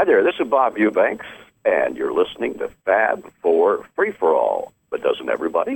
Hi 0.00 0.04
there, 0.04 0.24
this 0.24 0.36
is 0.40 0.48
Bob 0.48 0.78
Eubanks, 0.78 1.26
and 1.66 1.94
you're 1.94 2.14
listening 2.14 2.56
to 2.56 2.68
Fab 2.86 3.30
Four 3.42 3.84
Free 3.94 4.12
for 4.12 4.34
All. 4.34 4.72
But 4.88 5.02
doesn't 5.02 5.28
everybody? 5.28 5.72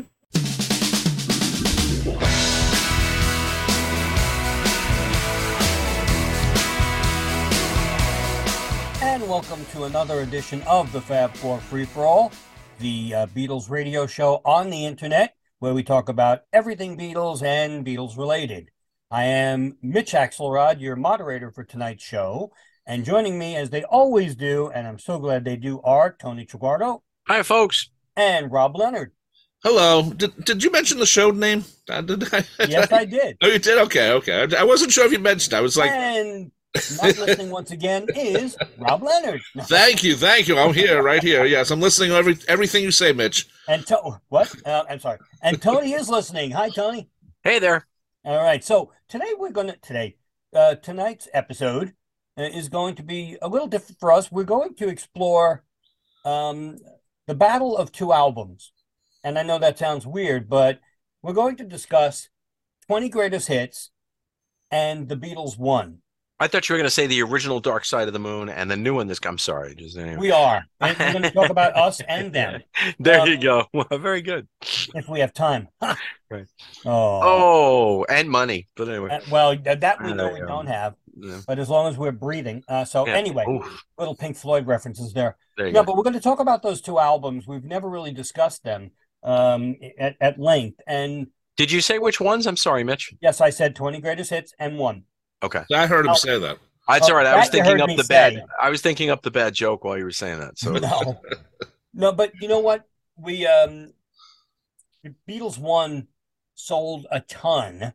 And 9.02 9.28
welcome 9.28 9.62
to 9.72 9.84
another 9.84 10.20
edition 10.20 10.62
of 10.62 10.90
the 10.92 11.02
Fab 11.02 11.34
Four 11.34 11.58
Free 11.58 11.84
for 11.84 12.06
All, 12.06 12.32
the 12.78 13.14
uh, 13.14 13.26
Beatles 13.26 13.68
radio 13.68 14.06
show 14.06 14.40
on 14.46 14.70
the 14.70 14.86
internet, 14.86 15.34
where 15.58 15.74
we 15.74 15.82
talk 15.82 16.08
about 16.08 16.44
everything 16.50 16.96
Beatles 16.96 17.42
and 17.42 17.84
Beatles 17.84 18.16
related. 18.16 18.70
I 19.10 19.24
am 19.24 19.76
Mitch 19.82 20.12
Axelrod, 20.12 20.80
your 20.80 20.96
moderator 20.96 21.50
for 21.50 21.62
tonight's 21.62 22.02
show. 22.02 22.52
And 22.86 23.04
joining 23.04 23.38
me, 23.38 23.56
as 23.56 23.70
they 23.70 23.82
always 23.84 24.34
do, 24.34 24.70
and 24.74 24.86
I'm 24.86 24.98
so 24.98 25.18
glad 25.18 25.44
they 25.44 25.56
do, 25.56 25.80
are 25.82 26.14
Tony 26.20 26.44
Triguardo. 26.44 27.00
Hi, 27.26 27.42
folks. 27.42 27.88
And 28.16 28.52
Rob 28.52 28.76
Leonard. 28.76 29.12
Hello. 29.62 30.02
Did, 30.10 30.44
did 30.44 30.62
you 30.62 30.70
mention 30.70 30.98
the 30.98 31.06
show 31.06 31.30
name? 31.30 31.64
Uh, 31.88 32.02
did 32.02 32.22
I, 32.34 32.44
yes, 32.68 32.92
I 32.92 33.06
did. 33.06 33.38
Oh, 33.42 33.46
you 33.46 33.58
did? 33.58 33.78
Okay, 33.78 34.12
okay. 34.12 34.46
I 34.56 34.64
wasn't 34.64 34.92
sure 34.92 35.06
if 35.06 35.12
you 35.12 35.18
mentioned. 35.18 35.54
I 35.54 35.62
was 35.62 35.78
like, 35.78 35.90
and 35.90 36.52
not 36.74 37.16
listening 37.16 37.50
once 37.50 37.70
again 37.70 38.06
is 38.14 38.56
Rob 38.78 39.02
Leonard. 39.02 39.40
No. 39.54 39.62
Thank 39.64 40.04
you, 40.04 40.16
thank 40.16 40.48
you. 40.48 40.58
I'm 40.58 40.74
here, 40.74 41.02
right 41.02 41.22
here. 41.22 41.46
Yes, 41.46 41.70
I'm 41.70 41.80
listening 41.80 42.10
to 42.10 42.16
every 42.16 42.36
everything 42.48 42.82
you 42.82 42.90
say, 42.90 43.12
Mitch. 43.12 43.46
And 43.66 43.86
to- 43.86 44.20
what? 44.28 44.52
Uh, 44.66 44.84
I'm 44.90 44.98
sorry. 44.98 45.18
And 45.40 45.62
Tony 45.62 45.92
is 45.94 46.10
listening. 46.10 46.50
Hi, 46.50 46.68
Tony. 46.68 47.08
Hey 47.42 47.58
there. 47.58 47.86
All 48.26 48.42
right. 48.42 48.62
So 48.62 48.92
today 49.08 49.32
we're 49.38 49.50
going 49.52 49.68
to 49.68 49.76
today 49.76 50.16
uh, 50.54 50.74
tonight's 50.74 51.28
episode 51.32 51.94
is 52.36 52.68
going 52.68 52.94
to 52.96 53.02
be 53.02 53.36
a 53.40 53.48
little 53.48 53.68
different 53.68 54.00
for 54.00 54.12
us. 54.12 54.30
We're 54.30 54.44
going 54.44 54.74
to 54.76 54.88
explore 54.88 55.64
um, 56.24 56.78
the 57.26 57.34
battle 57.34 57.76
of 57.76 57.92
two 57.92 58.12
albums, 58.12 58.72
and 59.22 59.38
I 59.38 59.42
know 59.42 59.58
that 59.58 59.78
sounds 59.78 60.06
weird, 60.06 60.48
but 60.48 60.80
we're 61.22 61.32
going 61.32 61.56
to 61.56 61.64
discuss 61.64 62.28
20 62.86 63.08
greatest 63.08 63.48
hits 63.48 63.90
and 64.70 65.08
the 65.08 65.16
Beatles 65.16 65.58
one. 65.58 65.98
I 66.40 66.48
thought 66.48 66.68
you 66.68 66.72
were 66.74 66.78
going 66.78 66.86
to 66.86 66.90
say 66.90 67.06
the 67.06 67.22
original 67.22 67.60
Dark 67.60 67.84
Side 67.84 68.08
of 68.08 68.12
the 68.12 68.18
Moon 68.18 68.48
and 68.48 68.68
the 68.68 68.76
new 68.76 68.94
one. 68.94 69.06
This 69.06 69.20
I'm 69.24 69.38
sorry, 69.38 69.74
just 69.76 69.96
anyway. 69.96 70.16
we 70.16 70.32
are. 70.32 70.66
we're 70.80 70.94
going 70.94 71.22
to 71.22 71.30
talk 71.30 71.48
about 71.48 71.76
us 71.76 72.00
and 72.08 72.32
them. 72.32 72.60
There 72.98 73.20
um, 73.20 73.28
you 73.28 73.38
go. 73.38 73.66
Well, 73.72 73.86
very 73.92 74.20
good. 74.20 74.48
If 74.94 75.08
we 75.08 75.20
have 75.20 75.32
time. 75.32 75.68
right. 75.80 76.46
Oh. 76.84 77.20
Oh, 77.22 78.04
and 78.08 78.28
money. 78.28 78.66
But 78.74 78.88
anyway. 78.88 79.10
Uh, 79.10 79.20
well, 79.30 79.56
that 79.56 80.02
we 80.02 80.12
know 80.12 80.32
we 80.32 80.40
don't 80.40 80.66
have. 80.66 80.96
Yeah. 81.16 81.40
But 81.46 81.58
as 81.58 81.68
long 81.68 81.88
as 81.88 81.96
we're 81.96 82.12
breathing. 82.12 82.62
Uh, 82.68 82.84
so 82.84 83.06
yeah. 83.06 83.14
anyway, 83.14 83.44
Oof. 83.48 83.84
little 83.98 84.14
Pink 84.14 84.36
Floyd 84.36 84.66
references 84.66 85.12
there. 85.12 85.36
there 85.56 85.66
yeah, 85.66 85.72
go. 85.72 85.84
but 85.84 85.96
we're 85.96 86.02
going 86.02 86.14
to 86.14 86.20
talk 86.20 86.40
about 86.40 86.62
those 86.62 86.80
two 86.80 86.98
albums. 86.98 87.46
We've 87.46 87.64
never 87.64 87.88
really 87.88 88.12
discussed 88.12 88.64
them 88.64 88.90
um, 89.22 89.76
at, 89.98 90.16
at 90.20 90.38
length. 90.38 90.80
And 90.86 91.28
did 91.56 91.70
you 91.70 91.80
say 91.80 91.98
which 91.98 92.20
ones? 92.20 92.46
I'm 92.46 92.56
sorry, 92.56 92.84
Mitch. 92.84 93.14
Yes, 93.20 93.40
I 93.40 93.50
said 93.50 93.76
20 93.76 94.00
greatest 94.00 94.30
hits 94.30 94.52
and 94.58 94.78
one. 94.78 95.04
Okay. 95.42 95.62
I 95.72 95.86
heard 95.86 96.06
him 96.06 96.12
oh, 96.12 96.16
say 96.16 96.38
that. 96.38 96.58
That's 96.88 97.08
oh, 97.08 97.12
all 97.12 97.18
right. 97.18 97.26
I 97.26 97.36
was 97.36 97.48
thinking 97.48 97.80
up 97.80 97.88
the 97.96 98.04
say. 98.04 98.34
bad. 98.34 98.44
I 98.60 98.70
was 98.70 98.82
thinking 98.82 99.10
up 99.10 99.22
the 99.22 99.30
bad 99.30 99.54
joke 99.54 99.84
while 99.84 99.96
you 99.96 100.04
were 100.04 100.10
saying 100.10 100.40
that. 100.40 100.58
So 100.58 100.72
no, 100.72 101.20
no, 101.94 102.12
but 102.12 102.32
you 102.40 102.48
know 102.48 102.58
what? 102.58 102.84
We 103.16 103.46
um, 103.46 103.92
Beatles 105.28 105.58
one 105.58 106.08
sold 106.54 107.06
a 107.10 107.20
ton 107.20 107.92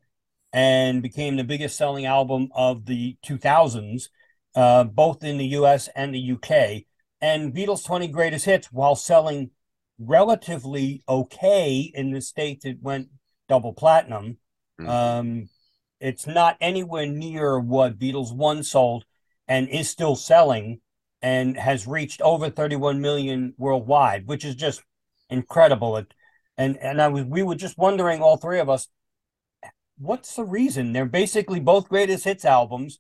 and 0.51 1.01
became 1.01 1.35
the 1.35 1.43
biggest 1.43 1.77
selling 1.77 2.05
album 2.05 2.49
of 2.53 2.85
the 2.85 3.17
2000s, 3.25 4.09
uh, 4.55 4.83
both 4.83 5.23
in 5.23 5.37
the 5.37 5.47
U.S. 5.47 5.89
and 5.95 6.13
the 6.13 6.19
U.K. 6.19 6.85
And 7.21 7.53
Beatles 7.53 7.85
20 7.85 8.07
Greatest 8.07 8.45
Hits, 8.45 8.71
while 8.71 8.95
selling 8.95 9.51
relatively 9.99 11.03
okay 11.07 11.91
in 11.93 12.11
the 12.11 12.21
states, 12.21 12.65
it 12.65 12.77
went 12.81 13.09
double 13.47 13.73
platinum. 13.73 14.37
Mm-hmm. 14.79 14.89
Um, 14.89 15.49
it's 15.99 16.25
not 16.25 16.57
anywhere 16.61 17.05
near 17.05 17.59
what 17.59 17.99
Beatles 17.99 18.33
One 18.33 18.63
sold 18.63 19.03
and 19.47 19.67
is 19.67 19.89
still 19.89 20.15
selling 20.15 20.79
and 21.21 21.57
has 21.57 21.87
reached 21.87 22.21
over 22.21 22.49
31 22.49 23.01
million 23.01 23.53
worldwide, 23.57 24.27
which 24.27 24.45
is 24.45 24.55
just 24.55 24.81
incredible. 25.29 25.97
It, 25.97 26.13
and 26.57 26.77
and 26.77 27.01
I 27.01 27.09
was 27.09 27.25
we 27.25 27.43
were 27.43 27.55
just 27.55 27.77
wondering, 27.77 28.21
all 28.21 28.37
three 28.37 28.59
of 28.59 28.69
us, 28.69 28.87
what's 29.99 30.35
the 30.35 30.43
reason? 30.43 30.93
They're 30.93 31.05
basically 31.05 31.59
both 31.59 31.89
greatest 31.89 32.23
hits 32.23 32.45
albums. 32.45 32.99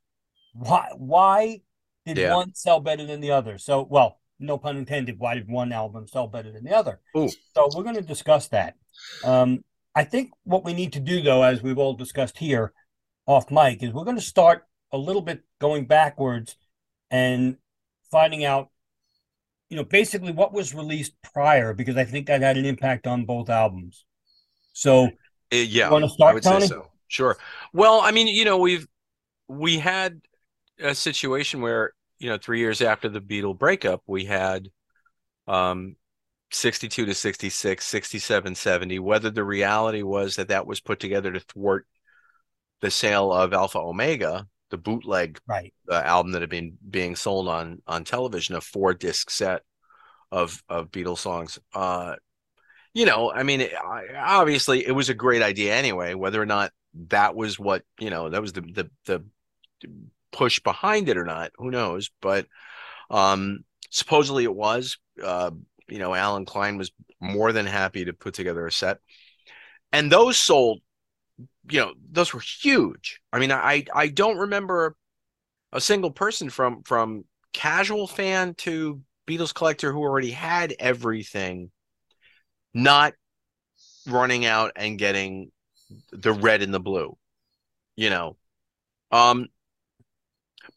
Why 0.53 0.89
why 0.95 1.61
did 2.05 2.17
yeah. 2.17 2.35
one 2.35 2.53
sell 2.53 2.79
better 2.79 3.05
than 3.05 3.21
the 3.21 3.31
other? 3.31 3.57
So 3.57 3.87
well, 3.89 4.19
no 4.39 4.57
pun 4.57 4.77
intended. 4.77 5.17
Why 5.17 5.35
did 5.35 5.49
one 5.49 5.71
album 5.71 6.07
sell 6.07 6.27
better 6.27 6.51
than 6.51 6.63
the 6.63 6.75
other? 6.75 6.99
Ooh. 7.17 7.29
So 7.55 7.69
we're 7.75 7.83
going 7.83 7.95
to 7.95 8.01
discuss 8.01 8.47
that. 8.49 8.75
Um, 9.23 9.63
I 9.95 10.03
think 10.03 10.31
what 10.43 10.63
we 10.63 10.73
need 10.73 10.93
to 10.93 10.99
do, 10.99 11.21
though, 11.21 11.43
as 11.43 11.63
we've 11.63 11.77
all 11.77 11.93
discussed 11.93 12.37
here, 12.37 12.73
off 13.25 13.51
mic 13.51 13.83
is 13.83 13.91
we're 13.91 14.03
going 14.03 14.15
to 14.17 14.21
start 14.21 14.65
a 14.91 14.97
little 14.97 15.21
bit 15.21 15.43
going 15.59 15.85
backwards 15.85 16.55
and 17.11 17.57
finding 18.09 18.43
out 18.43 18.69
you 19.69 19.77
know 19.77 19.83
basically 19.83 20.31
what 20.31 20.51
was 20.51 20.73
released 20.73 21.13
prior 21.21 21.73
because 21.73 21.95
i 21.95 22.03
think 22.03 22.25
that 22.25 22.41
had 22.41 22.57
an 22.57 22.65
impact 22.65 23.05
on 23.05 23.25
both 23.25 23.49
albums 23.49 24.05
so 24.73 25.09
yeah 25.51 25.89
want 25.89 26.03
to 26.03 26.09
start 26.09 26.41
Tony? 26.43 26.67
so 26.67 26.87
sure 27.07 27.37
well 27.73 28.01
i 28.01 28.11
mean 28.11 28.27
you 28.27 28.45
know 28.45 28.57
we've 28.57 28.87
we 29.47 29.77
had 29.79 30.21
a 30.79 30.93
situation 30.93 31.61
where 31.61 31.93
you 32.19 32.29
know 32.29 32.37
three 32.37 32.59
years 32.59 32.81
after 32.81 33.09
the 33.09 33.21
beatle 33.21 33.57
breakup 33.57 34.01
we 34.07 34.25
had 34.25 34.69
um 35.47 35.95
62 36.51 37.05
to 37.05 37.13
66 37.13 37.85
67 37.85 38.55
70 38.55 38.99
whether 38.99 39.29
the 39.29 39.43
reality 39.43 40.01
was 40.01 40.35
that 40.35 40.47
that 40.47 40.65
was 40.65 40.79
put 40.79 40.99
together 40.99 41.31
to 41.31 41.39
thwart 41.39 41.85
the 42.81 42.91
sale 42.91 43.31
of 43.31 43.53
Alpha 43.53 43.79
Omega, 43.79 44.47
the 44.69 44.77
bootleg 44.77 45.39
right. 45.47 45.73
uh, 45.89 46.01
album 46.05 46.31
that 46.33 46.41
had 46.41 46.49
been 46.49 46.77
being 46.89 47.15
sold 47.15 47.47
on 47.47 47.81
on 47.87 48.03
television, 48.03 48.55
a 48.55 48.61
four 48.61 48.93
disc 48.93 49.29
set 49.29 49.63
of 50.31 50.63
of 50.69 50.91
Beatles 50.91 51.19
songs. 51.19 51.59
Uh, 51.73 52.15
you 52.93 53.05
know, 53.05 53.31
I 53.31 53.43
mean, 53.43 53.61
it, 53.61 53.73
obviously, 54.17 54.85
it 54.85 54.91
was 54.91 55.09
a 55.09 55.13
great 55.13 55.41
idea 55.41 55.75
anyway. 55.75 56.13
Whether 56.13 56.41
or 56.41 56.45
not 56.45 56.71
that 57.09 57.35
was 57.35 57.59
what 57.59 57.83
you 57.99 58.09
know, 58.09 58.29
that 58.29 58.41
was 58.41 58.53
the 58.53 58.61
the 58.61 58.89
the 59.05 59.23
push 60.31 60.59
behind 60.59 61.09
it 61.09 61.17
or 61.17 61.25
not, 61.25 61.51
who 61.57 61.71
knows? 61.71 62.09
But 62.21 62.47
um, 63.09 63.63
supposedly 63.89 64.43
it 64.43 64.55
was. 64.55 64.97
Uh, 65.21 65.51
you 65.87 65.99
know, 65.99 66.13
Allen 66.13 66.45
Klein 66.45 66.77
was 66.77 66.91
more 67.19 67.51
than 67.51 67.65
happy 67.65 68.05
to 68.05 68.13
put 68.13 68.33
together 68.33 68.65
a 68.65 68.71
set, 68.71 68.99
and 69.91 70.11
those 70.11 70.37
sold 70.37 70.81
you 71.69 71.79
know 71.79 71.93
those 72.11 72.33
were 72.33 72.41
huge 72.41 73.21
i 73.31 73.39
mean 73.39 73.51
i 73.51 73.85
i 73.93 74.07
don't 74.07 74.37
remember 74.37 74.95
a 75.71 75.81
single 75.81 76.11
person 76.11 76.49
from 76.49 76.83
from 76.83 77.23
casual 77.53 78.07
fan 78.07 78.53
to 78.55 79.01
beatles 79.27 79.53
collector 79.53 79.91
who 79.91 79.99
already 79.99 80.31
had 80.31 80.75
everything 80.79 81.71
not 82.73 83.13
running 84.07 84.45
out 84.45 84.71
and 84.75 84.97
getting 84.97 85.51
the 86.11 86.31
red 86.31 86.61
and 86.61 86.73
the 86.73 86.79
blue 86.79 87.17
you 87.95 88.09
know 88.09 88.35
um 89.11 89.47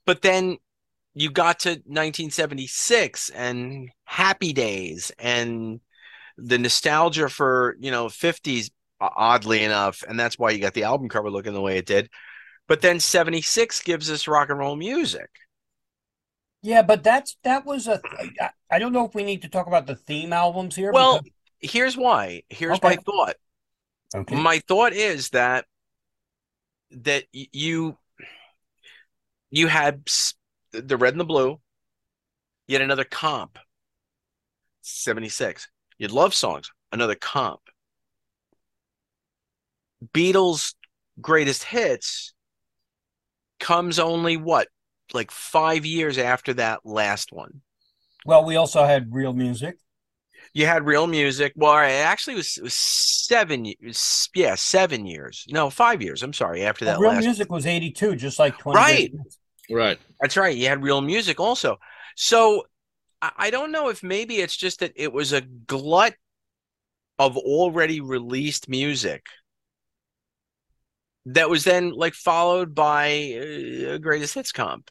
but 0.04 0.22
then 0.22 0.56
you 1.14 1.30
got 1.30 1.60
to 1.60 1.70
1976 1.70 3.30
and 3.30 3.90
happy 4.04 4.52
days 4.52 5.12
and 5.18 5.80
the 6.38 6.58
nostalgia 6.58 7.28
for 7.28 7.76
you 7.78 7.90
know 7.90 8.06
50s 8.06 8.70
oddly 9.02 9.64
enough, 9.64 10.02
and 10.08 10.18
that's 10.18 10.38
why 10.38 10.50
you 10.50 10.60
got 10.60 10.74
the 10.74 10.84
album 10.84 11.08
cover 11.08 11.30
looking 11.30 11.52
the 11.52 11.60
way 11.60 11.78
it 11.78 11.86
did. 11.86 12.08
But 12.68 12.80
then 12.80 13.00
76 13.00 13.82
gives 13.82 14.10
us 14.10 14.28
rock 14.28 14.50
and 14.50 14.58
roll 14.58 14.76
music. 14.76 15.28
Yeah, 16.62 16.82
but 16.82 17.02
that's 17.02 17.36
that 17.42 17.66
was 17.66 17.88
a. 17.88 18.00
I 18.70 18.78
don't 18.78 18.92
know 18.92 19.04
if 19.04 19.14
we 19.14 19.24
need 19.24 19.42
to 19.42 19.48
talk 19.48 19.66
about 19.66 19.86
the 19.86 19.96
theme 19.96 20.32
albums 20.32 20.76
here. 20.76 20.92
Well, 20.92 21.18
because... 21.18 21.32
here's 21.62 21.96
why. 21.96 22.42
Here's 22.50 22.76
okay. 22.78 22.88
my 22.88 22.96
thought. 22.96 23.36
Okay. 24.14 24.34
My 24.34 24.58
thought 24.58 24.92
is 24.92 25.30
that 25.30 25.64
that 26.90 27.24
you 27.32 27.96
you 29.50 29.66
had 29.68 30.08
the 30.72 30.96
red 30.96 31.14
and 31.14 31.20
the 31.20 31.24
blue, 31.24 31.60
yet 32.66 32.80
another 32.80 33.04
comp. 33.04 33.58
76. 34.82 35.68
You'd 35.98 36.10
love 36.10 36.34
songs, 36.34 36.70
another 36.90 37.14
comp. 37.14 37.60
Beatles' 40.12 40.74
greatest 41.20 41.62
hits 41.62 42.34
comes 43.60 43.98
only 43.98 44.36
what, 44.36 44.68
like 45.12 45.30
five 45.30 45.86
years 45.86 46.18
after 46.18 46.54
that 46.54 46.80
last 46.84 47.32
one. 47.32 47.60
Well, 48.26 48.44
we 48.44 48.56
also 48.56 48.84
had 48.84 49.14
real 49.14 49.32
music. 49.32 49.76
You 50.54 50.66
had 50.66 50.84
real 50.84 51.06
music. 51.06 51.54
Well, 51.56 51.78
it 51.78 51.90
actually 51.90 52.36
was, 52.36 52.58
it 52.58 52.62
was 52.62 52.74
seven 52.74 53.64
years. 53.64 54.28
Yeah, 54.34 54.54
seven 54.54 55.06
years. 55.06 55.46
No, 55.48 55.70
five 55.70 56.02
years. 56.02 56.22
I'm 56.22 56.34
sorry. 56.34 56.62
After 56.62 56.84
that, 56.84 56.98
well, 56.98 57.10
real 57.10 57.12
last 57.12 57.24
music 57.24 57.50
was 57.50 57.66
82, 57.66 58.16
just 58.16 58.38
like 58.38 58.58
20. 58.58 58.76
Right. 58.76 59.12
Right. 59.70 59.98
That's 60.20 60.36
right. 60.36 60.54
You 60.54 60.68
had 60.68 60.82
real 60.82 61.00
music 61.00 61.40
also. 61.40 61.78
So 62.16 62.64
I 63.22 63.32
I 63.38 63.50
don't 63.50 63.72
know 63.72 63.88
if 63.88 64.02
maybe 64.02 64.36
it's 64.36 64.56
just 64.56 64.80
that 64.80 64.92
it 64.96 65.12
was 65.12 65.32
a 65.32 65.40
glut 65.40 66.14
of 67.18 67.36
already 67.36 68.00
released 68.00 68.68
music 68.68 69.24
that 71.26 71.48
was 71.48 71.64
then 71.64 71.92
like 71.92 72.14
followed 72.14 72.74
by 72.74 73.36
uh, 73.36 73.94
a 73.94 73.98
greatest 73.98 74.34
hits 74.34 74.52
comp. 74.52 74.90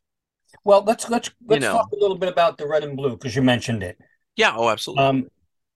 Well, 0.63 0.83
let's 0.83 1.09
let's 1.09 1.29
let's 1.45 1.61
know. 1.61 1.73
talk 1.73 1.91
a 1.91 1.95
little 1.95 2.17
bit 2.17 2.29
about 2.29 2.57
the 2.57 2.67
red 2.67 2.83
and 2.83 2.95
blue 2.95 3.11
because 3.11 3.35
you 3.35 3.41
mentioned 3.41 3.83
it. 3.83 3.97
Yeah, 4.35 4.53
oh, 4.55 4.69
absolutely. 4.69 5.03
Um, 5.03 5.27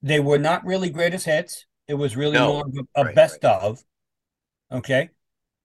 they 0.05 0.21
were 0.21 0.39
not 0.39 0.65
really 0.65 0.89
greatest 0.91 1.25
hits. 1.25 1.65
It 1.89 1.95
was 1.95 2.17
really 2.17 2.37
No. 2.37 2.47
more 2.47 2.65
of 2.65 2.75
a, 2.95 3.01
a 3.01 3.05
Right, 3.05 3.15
best 3.15 3.45
of. 3.45 3.83
Okay. 4.71 5.09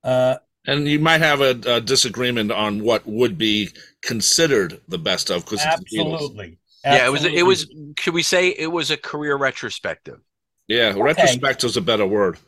Uh, 0.04 0.36
And 0.66 0.86
you 0.86 0.98
might 0.98 1.20
have 1.20 1.40
a, 1.40 1.58
a 1.66 1.80
disagreement 1.80 2.52
on 2.52 2.82
what 2.84 3.06
would 3.06 3.38
be 3.38 3.70
considered 4.02 4.80
the 4.88 4.98
best 4.98 5.30
of 5.30 5.44
because 5.44 5.64
absolutely. 5.64 6.58
yeah, 6.84 7.06
it 7.06 7.10
was 7.10 7.24
it 7.24 7.42
was 7.46 7.66
should 7.98 8.14
we 8.14 8.22
say 8.22 8.48
it 8.48 8.70
was 8.70 8.90
a 8.90 8.96
career 8.96 9.36
retrospective? 9.36 10.20
Yeah, 10.68 10.94
retrospective 10.96 11.70
is 11.70 11.76
a 11.76 11.80
better 11.80 12.06
word. 12.06 12.38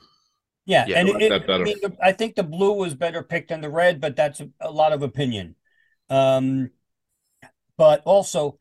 Yeah, 0.65 0.87
Yeah, 0.87 1.01
and 1.01 1.09
I 1.09 1.13
like 1.13 1.23
it, 1.23 1.31
that 1.31 1.47
better. 1.47 1.63
I, 1.63 1.65
mean, 1.65 1.79
the- 1.83 1.97
I 2.03 2.13
think 2.13 2.35
the 2.37 2.43
blue 2.45 2.75
was 2.75 2.95
better 2.95 3.23
picked 3.23 3.49
than 3.49 3.61
the 3.61 3.71
red, 3.71 4.01
but 4.01 4.15
that's 4.17 4.41
a, 4.41 4.49
a 4.61 4.71
lot 4.71 4.93
of 4.93 5.03
opinion. 5.03 5.57
Um, 6.09 6.71
but 7.77 8.03
also 8.05 8.59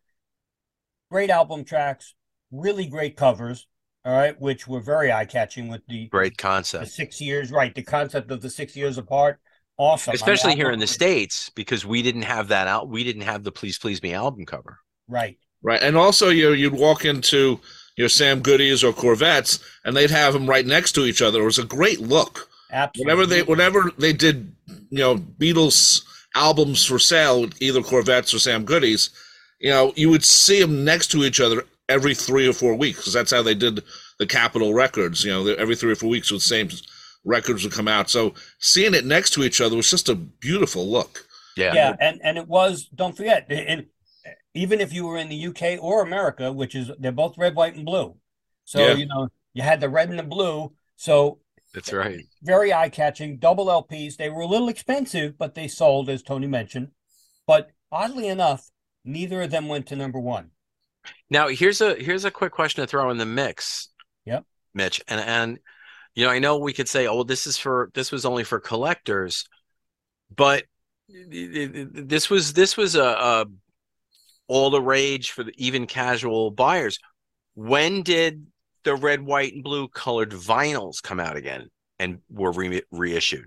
great 1.10 1.30
album 1.30 1.64
tracks, 1.64 2.16
really 2.52 2.86
great 2.86 3.16
covers. 3.18 3.68
All 4.04 4.14
right, 4.14 4.40
which 4.42 4.68
were 4.68 4.80
very 4.80 5.12
eye 5.12 5.26
catching 5.26 5.68
with 5.68 5.86
the 5.88 6.08
Great 6.08 6.36
the 6.36 6.42
concept. 6.42 6.88
six 6.88 7.22
years. 7.22 7.52
Right, 7.52 7.74
the 7.76 7.84
concept 7.84 8.32
of 8.32 8.42
the 8.42 8.50
six 8.50 8.76
years 8.76 8.98
apart. 8.98 9.40
Awesome, 9.78 10.10
I 10.10 10.14
mean, 10.14 10.16
Especially 10.16 10.56
here 10.56 10.72
in 10.72 10.80
the. 10.80 10.88
States, 10.88 11.52
because 11.54 11.86
we 11.86 12.02
didn't 12.02 12.24
have 12.24 12.48
that 12.48 12.68
out. 12.68 12.90
We 12.90 13.04
didn't 13.04 13.22
have 13.24 13.44
the 13.44 13.52
Please 13.52 13.78
Please 13.78 14.02
Me 14.02 14.14
album 14.14 14.46
cover. 14.46 14.80
Right. 15.08 15.38
Right. 15.62 15.82
And 15.84 15.96
also 15.96 16.30
you 16.30 16.54
you'd 16.54 16.74
walk 16.74 17.06
into 17.06 17.60
your 17.96 18.10
Sam 18.10 18.42
Goodies 18.42 18.84
or 18.84 18.94
Korvettes 18.94 19.62
and 19.86 19.96
they'd 19.96 20.10
have 20.10 20.34
them 20.34 20.50
right 20.50 20.66
next 20.66 20.94
to 20.94 21.06
each 21.06 21.22
other. 21.22 21.42
It 21.42 21.46
was 21.46 21.60
a 21.60 21.66
great 21.66 22.00
look. 22.00 22.50
Absolutely. 22.72 23.06
Whenever 23.06 23.26
they 23.28 23.44
whenever 23.44 23.92
they 23.98 24.14
did, 24.14 24.56
you 24.90 25.00
know, 25.00 25.18
Beatles 25.18 26.04
albums 26.36 26.86
for 26.86 26.98
sale, 26.98 27.48
either 27.60 27.82
Korvettes 27.82 28.34
or 28.34 28.40
Sam 28.40 28.64
Goodies, 28.64 29.12
you 29.60 29.70
know, 29.70 29.94
you 29.96 30.10
would 30.10 30.26
see 30.26 30.60
them 30.62 30.84
next 30.84 31.08
to 31.12 31.24
each 31.24 31.40
other 31.40 31.64
every 31.92 32.16
three 32.16 32.48
or 32.48 32.54
four 32.54 32.76
weeks 32.76 33.00
because 33.00 33.14
that's 33.14 33.32
how 33.32 33.42
they 33.44 33.56
did 33.56 33.84
the 34.20 34.26
Capitol 34.28 34.74
records. 34.74 35.24
You 35.24 35.32
know, 35.32 35.48
every 35.48 35.76
three 35.76 35.92
or 35.92 35.96
four 35.96 36.10
weeks, 36.10 36.30
the 36.30 36.40
same 36.40 36.70
records 37.26 37.64
would 37.64 37.74
come 37.74 37.88
out. 37.88 38.10
So 38.10 38.34
seeing 38.60 38.94
it 38.94 39.06
next 39.06 39.32
to 39.32 39.44
each 39.44 39.62
other 39.62 39.76
was 39.76 39.90
just 39.90 40.10
a 40.10 40.16
beautiful 40.16 40.88
look. 40.88 41.26
Yeah. 41.58 41.74
yeah, 41.74 41.96
and 42.00 42.20
and 42.24 42.38
it 42.38 42.48
was. 42.48 42.88
Don't 42.96 43.16
forget, 43.16 43.46
and 43.52 43.88
uh, 44.26 44.30
even 44.54 44.80
if 44.80 44.94
you 44.94 45.06
were 45.06 45.18
in 45.18 45.28
the 45.30 45.48
UK 45.48 45.84
or 45.84 46.02
America, 46.02 46.52
which 46.52 46.76
is 46.76 46.90
they're 46.98 47.12
both 47.12 47.38
red, 47.38 47.56
white, 47.56 47.76
and 47.76 47.86
blue. 47.86 48.16
So 48.66 48.80
Yeah. 48.80 48.94
you 48.94 49.06
know 49.06 49.28
you 49.54 49.62
had 49.62 49.82
the 49.82 49.90
red 49.90 50.10
and 50.10 50.18
the 50.18 50.24
blue. 50.24 50.72
So 50.96 51.40
That's 51.74 51.92
right. 51.92 52.22
very 52.42 52.74
eye 52.74 52.88
catching, 52.90 53.38
double 53.38 53.66
LPs. 53.66 54.16
They 54.16 54.30
were 54.30 54.42
a 54.44 54.48
little 54.48 54.70
expensive, 54.70 55.38
but 55.38 55.56
they 55.56 55.68
sold, 55.68 56.10
as 56.10 56.24
Tony 56.24 56.48
mentioned. 56.48 56.92
But 57.46 57.72
oddly 57.92 58.28
enough, 58.30 58.70
neither 59.04 59.42
of 59.42 59.52
them 59.52 59.68
went 59.68 59.88
to 59.88 59.96
number 59.98 60.20
one. 60.20 60.52
Now 61.30 61.48
here's 61.48 61.82
a 61.82 61.96
here's 61.96 62.26
a 62.26 62.32
quick 62.32 62.52
question 62.52 62.84
to 62.84 62.88
throw 62.88 63.10
in 63.10 63.18
the 63.18 63.26
mix. 63.26 63.90
Yep. 64.26 64.46
Mitch. 64.74 65.02
And 65.08 65.22
and 65.22 65.60
you 66.16 66.26
know, 66.26 66.32
I 66.32 66.40
know 66.40 66.58
we 66.58 66.74
could 66.74 66.90
say, 66.90 67.08
oh, 67.08 67.24
this 67.24 67.48
is 67.48 67.58
for 67.58 67.90
this 67.94 68.12
was 68.12 68.26
only 68.26 68.44
for 68.44 68.60
collectors, 68.60 69.48
but 70.36 70.66
this 71.08 72.30
was 72.30 72.54
this 72.54 72.78
was 72.78 72.96
a, 72.96 73.04
a 73.04 73.46
all 74.48 74.70
the 74.70 74.82
rage 74.82 75.32
for 75.32 75.44
the 75.44 75.54
even 75.58 75.88
casual 75.88 76.52
buyers. 76.52 77.00
When 77.54 78.02
did 78.02 78.48
the 78.84 78.96
red, 78.96 79.22
white, 79.22 79.54
and 79.54 79.64
blue 79.64 79.88
colored 79.88 80.32
vinyls 80.32 81.02
come 81.02 81.20
out 81.20 81.38
again 81.38 81.70
and 82.00 82.20
were 82.30 82.52
re- 82.52 82.84
reissued? 82.92 83.46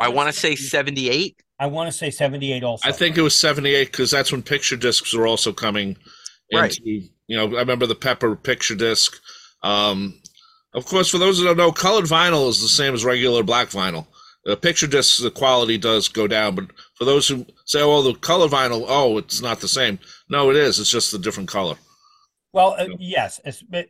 I 0.00 0.08
want 0.08 0.32
to 0.32 0.38
say 0.38 0.54
78. 0.54 1.40
I 1.62 1.66
want 1.66 1.86
to 1.86 1.96
say 1.96 2.10
seventy-eight. 2.10 2.64
Also, 2.64 2.88
I 2.88 2.90
think 2.90 3.16
it 3.16 3.22
was 3.22 3.36
78 3.36 3.92
because 3.92 4.10
that's 4.10 4.32
when 4.32 4.42
picture 4.42 4.76
discs 4.76 5.14
were 5.14 5.28
also 5.28 5.52
coming 5.52 5.96
Right. 6.52 6.76
into, 6.76 7.08
you 7.28 7.36
know, 7.36 7.46
I 7.56 7.60
remember 7.60 7.86
the 7.86 7.94
Pepper 7.94 8.34
picture 8.34 8.74
disc. 8.74 9.16
Um, 9.62 10.20
of 10.74 10.84
course, 10.86 11.08
for 11.08 11.18
those 11.18 11.38
that 11.38 11.44
don't 11.44 11.56
know, 11.56 11.70
colored 11.70 12.06
vinyl 12.06 12.48
is 12.48 12.60
the 12.60 12.68
same 12.68 12.94
as 12.94 13.04
regular 13.04 13.44
black 13.44 13.68
vinyl. 13.68 14.06
The 14.44 14.56
picture 14.56 14.88
discs, 14.88 15.18
the 15.18 15.30
quality 15.30 15.78
does 15.78 16.08
go 16.08 16.26
down, 16.26 16.56
but 16.56 16.66
for 16.94 17.04
those 17.04 17.28
who 17.28 17.46
say, 17.64 17.80
oh, 17.80 18.02
the 18.02 18.14
color 18.14 18.48
vinyl, 18.48 18.84
oh, 18.88 19.18
it's 19.18 19.40
not 19.40 19.60
the 19.60 19.68
same. 19.68 20.00
No, 20.28 20.50
it 20.50 20.56
is. 20.56 20.80
It's 20.80 20.90
just 20.90 21.14
a 21.14 21.18
different 21.18 21.48
color. 21.48 21.76
Well, 22.52 22.74
uh, 22.76 22.88
yes, 22.98 23.40
it's, 23.44 23.62
but 23.62 23.86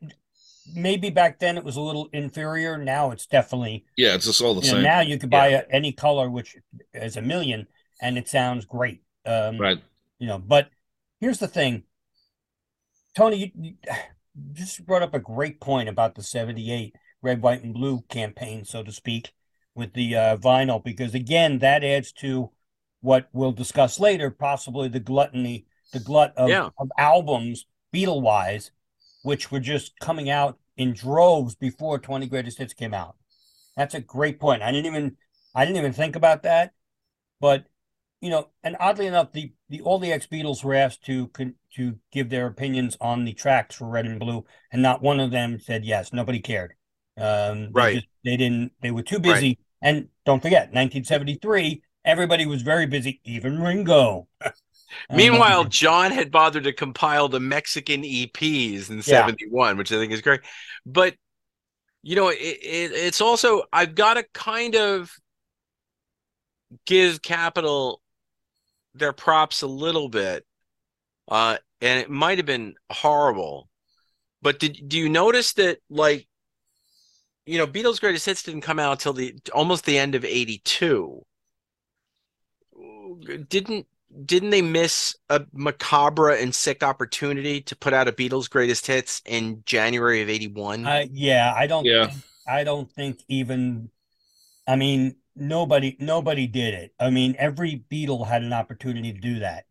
maybe 0.75 1.11
back 1.11 1.39
then 1.39 1.57
it 1.57 1.65
was 1.65 1.77
a 1.77 1.81
little 1.81 2.09
inferior. 2.13 2.79
Now 2.79 3.11
it's 3.11 3.27
definitely 3.27 3.85
Yeah, 3.97 4.15
it's 4.15 4.27
just 4.27 4.41
all 4.41 4.55
the 4.55 4.63
you 4.63 4.69
know, 4.69 4.75
same. 4.75 4.83
now 4.85 5.01
you 5.01 5.19
could 5.19 5.31
buy 5.31 5.49
a, 5.49 5.63
any 5.71 5.93
color 5.93 6.31
which 6.31 6.57
is 6.95 7.17
a 7.17 7.23
million 7.23 7.67
and 8.01 8.19
it 8.19 8.29
sounds 8.29 8.65
great. 8.65 9.03
Um, 9.27 9.59
Right. 9.59 9.81
You 10.19 10.29
know, 10.29 10.39
but 10.39 10.69
here's 11.21 11.39
the 11.39 11.49
thing, 11.49 11.83
Tony, 13.17 13.37
you, 13.37 13.51
you 13.61 13.75
just 14.53 14.85
brought 14.87 15.03
up 15.03 15.15
a 15.15 15.19
great 15.21 15.61
point 15.61 15.89
about 15.89 16.15
the 16.15 16.23
'78 16.23 16.95
red, 17.21 17.43
white, 17.43 17.63
and 17.63 17.75
blue 17.75 18.03
campaign, 18.09 18.65
so 18.65 18.83
to 18.83 18.91
speak, 18.93 19.33
with 19.75 19.93
the 19.95 20.17
uh, 20.17 20.37
vinyl, 20.37 20.83
because 20.83 21.15
again, 21.15 21.59
that 21.61 21.85
adds 21.85 22.13
to 22.13 22.51
what 23.01 23.29
we'll 23.33 23.53
discuss 23.53 23.99
later, 24.01 24.31
possibly 24.31 24.89
the 24.89 25.01
gluttony, 25.01 25.67
the 25.93 26.01
glut 26.01 26.33
of, 26.37 26.49
Yeah. 26.51 26.69
of 26.79 26.91
albums, 26.99 27.67
Beatle 27.95 28.23
wise, 28.23 28.71
which 29.23 29.51
were 29.51 29.61
just 29.61 29.99
coming 30.01 30.29
out 30.31 30.59
in 30.77 30.93
droves 30.93 31.55
before 31.55 31.99
20 31.99 32.27
Greatest 32.27 32.59
Hits 32.59 32.75
came 32.75 32.95
out. 32.95 33.17
That's 33.77 33.95
a 33.95 34.01
great 34.01 34.39
point. 34.41 34.63
I 34.63 34.71
didn't 34.73 34.87
even 34.87 35.17
I 35.55 35.65
didn't 35.65 35.79
even 35.79 35.93
think 35.93 36.17
about 36.17 36.43
that, 36.45 36.73
but 37.41 37.65
you 38.21 38.31
know, 38.31 38.49
and 38.63 38.77
oddly 38.79 39.07
enough, 39.07 39.33
the 39.33 39.53
the 39.69 39.81
all 39.81 39.99
the 39.99 40.13
ex 40.13 40.27
Beatles 40.27 40.63
were 40.63 40.75
asked 40.75 41.05
to 41.07 41.29
con, 41.29 41.55
to 41.77 41.99
give 42.13 42.31
their 42.31 42.47
opinions 42.47 42.97
on 43.01 43.25
the 43.25 43.33
tracks 43.33 43.77
for 43.77 43.89
Red 43.89 44.07
and 44.07 44.21
Blue, 44.21 44.45
and 44.71 44.81
not 44.83 45.03
one 45.03 45.19
of 45.21 45.31
them 45.31 45.59
said 45.59 45.85
yes. 45.85 46.13
Nobody 46.13 46.39
cared. 46.41 46.75
Um, 47.17 47.65
they 47.65 47.69
Right. 47.73 47.95
just- 47.97 48.07
they 48.25 48.37
didn't. 48.37 48.73
They 48.81 48.91
were 48.93 49.03
too 49.03 49.19
busy. 49.19 49.59
And 49.83 50.09
don't 50.25 50.41
forget, 50.41 50.73
1973, 50.73 51.83
everybody 52.05 52.47
was 52.47 52.63
very 52.63 52.87
busy, 52.87 53.21
even 53.25 53.61
Ringo. 53.61 54.29
Meanwhile, 55.11 55.65
John 55.69 56.11
had 56.11 56.31
bothered 56.31 56.65
to 56.65 56.73
compile 56.73 57.29
the 57.29 57.41
Mexican 57.41 58.03
EPs 58.05 58.91
in 58.91 58.97
Yeah. 58.97 59.03
71, 59.03 59.77
which 59.77 59.93
I 59.93 59.97
think 59.97 60.13
is 60.13 60.23
great. 60.23 60.41
But, 60.87 61.15
you 62.03 62.17
know, 62.17 62.29
it, 62.29 62.37
it, 62.37 62.93
it's 62.93 63.21
also, 63.21 63.65
I've 63.73 63.95
got 63.95 64.15
to 64.15 64.25
kind 64.35 64.77
of 64.77 65.13
give 66.87 67.23
Capitol 67.23 68.01
their 68.95 69.13
props 69.13 69.63
a 69.63 69.67
little 69.67 70.09
bit. 70.09 70.45
Uh, 71.29 71.57
and 71.81 72.01
it 72.01 72.11
might 72.11 72.39
have 72.39 72.47
been 72.47 72.75
horrible. 72.91 73.69
But 74.43 74.59
did 74.59 74.89
do 74.89 74.99
you 74.99 75.09
notice 75.09 75.53
that, 75.55 75.79
like, 75.89 76.27
you 77.47 77.59
know, 77.59 77.67
Beatles' 77.67 78.01
greatest 78.01 78.27
hits 78.27 78.43
didn't 78.43 78.61
come 78.63 78.79
out 78.79 79.01
till 79.01 79.13
the 79.13 79.35
almost 79.53 79.85
the 79.85 79.99
end 79.99 80.15
of 80.15 80.25
82. 80.25 81.25
Didn't 83.49 83.87
didn't 84.25 84.51
they 84.51 84.63
miss 84.63 85.17
a 85.31 85.43
macabre 85.53 86.31
and 86.31 86.55
sick 86.55 86.83
opportunity 86.83 87.61
to 87.63 87.77
put 87.77 87.93
out 87.93 88.09
a 88.09 88.13
Beatles 88.13 88.49
greatest 88.51 88.87
hits 88.87 89.23
in 89.25 89.63
January 89.67 90.23
of 90.23 90.29
81? 90.29 90.87
I, 90.87 91.09
yeah, 91.13 91.53
I 91.57 91.67
don't. 91.67 91.85
Yeah. 91.85 92.07
think- 92.09 92.23
I 92.47 92.65
don't 92.65 92.91
think 92.91 93.21
even. 93.29 93.89
I 94.67 94.77
mean, 94.77 95.15
nobody, 95.37 95.97
nobody 96.01 96.47
did 96.47 96.75
it. 96.75 96.93
I 96.99 97.11
mean, 97.11 97.37
every 97.39 97.85
Beatle 97.91 98.27
had 98.27 98.43
an 98.43 98.53
opportunity 98.53 99.13
to 99.13 99.19
do 99.21 99.39
that. 99.41 99.67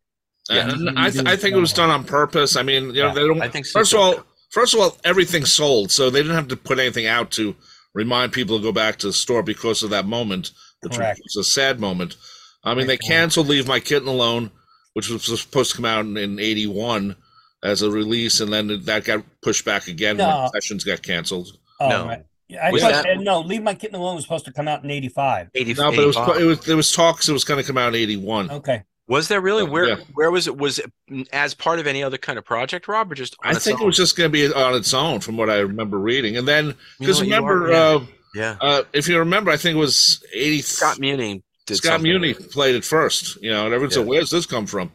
Yeah. 0.49 0.69
And 0.69 0.97
I, 0.99 1.09
th- 1.09 1.25
I 1.25 1.35
think 1.35 1.55
it 1.55 1.59
was 1.59 1.73
done 1.73 1.89
on 1.89 2.03
purpose. 2.05 2.55
I 2.55 2.63
mean, 2.63 2.85
you 2.87 2.93
know, 3.03 3.07
Yeah, 3.07 3.13
they 3.13 3.21
don't. 3.27 3.41
I 3.41 3.49
think 3.49 3.65
so. 3.65 3.79
First 3.79 3.93
of 3.93 3.99
all, 3.99 4.15
first 4.51 4.73
of 4.73 4.79
all, 4.79 4.97
everything 5.03 5.45
sold, 5.45 5.91
so 5.91 6.09
they 6.09 6.21
didn't 6.21 6.35
have 6.35 6.47
to 6.49 6.57
put 6.57 6.79
anything 6.79 7.07
out 7.07 7.31
to 7.31 7.55
remind 7.93 8.31
people 8.31 8.57
to 8.57 8.63
go 8.63 8.71
back 8.71 8.97
to 8.99 9.07
the 9.07 9.13
store 9.13 9.43
because 9.43 9.83
of 9.83 9.89
that 9.91 10.05
moment, 10.05 10.51
which 10.81 10.95
Correct. 10.95 11.19
was 11.23 11.35
a 11.35 11.43
sad 11.49 11.79
moment. 11.79 12.15
I 12.63 12.75
mean, 12.75 12.87
they 12.87 12.97
canceled 12.97 13.47
"Leave 13.47 13.67
My 13.67 13.79
Kitten 13.79 14.07
Alone," 14.07 14.51
which 14.93 15.09
was 15.09 15.23
supposed 15.41 15.71
to 15.71 15.75
come 15.77 15.85
out 15.85 16.05
in, 16.05 16.17
in 16.17 16.39
'81 16.39 17.15
as 17.63 17.81
a 17.81 17.89
release, 17.91 18.39
and 18.39 18.51
then 18.51 18.83
that 18.85 19.03
got 19.05 19.23
pushed 19.41 19.65
back 19.65 19.87
again 19.87 20.17
when 20.17 20.49
sessions 20.53 20.83
got 20.83 21.01
canceled. 21.01 21.57
Oh, 21.79 21.89
No. 21.89 22.05
right. 22.07 22.23
Yeah, 22.47 22.67
I 22.67 22.71
Was 22.71 22.81
thought, 22.81 23.03
that- 23.05 23.19
no, 23.19 23.39
Leave 23.39 23.63
My 23.63 23.73
Kitten 23.75 23.95
Alone 23.95 24.15
was 24.15 24.25
supposed 24.25 24.43
to 24.45 24.51
come 24.51 24.67
out 24.67 24.83
in 24.83 24.91
'85. 24.91 25.47
80, 25.55 25.73
No, 25.75 25.91
but 25.91 25.99
it 25.99 26.05
was 26.05 26.17
it 26.39 26.45
was 26.45 26.59
there 26.61 26.75
was 26.75 26.91
talks 26.91 27.29
it 27.29 27.33
was 27.33 27.43
going 27.45 27.61
to 27.61 27.65
come 27.65 27.77
out 27.77 27.89
in 27.89 27.95
'81. 27.95 28.51
Okay. 28.51 28.83
Was 29.07 29.27
there 29.27 29.41
really? 29.41 29.63
Where 29.63 29.87
Yeah. 29.89 29.95
where 30.13 30.29
was 30.31 30.47
it? 30.47 30.57
Was 30.57 30.79
it 30.79 30.91
as 31.33 31.53
part 31.53 31.79
of 31.79 31.87
any 31.87 32.03
other 32.03 32.17
kind 32.17 32.37
of 32.37 32.45
project, 32.45 32.87
Rob, 32.87 33.11
or 33.11 33.15
just? 33.15 33.35
on 33.43 33.51
I 33.51 33.55
its 33.55 33.63
think 33.65 33.81
it 33.81 33.85
was 33.85 33.97
just 33.97 34.15
going 34.17 34.29
to 34.29 34.31
be 34.31 34.53
on 34.53 34.75
its 34.75 34.93
own, 34.93 35.19
from 35.21 35.37
what 35.37 35.49
I 35.49 35.57
remember 35.59 35.97
reading. 35.97 36.37
And 36.37 36.47
then 36.47 36.65
You 36.65 36.71
know 36.71 36.75
because 36.99 37.21
remember, 37.21 37.67
are- 37.67 37.71
yeah. 37.71 37.77
uh, 37.81 38.05
yeah, 38.35 38.55
uh, 38.61 38.83
if 38.93 39.07
you 39.07 39.17
remember, 39.19 39.49
I 39.51 39.57
think 39.57 39.75
it 39.75 39.79
was 39.79 40.23
'80. 40.33 40.61
Scott 40.61 40.99
Muni 40.99 41.43
did 41.65 41.77
Scott 41.77 41.93
something. 41.93 42.09
Muni 42.09 42.33
played 42.33 42.75
it 42.75 42.83
first, 42.85 43.41
you 43.41 43.51
know, 43.51 43.65
and 43.65 43.73
everyone 43.73 43.91
said, 43.91 44.05
"Where's 44.07 44.29
this 44.29 44.45
come 44.45 44.65
from?" 44.67 44.91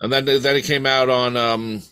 and 0.00 0.12
then 0.12 0.24
then 0.24 0.56
it 0.56 0.64
came 0.64 0.86
out 0.86 1.08
on 1.08 1.36
um 1.36 1.82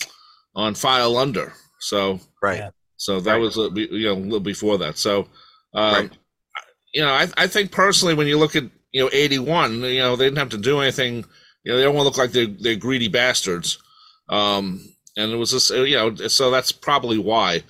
on 0.54 0.74
File 0.74 1.16
Under. 1.16 1.52
So 1.80 2.20
Right. 2.42 2.70
So 2.96 3.20
that 3.20 3.32
Right. 3.32 3.40
was 3.40 3.58
a, 3.58 3.68
you 3.74 4.04
know 4.06 4.14
a 4.14 4.14
little 4.14 4.40
before 4.40 4.78
that. 4.78 4.96
So 4.98 5.28
um, 5.74 5.94
Right. 5.94 6.12
you 6.94 7.02
know 7.02 7.10
I 7.10 7.28
I 7.36 7.46
think 7.46 7.72
personally 7.72 8.14
when 8.14 8.26
you 8.26 8.38
look 8.38 8.56
at 8.56 8.64
you 8.92 9.02
know 9.02 9.10
eighty 9.12 9.38
one, 9.38 9.80
you 9.82 9.98
know 9.98 10.16
they 10.16 10.26
didn't 10.26 10.38
have 10.38 10.50
to 10.50 10.58
do 10.58 10.80
anything. 10.80 11.24
You 11.64 11.72
know 11.72 11.76
they 11.78 11.84
don't 11.84 11.94
want 11.94 12.04
to 12.04 12.08
look 12.08 12.18
like 12.18 12.32
they're 12.32 12.46
they're 12.46 12.76
greedy 12.76 13.08
bastards. 13.08 13.78
Um, 14.28 14.88
and 15.16 15.32
it 15.32 15.36
was 15.36 15.50
just 15.50 15.70
you 15.70 15.96
know 15.96 16.14
so 16.28 16.50
that's 16.50 16.72
probably 16.72 17.18
why. 17.18 17.62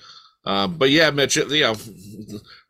Um, 0.45 0.77
but 0.77 0.89
yeah, 0.91 1.11
Mitch, 1.11 1.35
you 1.35 1.61
know, 1.61 1.75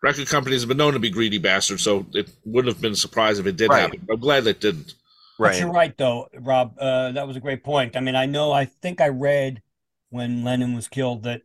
record 0.04 0.28
companies 0.28 0.62
have 0.62 0.68
been 0.70 0.78
known 0.78 0.94
to 0.94 1.00
be 1.00 1.10
greedy 1.10 1.38
bastards, 1.38 1.84
so 1.84 2.06
it 2.14 2.30
wouldn't 2.46 2.74
have 2.74 2.82
been 2.82 2.94
a 2.94 2.96
surprise 2.96 3.40
if 3.40 3.46
it 3.48 3.58
did 3.58 3.70
Right. 3.70 3.82
happen. 3.82 4.08
I'm 4.10 4.20
glad 4.20 4.44
that 4.46 4.60
didn't. 4.60 4.94
But 5.40 5.44
Right. 5.44 5.60
you're 5.60 5.72
right, 5.72 5.96
though, 5.98 6.30
Rob. 6.40 6.76
Uh, 6.80 7.12
that 7.12 7.28
was 7.28 7.36
a 7.36 7.40
great 7.40 7.64
point. 7.64 7.96
I 7.96 8.00
mean, 8.00 8.16
I 8.16 8.26
know, 8.26 8.52
I 8.52 8.66
think 8.66 9.02
I 9.02 9.10
read 9.10 9.62
when 10.10 10.44
Lennon 10.44 10.74
was 10.74 10.88
killed 10.88 11.24
that 11.24 11.42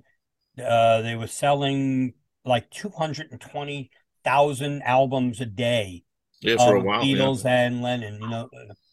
uh, 0.63 1.01
they 1.03 1.15
were 1.17 1.27
selling 1.27 2.15
like 2.45 2.71
220,000 2.71 4.83
albums 4.83 5.41
a 5.41 5.47
day 5.47 6.05
Yeah, 6.41 6.57
for 6.57 6.77
a 6.77 6.79
of 6.79 6.85
while. 6.85 7.05
yeah. 7.05 7.17
Beatles 7.19 7.45
and 7.45 7.83
Lennon. 7.83 8.21
You 8.21 8.29
know, 8.29 8.49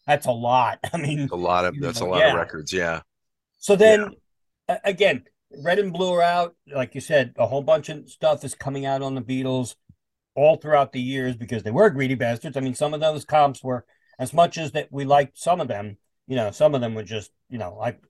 that's 0.06 0.26
a 0.26 0.32
lot. 0.32 0.78
I 0.92 0.96
mean, 0.98 1.28
A 1.32 1.36
lot 1.36 1.64
of 1.64 1.74
You 1.74 1.80
that's 1.82 2.00
a 2.00 2.06
lot 2.06 2.20
yeah. 2.20 2.30
of 2.30 2.36
records. 2.36 2.72
Yeah. 2.72 3.00
so 3.58 3.76
then 3.76 4.14
a- 4.68 4.80
again, 4.84 5.24
Red 5.62 5.78
and 5.78 5.92
Blue 5.92 6.12
are 6.14 6.22
out. 6.22 6.54
Like 6.72 6.94
you 6.94 7.00
said, 7.00 7.34
a 7.36 7.46
whole 7.46 7.62
bunch 7.62 7.88
of 7.88 8.08
stuff 8.08 8.44
is 8.44 8.54
coming 8.54 8.86
out 8.86 9.02
on 9.02 9.14
the 9.14 9.22
Beatles 9.22 9.74
all 10.36 10.56
throughout 10.56 10.92
the 10.92 11.00
years 11.00 11.36
because 11.36 11.62
they 11.62 11.70
were 11.70 11.90
greedy 11.90 12.14
bastards. 12.14 12.56
I 12.56 12.60
mean, 12.60 12.74
some 12.74 12.94
of 12.94 13.00
those 13.00 13.24
comps 13.24 13.62
were 13.62 13.84
as 14.18 14.32
much 14.32 14.58
as 14.58 14.72
that 14.72 14.88
we 14.90 15.04
liked 15.04 15.38
some 15.38 15.60
of 15.60 15.68
them, 15.68 15.96
you 16.28 16.36
know, 16.36 16.50
some 16.50 16.74
of 16.74 16.80
them 16.80 16.94
were 16.94 17.02
just, 17.02 17.30
you 17.48 17.58
know, 17.58 17.74
like 17.76 18.00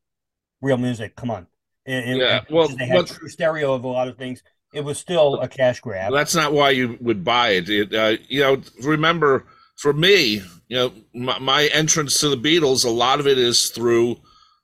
real 0.60 0.76
music. 0.76 1.16
Come 1.16 1.30
on. 1.30 1.46
It- 1.86 2.08
it- 2.08 2.16
Yeah, 2.18 2.44
well, 2.50 2.68
they 2.68 2.84
had 2.86 3.06
true 3.06 3.28
stereo 3.28 3.72
of 3.72 3.84
a 3.84 3.88
lot 3.88 4.08
of 4.08 4.18
things. 4.18 4.42
It 4.74 4.84
was 4.84 4.98
still 4.98 5.40
a 5.40 5.48
cash 5.48 5.80
grab. 5.80 6.12
That's 6.12 6.34
not 6.34 6.52
why 6.52 6.70
you 6.70 6.98
would 7.00 7.24
buy 7.24 7.50
it. 7.50 7.68
it 7.68 7.94
uh, 7.94 8.16
you 8.28 8.40
know, 8.40 8.60
remember, 8.82 9.46
for 9.76 9.92
me, 9.92 10.42
you 10.68 10.76
know, 10.76 10.92
my, 11.14 11.38
my 11.38 11.66
entrance 11.68 12.20
to 12.20 12.28
the 12.28 12.36
Beatles, 12.36 12.84
a 12.84 12.90
lot 12.90 13.18
of 13.18 13.26
it 13.26 13.38
is 13.38 13.70
through, 13.70 14.16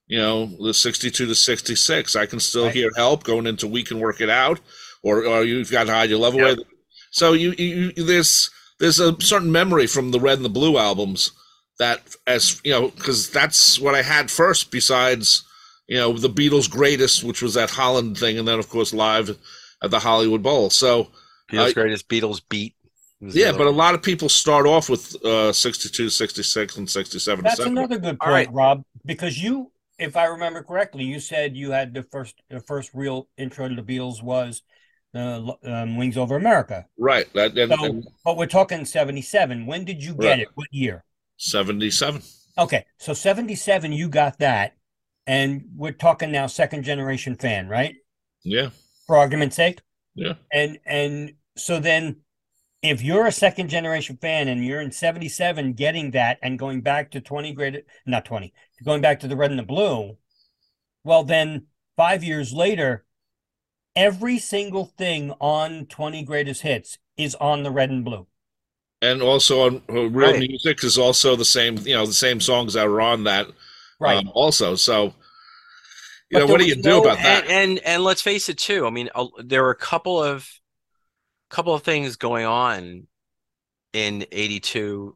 you 0.06 0.18
know, 0.18 0.46
the 0.60 0.72
62 0.74 1.26
to 1.26 1.34
66. 1.34 2.16
I 2.16 2.26
can 2.26 2.40
still 2.40 2.64
Right. 2.66 2.74
hear 2.74 2.90
help 2.96 3.24
going 3.24 3.46
into 3.46 3.66
We 3.66 3.82
Can 3.82 3.98
Work 4.00 4.20
It 4.20 4.30
Out, 4.30 4.60
or, 5.02 5.24
or 5.24 5.44
You've 5.44 5.70
Got 5.70 5.84
to 5.84 5.92
Hide 5.92 6.10
Your 6.10 6.18
Love 6.18 6.34
Away. 6.34 6.50
Yep. 6.50 6.58
So 7.10 7.32
you, 7.32 7.52
you, 7.58 7.92
you 7.96 8.04
there's 8.04 8.50
there's 8.78 9.00
a 9.00 9.18
certain 9.20 9.50
memory 9.50 9.86
from 9.86 10.10
the 10.10 10.20
Red 10.20 10.38
and 10.38 10.44
the 10.44 10.50
Blue 10.50 10.76
albums 10.78 11.30
that, 11.78 12.02
as 12.26 12.60
you 12.64 12.72
know, 12.72 12.88
because 12.88 13.30
that's 13.30 13.80
what 13.80 13.94
I 13.94 14.02
had 14.02 14.30
first, 14.30 14.70
besides, 14.70 15.42
you 15.88 15.96
know, 15.96 16.12
the 16.12 16.28
Beatles' 16.28 16.70
greatest, 16.70 17.24
which 17.24 17.40
was 17.42 17.54
that 17.54 17.70
Holland 17.70 18.18
thing, 18.18 18.38
and 18.38 18.46
then, 18.46 18.58
of 18.58 18.68
course, 18.68 18.92
live 18.92 19.36
at 19.82 19.90
the 19.90 19.98
Hollywood 19.98 20.42
Bowl. 20.42 20.68
So, 20.70 21.08
Beatles' 21.50 21.70
Uh, 21.70 21.72
greatest 21.72 22.08
Beatles 22.08 22.40
beat. 22.48 22.74
yeah, 23.20 23.48
other 23.48 23.58
but 23.58 23.66
a 23.66 23.70
lot 23.70 23.94
of 23.94 24.02
people 24.02 24.28
start 24.28 24.66
off 24.66 24.88
with 24.90 25.16
uh, 25.24 25.52
62, 25.52 26.10
66, 26.10 26.76
and 26.76 26.90
67. 26.90 27.44
That's 27.44 27.56
70. 27.56 27.72
another 27.78 27.98
good 27.98 28.18
point, 28.18 28.30
right. 28.30 28.52
Rob, 28.52 28.84
because 29.06 29.42
you, 29.42 29.70
if 29.98 30.16
I 30.16 30.26
remember 30.26 30.62
correctly, 30.62 31.04
you 31.04 31.20
said 31.20 31.56
you 31.56 31.70
had 31.70 31.94
the 31.94 32.02
first 32.02 32.42
the 32.50 32.60
first 32.60 32.90
real 32.94 33.28
intro 33.36 33.68
to 33.68 33.74
the 33.74 33.82
Beatles 33.82 34.22
was 34.22 34.62
uh, 35.14 35.52
um, 35.64 35.96
Wings 35.96 36.16
Over 36.16 36.36
America. 36.36 36.86
Right. 36.98 37.26
That, 37.34 37.56
and, 37.56 37.72
So, 37.72 37.84
and 37.84 38.06
but 38.24 38.36
we're 38.36 38.46
talking 38.46 38.84
77. 38.84 39.66
When 39.66 39.84
did 39.84 40.02
you 40.02 40.14
get 40.14 40.28
Right. 40.30 40.40
it? 40.40 40.48
What 40.54 40.68
year? 40.70 41.04
77. 41.36 42.22
Okay, 42.58 42.86
so 42.98 43.12
77, 43.12 43.92
you 43.92 44.08
got 44.08 44.38
that. 44.38 44.74
And 45.26 45.66
we're 45.74 45.92
talking 45.92 46.30
now 46.30 46.46
second 46.46 46.84
generation 46.84 47.34
fan, 47.36 47.68
right? 47.68 47.96
Yeah. 48.44 48.70
For 49.06 49.16
argument's 49.16 49.56
sake. 49.56 49.80
Yeah. 50.14 50.34
And 50.52 50.78
and 50.86 51.34
so 51.56 51.80
then 51.80 52.18
if 52.82 53.02
you're 53.02 53.26
a 53.26 53.32
second 53.32 53.68
generation 53.68 54.18
fan 54.20 54.48
and 54.48 54.64
you're 54.64 54.80
in 54.80 54.92
77 54.92 55.72
getting 55.72 56.12
that 56.12 56.38
and 56.42 56.58
going 56.58 56.82
back 56.82 57.10
to 57.12 57.20
20 57.20 57.52
grade 57.52 57.82
not 58.06 58.24
20, 58.24 58.52
going 58.84 59.00
back 59.02 59.20
to 59.20 59.28
the 59.28 59.36
red 59.36 59.50
and 59.50 59.58
the 59.58 59.62
blue, 59.64 60.16
well 61.04 61.24
then 61.24 61.66
5 61.96 62.24
years 62.24 62.52
later 62.52 63.04
every 63.96 64.38
single 64.38 64.86
thing 64.86 65.32
on 65.40 65.86
20 65.86 66.22
greatest 66.24 66.62
hits 66.62 66.98
is 67.16 67.34
on 67.36 67.62
the 67.64 67.70
red 67.70 67.90
and 67.90 68.04
blue. 68.04 68.26
And 69.02 69.22
also 69.22 69.66
on 69.66 69.82
uh, 69.90 70.08
Real 70.08 70.32
Right. 70.32 70.38
Music 70.38 70.82
is 70.82 70.96
also 70.96 71.36
the 71.36 71.44
same, 71.44 71.76
you 71.78 71.94
know, 71.94 72.06
the 72.06 72.12
same 72.14 72.40
songs 72.40 72.72
that 72.74 72.88
were 72.88 73.00
on 73.00 73.24
that 73.24 73.46
Right. 73.98 74.16
um, 74.18 74.30
also. 74.34 74.74
So, 74.74 75.14
you 76.30 76.38
But 76.38 76.40
know, 76.40 76.46
what 76.46 76.58
do 76.58 76.64
was 76.64 76.76
you 76.76 76.82
do 76.82 76.90
no- 76.90 76.98
about 76.98 77.22
that? 77.22 77.44
and, 77.44 77.50
and 77.50 77.78
and 77.80 78.04
let's 78.04 78.22
face 78.22 78.48
it 78.48 78.58
too. 78.58 78.86
I 78.86 78.90
mean, 78.90 79.10
uh, 79.14 79.26
there 79.38 79.62
were 79.62 79.70
a 79.70 79.76
couple 79.76 80.22
of 80.22 80.48
couple 81.50 81.74
of 81.74 81.82
things 81.82 82.16
going 82.16 82.46
on 82.46 83.06
in 83.92 84.26
'82. 84.32 85.15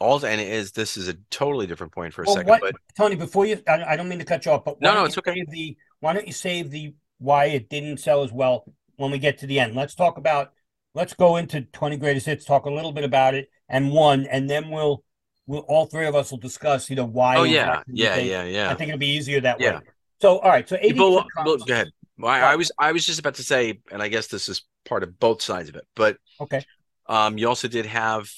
All 0.00 0.24
and 0.24 0.40
it 0.40 0.48
is 0.48 0.72
this 0.72 0.96
is 0.96 1.08
a 1.08 1.14
totally 1.30 1.66
different 1.66 1.92
point 1.92 2.14
for 2.14 2.22
a 2.22 2.26
Well, 2.26 2.36
second, 2.36 2.48
what- 2.50 2.60
but 2.60 2.76
Tony, 2.96 3.16
before 3.16 3.46
you, 3.46 3.60
I, 3.66 3.82
I 3.84 3.96
don't 3.96 4.08
mean 4.08 4.20
to 4.20 4.24
cut 4.24 4.44
you 4.46 4.52
off, 4.52 4.64
but 4.64 4.80
No, 4.80 4.94
no, 4.94 5.04
it's 5.04 5.18
okay. 5.18 5.44
The, 5.48 5.76
why 6.00 6.12
don't 6.12 6.26
you 6.26 6.32
save 6.32 6.70
the 6.70 6.94
why 7.18 7.46
it 7.46 7.68
didn't 7.68 7.98
sell 7.98 8.22
as 8.22 8.32
well 8.32 8.64
when 8.96 9.10
we 9.10 9.18
get 9.18 9.38
to 9.38 9.46
the 9.46 9.58
end? 9.58 9.74
Let's 9.74 9.96
talk 9.96 10.16
about, 10.16 10.52
let's 10.94 11.14
go 11.14 11.36
into 11.36 11.62
20 11.62 11.96
greatest 11.96 12.26
hits, 12.26 12.44
talk 12.44 12.66
a 12.66 12.70
little 12.70 12.92
bit 12.92 13.02
about 13.04 13.34
it 13.34 13.50
and 13.68 13.90
one, 13.90 14.26
and 14.26 14.48
then 14.48 14.70
we'll, 14.70 15.02
we'll, 15.46 15.60
all 15.62 15.86
three 15.86 16.06
of 16.06 16.14
us 16.14 16.30
will 16.30 16.38
discuss, 16.38 16.88
you 16.88 16.94
know, 16.96 17.04
why. 17.06 17.36
oh 17.36 17.42
yeah, 17.42 17.82
yeah, 17.88 18.14
think- 18.14 18.28
yeah, 18.54 18.70
I 18.70 18.74
think 18.74 18.88
it'll 18.90 18.98
be 18.98 19.08
easier 19.16 19.40
that 19.40 19.60
Yeah. 19.60 19.78
way. 19.78 19.80
So, 20.20 20.38
all 20.38 20.50
right. 20.50 20.68
So 20.68 20.76
82 20.76 20.92
People, 20.94 21.24
well, 21.44 21.56
go 21.58 21.72
ahead. 21.72 21.90
Well, 22.18 22.30
I, 22.32 22.40
I 22.40 22.56
was 22.56 22.72
I 22.78 22.90
was 22.92 23.04
just 23.06 23.20
about 23.20 23.34
to 23.36 23.44
say, 23.44 23.80
and 23.92 24.02
I 24.02 24.08
guess 24.08 24.26
this 24.28 24.48
is 24.48 24.62
part 24.84 25.02
of 25.04 25.18
both 25.20 25.42
sides 25.42 25.68
of 25.68 25.76
it, 25.76 25.86
but 25.94 26.16
Okay. 26.40 26.64
um, 27.06 27.38
you 27.38 27.48
also 27.48 27.68
did 27.68 27.86
have 27.86 28.28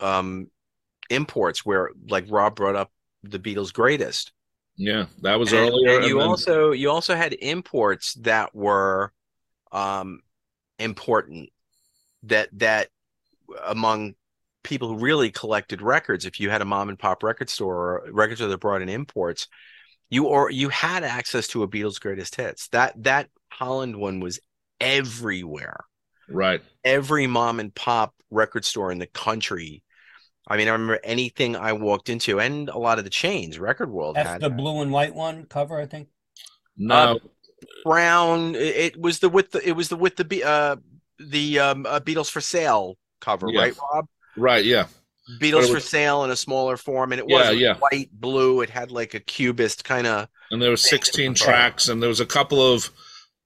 um 0.00 0.48
imports 1.10 1.64
where, 1.64 1.90
like 2.08 2.26
Rob 2.28 2.56
brought 2.56 2.76
up, 2.76 2.90
the 3.22 3.38
Beatles' 3.38 3.72
greatest. 3.72 4.32
Yeah, 4.76 5.06
that 5.22 5.38
was 5.38 5.52
and, 5.52 5.68
earlier. 5.68 5.96
and 5.96 6.06
you 6.06 6.18
then- 6.18 6.28
also 6.28 6.70
you 6.70 6.90
also 6.90 7.16
had 7.16 7.32
imports 7.32 8.14
that 8.14 8.54
were 8.54 9.12
um 9.72 10.20
important 10.78 11.50
that 12.22 12.48
that 12.52 12.88
among 13.66 14.14
people 14.62 14.88
who 14.88 14.98
really 14.98 15.30
collected 15.30 15.82
records 15.82 16.24
if 16.26 16.38
you 16.38 16.48
had 16.50 16.62
a 16.62 16.64
mom 16.64 16.88
and 16.88 16.98
pop 16.98 17.22
record 17.22 17.50
store 17.50 17.76
or 17.76 18.12
record 18.12 18.36
store 18.36 18.48
that 18.48 18.58
brought 18.58 18.82
in 18.82 18.88
imports 18.88 19.48
you 20.10 20.26
or 20.26 20.50
you 20.50 20.68
had 20.68 21.02
access 21.02 21.48
to 21.48 21.62
a 21.62 21.68
Beatles 21.68 22.00
greatest 22.00 22.36
hits 22.36 22.68
that 22.68 22.94
that 23.02 23.28
Holland 23.50 23.96
one 23.96 24.20
was 24.20 24.38
everywhere 24.80 25.84
right. 26.28 26.62
every 26.84 27.26
mom 27.26 27.58
and 27.60 27.74
pop 27.74 28.14
record 28.30 28.64
store 28.64 28.92
in 28.92 28.98
the 28.98 29.06
country 29.06 29.82
I 30.48 30.56
mean 30.56 30.66
I 30.68 30.72
remember 30.72 30.98
anything 31.04 31.54
I 31.56 31.72
walked 31.74 32.08
into 32.08 32.40
and 32.40 32.68
a 32.68 32.78
lot 32.78 32.98
of 32.98 33.04
the 33.04 33.10
chains 33.10 33.58
record 33.58 33.90
world 33.90 34.16
that's 34.16 34.28
had 34.28 34.40
the 34.40 34.50
blue 34.50 34.80
and 34.80 34.90
white 34.90 35.14
one 35.14 35.44
cover, 35.44 35.80
I 35.80 35.86
think. 35.86 36.08
No, 36.76 37.18
brown. 37.84 38.54
It, 38.54 38.76
it 38.94 39.00
was 39.00 39.18
the 39.18 39.28
with 39.28 39.50
the 39.52 39.66
it 39.68 39.72
was 39.72 39.88
the 39.88 39.96
with 39.96 40.16
the 40.16 40.24
Be- 40.24 40.44
uh 40.44 40.76
the 41.18 41.58
um 41.58 41.86
uh, 41.86 42.00
Beatles 42.00 42.30
for 42.30 42.40
sale 42.40 42.96
cover, 43.20 43.48
Yeah. 43.50 43.60
right, 43.60 43.74
Rob? 43.92 44.06
right. 44.36 44.64
Yeah. 44.64 44.86
Beatles 45.40 45.68
it 45.68 45.72
for 45.74 45.80
sale 45.80 46.24
in 46.24 46.30
a 46.30 46.36
smaller 46.36 46.76
form, 46.78 47.12
and 47.12 47.20
it 47.20 47.26
Yeah, 47.28 47.50
was 47.50 47.56
yeah. 47.58 47.74
white, 47.74 48.08
blue. 48.12 48.62
It 48.62 48.70
had 48.70 48.90
like 48.90 49.12
a 49.14 49.20
cubist 49.20 49.84
kind 49.84 50.06
of. 50.06 50.28
And 50.50 50.62
there 50.62 50.70
were 50.70 50.76
16 50.78 51.12
different 51.32 51.36
tracks, 51.36 51.88
and 51.88 52.00
there 52.02 52.08
was 52.08 52.20
a 52.20 52.24
couple 52.26 52.62
of, 52.62 52.90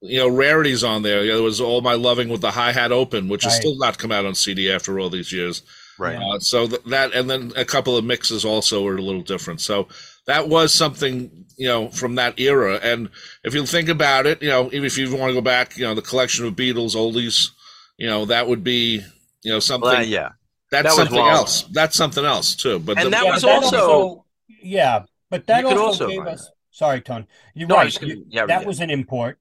you 0.01 0.19
know, 0.19 0.29
rarities 0.29 0.85
on 0.85 1.03
there. 1.03 1.25
You 1.25 1.31
know, 1.31 1.37
there 1.39 1.43
was 1.45 1.61
All 1.61 1.81
My 1.81 1.95
Loving 1.95 2.29
with 2.29 2.41
the 2.41 2.53
hi 2.53 2.71
hat 2.71 2.93
open, 2.93 3.29
which 3.29 3.43
has 3.43 3.55
Right. 3.55 3.63
still 3.63 3.77
not 3.79 3.99
come 3.99 4.13
out 4.13 4.25
on 4.25 4.37
CD 4.37 4.71
after 4.71 5.01
all 5.01 5.11
these 5.11 5.33
years. 5.33 5.63
Right. 6.03 6.17
Uh, 6.17 6.39
so 6.41 6.67
th- 6.67 6.83
that, 6.87 7.13
and 7.15 7.29
then 7.31 7.53
a 7.57 7.65
couple 7.65 7.97
of 7.97 8.05
mixes 8.05 8.45
also 8.45 8.83
were 8.83 8.97
a 8.97 9.03
little 9.03 9.23
different. 9.23 9.61
So 9.61 9.89
that 10.27 10.49
was 10.49 10.73
something, 10.73 11.47
you 11.57 11.69
know, 11.69 11.89
from 11.91 12.15
that 12.17 12.39
era. 12.41 12.79
And 12.83 13.09
if 13.45 13.55
you 13.55 13.65
think 13.67 13.89
about 13.89 14.27
it, 14.27 14.43
you 14.43 14.49
know, 14.49 14.67
even 14.67 14.85
if 14.85 14.97
you 14.99 15.15
want 15.17 15.31
to 15.31 15.35
go 15.35 15.41
back, 15.41 15.77
you 15.77 15.85
know, 15.85 15.95
the 15.95 16.03
collection 16.03 16.45
of 16.47 16.55
Beatles 16.55 16.95
oldies, 16.95 17.51
you 17.99 18.07
know, 18.09 18.25
that 18.27 18.47
would 18.49 18.63
be, 18.65 19.03
you 19.43 19.53
know, 19.53 19.61
something. 19.61 19.89
Well, 19.89 20.05
yeah. 20.05 20.31
That's 20.71 20.89
that 20.89 20.95
something 20.97 21.19
wild. 21.19 21.37
else. 21.37 21.63
That's 21.73 21.97
something 21.97 22.25
else 22.25 22.55
too. 22.57 22.79
But 22.79 22.97
And 22.97 23.07
the, 23.07 23.11
that 23.11 23.25
Yeah, 23.25 23.31
was 23.33 23.43
but 23.43 23.65
also- 23.65 24.25
yeah, 24.63 25.05
but 25.29 25.47
that 25.47 25.61
You 25.63 25.69
also, 25.69 25.83
also 25.83 26.09
gave 26.09 26.25
buy 26.25 26.33
us. 26.33 26.51
Sorry, 26.71 27.01
Tony. 27.03 27.27
You're 27.55 27.69
No, 27.69 27.77
right. 27.77 27.99
gonna- 28.01 28.15
yeah, 28.29 28.47
that 28.47 28.63
yeah. 28.63 28.67
was 28.67 28.81
an 28.81 28.89
import, 28.89 29.39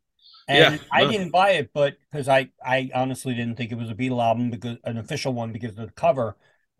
and 0.50 0.76
Yeah, 0.76 0.82
I 0.92 1.06
no. 1.06 1.12
didn't 1.12 1.30
buy 1.30 1.52
it, 1.52 1.70
but 1.74 1.96
because 2.12 2.28
I, 2.28 2.50
I 2.66 2.90
honestly 2.94 3.34
didn't 3.34 3.56
think 3.56 3.72
it 3.72 3.78
was 3.78 3.90
a 3.90 3.96
Beatle 3.96 4.22
album 4.22 4.50
because 4.52 4.78
an 4.84 4.98
official 4.98 5.32
one 5.32 5.54
because 5.54 5.70
of 5.72 5.78
the 5.78 5.88
cover 5.94 6.26
was, 6.26 6.36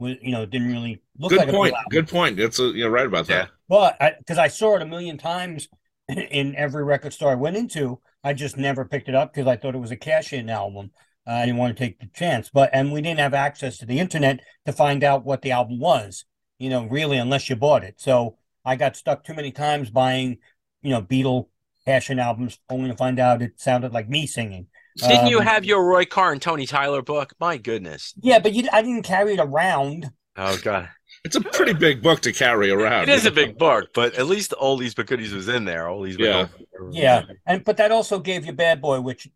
you 0.10 0.32
know, 0.32 0.46
didn't 0.46 0.72
really 0.72 1.02
look 1.18 1.30
good 1.30 1.40
like 1.40 1.50
a 1.50 1.52
point. 1.52 1.74
Beatle. 1.74 1.90
Good 1.90 2.08
point. 2.08 2.38
That's 2.38 2.60
a, 2.60 2.66
you're 2.66 2.90
right 2.90 3.06
about 3.06 3.28
that. 3.28 3.50
But 3.70 3.98
because 4.20 4.38
I, 4.38 4.48
saw 4.48 4.76
it 4.76 4.82
a 4.82 4.86
million 4.86 5.18
times 5.18 5.68
in 6.10 6.56
every 6.56 6.84
record 6.84 7.14
store 7.14 7.32
I 7.32 7.36
went 7.36 7.58
into, 7.58 8.00
I 8.24 8.34
just 8.34 8.58
never 8.58 8.86
picked 8.86 9.10
it 9.10 9.16
up 9.16 9.34
because 9.34 9.48
I 9.48 9.56
thought 9.56 9.76
it 9.76 9.80
was 9.80 9.92
a 9.92 9.98
cash-in 9.98 10.50
album. 10.50 10.92
Uh, 11.26 11.32
I 11.32 11.46
didn't 11.46 11.58
want 11.58 11.78
to 11.78 11.84
take 11.84 12.00
the 12.00 12.08
chance, 12.08 12.50
but 12.52 12.70
and 12.74 12.92
we 12.92 13.02
didn't 13.02 13.20
have 13.20 13.34
access 13.34 13.78
to 13.78 13.86
the 13.86 14.00
internet 14.00 14.42
to 14.66 14.74
find 14.74 15.04
out 15.04 15.24
what 15.24 15.42
the 15.42 15.52
album 15.52 15.80
was, 15.80 16.26
you 16.58 16.70
know, 16.70 16.86
really, 16.86 17.18
unless 17.18 17.50
you 17.50 17.56
bought 17.56 17.84
it. 17.84 18.00
So 18.00 18.38
I 18.66 18.76
got 18.76 18.96
stuck 18.96 19.24
too 19.24 19.34
many 19.34 19.52
times 19.52 19.90
buying, 19.90 20.38
you 20.82 20.90
know, 20.90 21.02
Beatle 21.02 21.48
cash-in 21.86 22.20
albums, 22.20 22.60
only 22.70 22.90
to 22.90 22.98
find 22.98 23.20
out 23.20 23.42
it 23.42 23.60
sounded 23.60 23.94
like 23.94 24.10
me 24.10 24.28
singing. 24.28 24.68
Didn't 24.98 25.28
you 25.28 25.40
Um, 25.40 25.46
have 25.46 25.66
your 25.66 25.86
Roy 25.86 26.06
Carr 26.06 26.32
and 26.32 26.42
Tony 26.42 26.66
Tyler 26.66 27.02
book? 27.02 27.34
My 27.40 27.58
goodness. 27.58 28.14
Yeah, 28.22 28.40
but 28.40 28.54
you, 28.54 28.68
I 28.72 28.82
didn't 28.82 29.04
carry 29.04 29.34
it 29.34 29.40
around. 29.40 30.12
Oh 30.38 30.58
god. 30.64 30.90
It's 31.24 31.36
a 31.36 31.42
pretty 31.42 31.74
big 31.74 32.02
book 32.02 32.22
to 32.22 32.32
carry 32.34 32.72
around. 32.72 33.04
It 33.04 33.10
is 33.10 33.26
a 33.26 33.32
big 33.32 33.58
book, 33.58 33.90
but 33.94 34.16
at 34.16 34.26
least 34.26 34.50
the 34.50 34.56
oldies 34.56 34.96
but 34.96 35.06
goodies 35.08 35.34
was 35.34 35.48
in 35.50 35.66
there. 35.66 35.86
Oldies 35.86 36.18
but 36.18 36.26
Yeah. 36.26 36.48
goodies. 36.78 36.96
Yeah, 36.96 37.24
and 37.46 37.64
but 37.64 37.78
that 37.78 37.92
also 37.92 38.20
gave 38.20 38.46
you 38.46 38.54
Bad 38.54 38.82
Boy, 38.82 39.00
which 39.02 39.28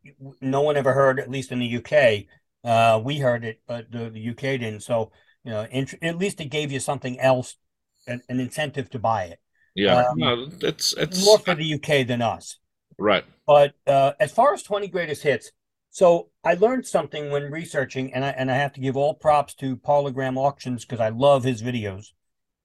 no 0.41 0.61
one 0.61 0.77
ever 0.77 0.93
heard, 0.93 1.19
at 1.19 1.29
least 1.29 1.51
in 1.51 1.59
the 1.59 1.67
UK. 1.67 2.27
Uh, 2.63 2.99
we 3.03 3.19
heard 3.19 3.45
it, 3.45 3.61
but 3.67 3.91
the, 3.91 4.09
the 4.09 4.29
UK 4.29 4.57
didn't. 4.59 4.81
So 4.81 5.11
you 5.43 5.51
know, 5.51 5.67
int- 5.69 6.01
at 6.01 6.17
least 6.17 6.41
it 6.41 6.45
gave 6.45 6.71
you 6.71 6.79
something 6.79 7.19
else, 7.19 7.55
an, 8.07 8.21
an 8.29 8.39
incentive 8.39 8.89
to 8.91 8.99
buy 8.99 9.25
it. 9.25 9.39
Yeah, 9.75 10.05
Um, 10.09 10.17
no, 10.17 10.47
it's 10.61 10.93
it's 10.93 11.23
More 11.23 11.37
for 11.37 11.53
the 11.53 11.73
UK 11.75 12.07
than 12.07 12.21
us. 12.23 12.57
Right. 12.97 13.25
But 13.45 13.73
uh, 13.85 14.13
as 14.19 14.31
far 14.31 14.53
as 14.53 14.63
20 14.63 14.87
greatest 14.87 15.23
hits, 15.23 15.51
so 15.95 16.29
I 16.43 16.55
learned 16.55 16.85
something 16.85 17.31
when 17.31 17.43
researching, 17.43 18.13
and 18.13 18.25
I 18.25 18.29
and 18.31 18.51
I 18.51 18.55
have 18.55 18.73
to 18.73 18.81
give 18.81 18.97
all 18.97 19.13
props 19.13 19.53
to 19.55 19.77
Parlogram 19.77 20.37
Auctions 20.37 20.83
because 20.83 20.99
I 20.99 21.07
love 21.07 21.45
his 21.45 21.63
videos. 21.63 22.07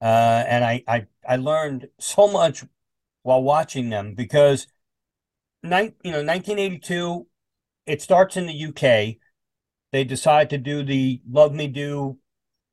Uh, 0.03 0.43
and 0.49 0.65
I, 0.65 0.83
I 0.89 1.07
I 1.29 1.37
learned 1.37 1.87
so 2.01 2.27
much 2.27 2.65
while 3.23 3.41
watching 3.43 3.89
them 3.89 4.15
because 4.15 4.67
nine, 5.63 5.95
you 6.03 6.11
know, 6.11 6.25
1982, 6.25 7.29
it 7.87 8.03
starts 8.03 8.37
in 8.37 8.47
the 8.47 8.65
UK. 8.65 9.19
They 9.93 10.03
decide 10.03 10.51
to 10.51 10.59
do 10.59 10.83
the 10.83 11.21
Love 11.29 11.55
Me 11.55 11.69
Do 11.69 12.19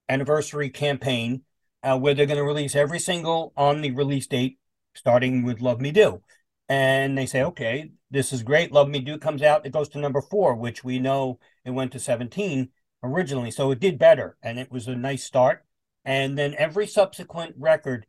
anniversary 0.09 0.71
campaign, 0.71 1.43
uh, 1.83 1.99
where 1.99 2.15
they're 2.15 2.25
going 2.25 2.37
to 2.37 2.43
release 2.43 2.75
every 2.75 2.99
single 2.99 3.53
on 3.55 3.81
the 3.81 3.91
release 3.91 4.25
date, 4.25 4.57
starting 4.95 5.43
with 5.43 5.61
Love 5.61 5.81
Me 5.81 5.91
Do 5.91 6.23
and 6.69 7.17
they 7.17 7.25
say, 7.25 7.43
okay, 7.43 7.91
this 8.11 8.33
is 8.33 8.43
great. 8.43 8.71
Love 8.71 8.89
Me 8.89 8.99
Do 8.99 9.17
comes 9.17 9.41
out. 9.41 9.65
It 9.65 9.71
goes 9.73 9.89
to 9.89 9.99
number 9.99 10.21
four, 10.21 10.55
which 10.55 10.83
we 10.83 10.99
know 10.99 11.39
it 11.65 11.71
went 11.71 11.91
to 11.93 11.99
17 11.99 12.69
originally. 13.03 13.51
So 13.51 13.71
it 13.71 13.79
did 13.79 13.97
better 13.97 14.37
and 14.41 14.59
it 14.59 14.71
was 14.71 14.87
a 14.87 14.95
nice 14.95 15.23
start. 15.23 15.65
And 16.03 16.37
then 16.37 16.55
every 16.57 16.87
subsequent 16.87 17.55
record 17.57 18.05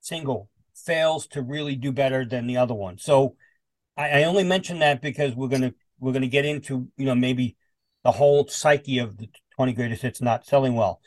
single 0.00 0.50
fails 0.74 1.26
to 1.28 1.42
really 1.42 1.76
do 1.76 1.92
better 1.92 2.24
than 2.24 2.46
the 2.46 2.56
other 2.56 2.74
one. 2.74 2.98
So 2.98 3.36
I, 3.96 4.20
I 4.20 4.24
only 4.24 4.44
mention 4.44 4.78
that 4.80 5.02
because 5.02 5.34
we're 5.34 5.48
gonna 5.48 5.74
we're 5.98 6.12
gonna 6.12 6.28
get 6.28 6.44
into, 6.44 6.88
you 6.96 7.04
know, 7.04 7.14
maybe 7.14 7.56
the 8.04 8.12
whole 8.12 8.46
psyche 8.48 8.98
of 8.98 9.18
the 9.18 9.28
20 9.56 9.72
greatest 9.72 10.02
hits 10.02 10.22
not 10.22 10.46
selling 10.46 10.74
well. 10.74 11.00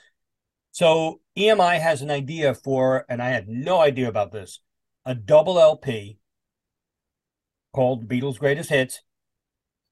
So 0.71 1.21
EMI 1.37 1.79
has 1.79 2.01
an 2.01 2.11
idea 2.11 2.53
for, 2.53 3.05
and 3.09 3.21
I 3.21 3.29
had 3.29 3.47
no 3.47 3.79
idea 3.79 4.07
about 4.07 4.31
this, 4.31 4.59
a 5.05 5.15
double 5.15 5.59
LP 5.59 6.17
called 7.73 8.07
Beatles 8.07 8.39
Greatest 8.39 8.69
Hits. 8.69 9.01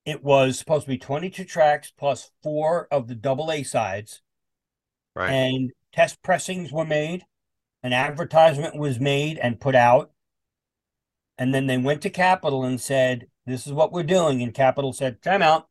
It 0.05 0.23
was 0.23 0.57
supposed 0.57 0.85
to 0.85 0.91
be 0.91 0.97
22 0.97 1.43
tracks 1.43 1.91
plus 1.97 2.31
four 2.41 2.87
of 2.91 3.07
the 3.07 3.15
double 3.15 3.51
A 3.51 3.63
sides, 3.63 4.21
Right. 5.15 5.31
and 5.31 5.71
test 5.93 6.21
pressings 6.23 6.71
were 6.71 6.85
made. 6.85 7.25
An 7.83 7.93
advertisement 7.93 8.75
was 8.75 8.99
made 8.99 9.37
and 9.37 9.59
put 9.59 9.75
out. 9.75 10.11
And 11.37 11.53
then 11.53 11.67
they 11.67 11.77
went 11.77 12.01
to 12.01 12.09
Capitol 12.09 12.63
and 12.63 12.79
said, 12.81 13.27
This 13.45 13.65
is 13.65 13.73
what 13.73 13.91
we're 13.91 14.03
doing. 14.03 14.41
And 14.41 14.53
Capitol 14.53 14.91
said, 14.93 15.21
Time 15.21 15.41
out. 15.41 15.67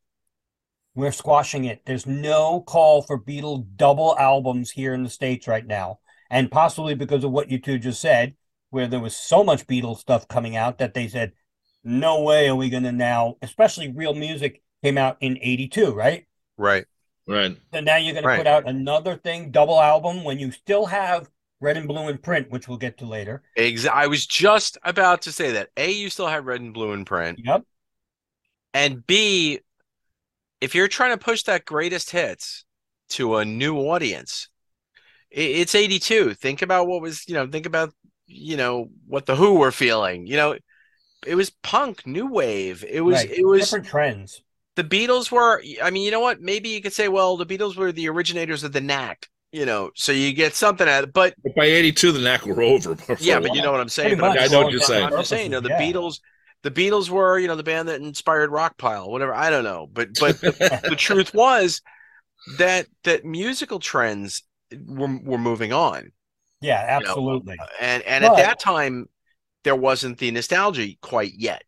We're 0.95 1.13
squashing 1.13 1.65
it. 1.65 1.83
There's 1.85 2.07
no 2.07 2.61
call 2.63 3.03
for 3.03 3.21
Beatle 3.23 3.67
double 3.77 4.17
albums 4.19 4.71
here 4.71 4.95
in 4.95 5.03
the 5.03 5.11
States 5.11 5.47
right 5.47 5.67
now. 5.67 6.01
And 6.31 6.51
possibly 6.51 6.95
because 6.95 7.25
of 7.25 7.31
what 7.31 7.51
you 7.51 7.59
two 7.61 7.79
just 7.79 8.01
said, 8.01 8.35
where 8.71 8.87
there 8.87 9.01
was 9.01 9.15
so 9.17 9.45
much 9.45 9.67
Beatles 9.67 9.99
stuff 9.99 10.27
coming 10.29 10.57
out 10.57 10.79
that 10.79 10.95
they 10.95 11.09
said, 11.09 11.33
no 11.89 12.23
way 12.23 12.49
are 12.49 12.55
we 12.57 12.71
going 12.71 12.83
to 12.85 12.93
now, 12.93 13.37
especially 13.43 13.91
real 13.93 14.15
music 14.15 14.63
came 14.83 14.99
out 14.99 15.17
in 15.21 15.39
82, 15.41 15.93
right? 15.93 16.27
right. 16.57 16.85
Right. 17.27 17.57
So 17.75 17.81
now 17.81 17.97
you're 17.97 18.15
going 18.15 18.27
to 18.27 18.37
put 18.37 18.47
out 18.47 18.67
another 18.67 19.17
thing, 19.17 19.51
double 19.51 19.79
album, 19.79 20.25
when 20.25 20.39
you 20.39 20.51
still 20.51 20.87
have 20.87 21.29
red 21.61 21.77
and 21.77 21.87
blue 21.87 22.09
in 22.09 22.17
print, 22.17 22.51
which 22.51 22.69
we'll 22.69 22.79
get 22.79 22.97
to 22.99 23.05
later. 23.07 23.43
Ex- 23.55 23.87
I 23.87 24.07
was 24.07 24.27
just 24.27 24.79
about 24.83 25.23
to 25.23 25.33
say 25.33 25.53
that. 25.53 25.69
A, 25.77 25.91
you 25.91 26.09
still 26.09 26.27
have 26.27 26.47
red 26.47 26.63
and 26.63 26.73
blue 26.73 26.93
in 26.93 27.05
print. 27.05 27.39
Yep. 27.45 27.65
And 28.73 29.07
B, 29.07 29.61
if 30.61 30.75
you're 30.75 30.89
trying 30.89 31.11
to 31.11 31.23
push 31.23 31.43
that 31.43 31.65
greatest 31.65 32.11
hits 32.11 32.65
to 33.11 33.37
a 33.37 33.45
new 33.45 33.77
audience, 33.77 34.49
i- 35.31 35.41
it's 35.41 35.75
82. 35.75 36.35
Think 36.35 36.63
about 36.63 36.87
what 36.87 37.03
was, 37.03 37.29
you 37.29 37.35
know, 37.35 37.47
think 37.47 37.67
about, 37.67 37.93
you 38.27 38.57
know, 38.57 38.89
what 39.07 39.27
the 39.27 39.37
Who 39.37 39.55
were 39.55 39.73
feeling. 39.73 40.27
You 40.27 40.37
know, 40.37 40.57
it 41.27 41.35
was 41.35 41.51
punk, 41.63 42.07
new 42.07 42.27
wave. 42.27 42.85
It 42.89 43.01
was, 43.01 43.17
right. 43.17 43.31
it 43.31 43.45
was, 43.47 43.63
different 43.63 43.87
trends. 43.87 44.43
the 44.77 44.85
Beatles 44.85 45.31
were, 45.31 45.63
I 45.83 45.91
mean, 45.91 46.05
you 46.05 46.11
know 46.11 46.21
what? 46.21 46.41
Maybe 46.41 46.69
you 46.71 46.81
could 46.81 46.93
say, 46.93 47.09
well, 47.09 47.37
the 47.37 47.47
Beatles 47.47 47.77
were 47.77 47.93
the 47.93 48.09
originators 48.09 48.63
of 48.65 48.73
the 48.73 48.81
knack, 48.81 49.29
you 49.53 49.67
know, 49.67 49.91
so 49.95 50.13
you 50.13 50.33
get 50.33 50.55
something 50.55 50.89
out 50.89 51.03
of 51.05 51.09
it. 51.11 51.13
But 51.13 51.35
But 51.43 51.55
by 51.55 51.65
'82, 51.65 52.13
the 52.13 52.21
knack 52.21 52.47
were 52.47 52.63
over. 52.63 52.95
for 52.97 53.17
yeah, 53.21 53.41
but 53.41 53.55
you 53.55 53.63
know 53.63 53.73
what 53.73 53.81
I'm 53.81 53.89
saying. 53.89 54.19
But 54.19 54.31
I'm 54.31 54.35
much. 54.37 54.51
I 54.51 54.53
know 54.53 54.63
what 54.63 54.73
you're 54.73 54.81
saying. 54.81 55.05
I'm 55.07 55.11
just 55.13 55.29
saying, 55.31 55.45
you 55.45 55.51
know, 55.51 55.61
the 55.61 55.71
Yeah. 55.71 55.81
Beatles, 55.81 56.21
the 56.63 56.71
Beatles 56.71 57.09
were, 57.09 57.39
you 57.39 57.49
know, 57.49 57.57
the 57.57 57.63
band 57.63 57.89
that 57.89 58.01
inspired 58.01 58.51
Rockpile, 58.51 59.09
whatever. 59.09 59.35
I 59.35 59.51
don't 59.51 59.65
know, 59.65 59.89
but 59.93 60.11
but 60.21 60.41
the 60.41 60.95
truth 60.97 61.33
was 61.35 61.81
that 62.59 62.87
that 63.05 63.25
musical 63.25 63.79
trends 63.79 64.43
were 64.87 65.19
were 65.25 65.39
moving 65.39 65.73
on, 65.73 66.13
Yeah, 66.61 66.99
you 66.99 67.05
know, 67.05 67.11
absolutely. 67.11 67.57
and 67.81 68.03
and 68.05 68.23
But- 68.25 68.39
at 68.39 68.45
that 68.45 68.61
time 68.61 69.09
there 69.65 69.77
wasn't 69.77 70.19
the 70.19 70.31
nostalgia 70.31 70.89
quite 71.01 71.35
yet. 71.35 71.65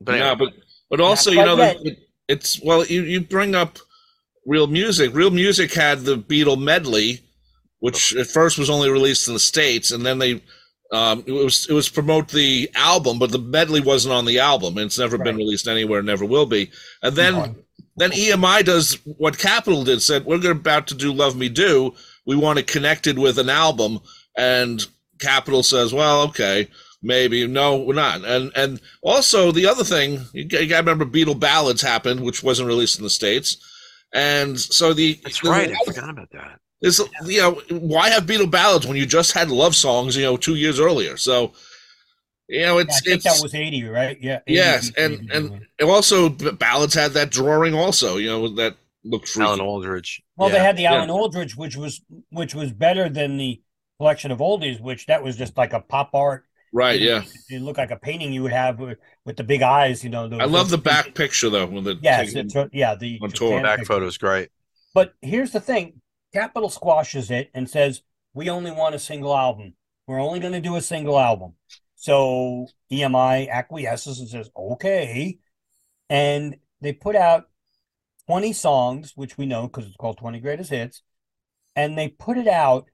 But 0.00 0.16
yeah, 0.16 0.30
anyway, 0.30 0.46
but 0.46 0.54
but 0.90 1.00
also 1.00 1.30
you 1.30 1.44
know 1.44 1.56
quite 1.56 1.82
that 1.84 1.96
it's 2.28 2.60
well 2.62 2.84
you 2.84 3.02
you 3.02 3.20
bring 3.20 3.54
up 3.54 3.78
real 4.46 4.66
music. 4.66 5.14
Real 5.14 5.30
music 5.30 5.72
had 5.72 6.00
the 6.00 6.16
Beatle 6.16 6.60
medley, 6.60 7.20
which 7.80 8.14
at 8.16 8.26
first 8.26 8.58
was 8.58 8.70
only 8.70 8.90
released 8.90 9.28
in 9.28 9.34
the 9.34 9.40
states, 9.40 9.90
and 9.90 10.04
then 10.04 10.18
they 10.18 10.42
um, 10.92 11.24
it 11.26 11.32
was 11.32 11.66
it 11.68 11.72
was 11.72 11.88
promote 11.88 12.28
the 12.28 12.70
album, 12.74 13.18
but 13.18 13.32
the 13.32 13.38
medley 13.38 13.80
wasn't 13.80 14.14
on 14.14 14.24
the 14.24 14.38
album, 14.38 14.76
and 14.76 14.86
it's 14.86 14.98
never 14.98 15.18
been 15.18 15.36
released 15.36 15.66
anywhere, 15.66 16.02
never 16.02 16.24
will 16.24 16.46
be. 16.46 16.70
And 17.02 17.16
then 17.16 17.56
then 17.96 18.10
EMI 18.10 18.64
does 18.64 18.98
what 19.04 19.38
Capitol 19.38 19.84
did. 19.84 20.02
Said 20.02 20.24
we're 20.24 20.50
about 20.50 20.86
to 20.88 20.94
do 20.94 21.12
Love 21.12 21.36
Me 21.36 21.48
Do. 21.48 21.94
We 22.26 22.36
want 22.36 22.58
to 22.58 22.64
connect 22.64 23.06
it 23.06 23.18
with 23.18 23.38
an 23.38 23.50
album, 23.50 24.00
and 24.36 24.84
Capitol 25.20 25.62
says, 25.62 25.92
well, 25.92 26.22
okay, 26.22 26.68
maybe 27.04 27.46
no, 27.46 27.76
we're 27.76 27.94
not. 27.94 28.24
And 28.24 28.50
and 28.56 28.80
also 29.02 29.52
the 29.52 29.66
other 29.66 29.84
thing, 29.84 30.24
you 30.32 30.44
got 30.46 30.60
to 30.60 30.76
remember 30.76 31.04
Beatle 31.04 31.38
Ballads 31.38 31.82
happened, 31.82 32.20
which 32.20 32.42
wasn't 32.42 32.66
released 32.68 32.98
in 32.98 33.04
the 33.04 33.10
states, 33.10 33.58
and 34.12 34.58
so 34.58 34.92
the 34.92 35.20
that's 35.22 35.40
there's 35.40 35.48
a 35.48 35.58
right. 35.58 35.70
I 35.70 35.84
forgot 35.84 36.10
about 36.10 36.30
that. 36.32 36.58
There's 36.80 37.00
you 37.26 37.38
know 37.40 37.52
why 37.70 38.10
have 38.10 38.24
Beatle 38.26 38.50
Ballads 38.50 38.86
when 38.86 38.96
you 38.96 39.06
just 39.06 39.32
had 39.32 39.50
love 39.50 39.76
songs 39.76 40.16
you 40.16 40.22
know 40.24 40.36
two 40.36 40.56
years 40.56 40.80
earlier? 40.80 41.16
So 41.16 41.52
you 42.48 42.60
know 42.60 42.78
Yeah, 42.78 42.78
I 42.78 42.80
it's 42.82 43.00
think 43.02 43.16
it's 43.16 43.24
that 43.24 43.42
was 43.42 43.54
80, 43.54 43.84
right? 43.84 44.18
Yeah. 44.20 44.40
80, 44.46 44.52
yes, 44.54 44.90
80, 44.96 45.02
and 45.02 45.14
80, 45.14 45.36
and 45.36 45.66
and 45.78 45.90
also 45.90 46.28
Ballads 46.28 46.94
had 46.94 47.12
that 47.12 47.30
drawing 47.30 47.74
also 47.74 48.16
you 48.16 48.28
know 48.28 48.48
that 48.56 48.76
looked 49.04 49.28
freaky. 49.28 49.46
Alan 49.48 49.60
Aldridge. 49.60 50.22
Well, 50.36 50.48
Yeah. 50.48 50.54
they 50.56 50.60
had 50.64 50.76
the 50.76 50.82
Yeah. 50.82 50.94
Alan 50.94 51.10
Aldridge, 51.10 51.56
which 51.56 51.76
was 51.76 52.02
which 52.30 52.54
was 52.54 52.72
better 52.72 53.08
than 53.08 53.36
the 53.38 53.62
collection 53.98 54.30
of 54.30 54.38
oldies, 54.40 54.80
which 54.80 55.06
that 55.06 55.22
was 55.22 55.36
just 55.36 55.56
like 55.56 55.72
a 55.72 55.80
pop 55.80 56.10
art. 56.14 56.44
Right? 56.74 57.00
Yeah, 57.00 57.22
It 57.48 57.62
looked 57.62 57.78
like 57.78 57.92
a 57.92 57.96
painting 57.96 58.32
you 58.32 58.42
would 58.42 58.52
have 58.52 58.80
with, 58.80 58.98
with 59.24 59.36
the 59.36 59.44
big 59.44 59.62
eyes, 59.62 60.02
you 60.02 60.10
know. 60.10 60.28
I 60.40 60.44
love 60.46 60.70
the 60.70 60.76
back 60.76 61.14
picture 61.14 61.48
though 61.48 61.66
when 61.66 61.84
the 61.84 61.96
Yes, 62.02 62.32
taking- 62.32 62.50
it's, 62.50 62.74
yeah, 62.74 62.96
the 62.96 63.20
on 63.22 63.30
the 63.30 63.36
tour. 63.36 63.62
Back 63.62 63.78
picture. 63.78 64.02
is 64.02 64.18
great. 64.18 64.48
But 64.92 65.14
here's 65.22 65.52
the 65.52 65.60
thing: 65.60 66.00
Capitol 66.32 66.68
squashes 66.68 67.30
it 67.30 67.50
and 67.54 67.70
says 67.70 68.02
we 68.34 68.50
only 68.50 68.72
want 68.72 68.96
a 68.96 68.98
single 68.98 69.36
album. 69.36 69.74
We're 70.08 70.20
only 70.20 70.40
going 70.40 70.52
to 70.52 70.60
do 70.60 70.74
a 70.74 70.80
single 70.82 71.18
album. 71.18 71.54
So 71.94 72.66
EMI 72.90 73.48
acquiesces 73.48 74.18
and 74.18 74.28
says 74.28 74.50
okay, 74.56 75.38
and 76.10 76.56
they 76.80 76.92
put 76.92 77.14
out 77.14 77.48
twenty 78.26 78.52
songs, 78.52 79.12
which 79.14 79.38
we 79.38 79.46
know 79.46 79.68
because 79.68 79.86
it's 79.86 79.96
called 79.96 80.18
Twenty 80.18 80.40
Greatest 80.40 80.70
Hits, 80.70 81.02
and 81.76 81.96
they 81.96 82.08
put 82.08 82.36
it 82.36 82.48
out. 82.48 82.88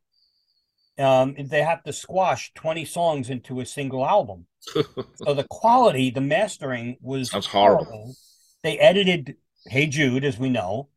Um, 1.00 1.34
they 1.38 1.62
have 1.62 1.82
to 1.84 1.92
squash 1.92 2.52
twenty 2.54 2.84
songs 2.84 3.30
into 3.30 3.60
a 3.60 3.66
single 3.66 4.06
album. 4.06 4.46
so 5.14 5.34
the 5.34 5.46
quality, 5.48 6.10
the 6.10 6.20
mastering 6.20 6.96
was 7.00 7.30
Sounds 7.30 7.46
horrible. 7.46 7.84
horrible. 7.84 8.16
They 8.62 8.78
edited 8.78 9.36
Hey 9.66 9.86
Jude, 9.86 10.24
as 10.24 10.38
we 10.38 10.50
know. 10.50 10.88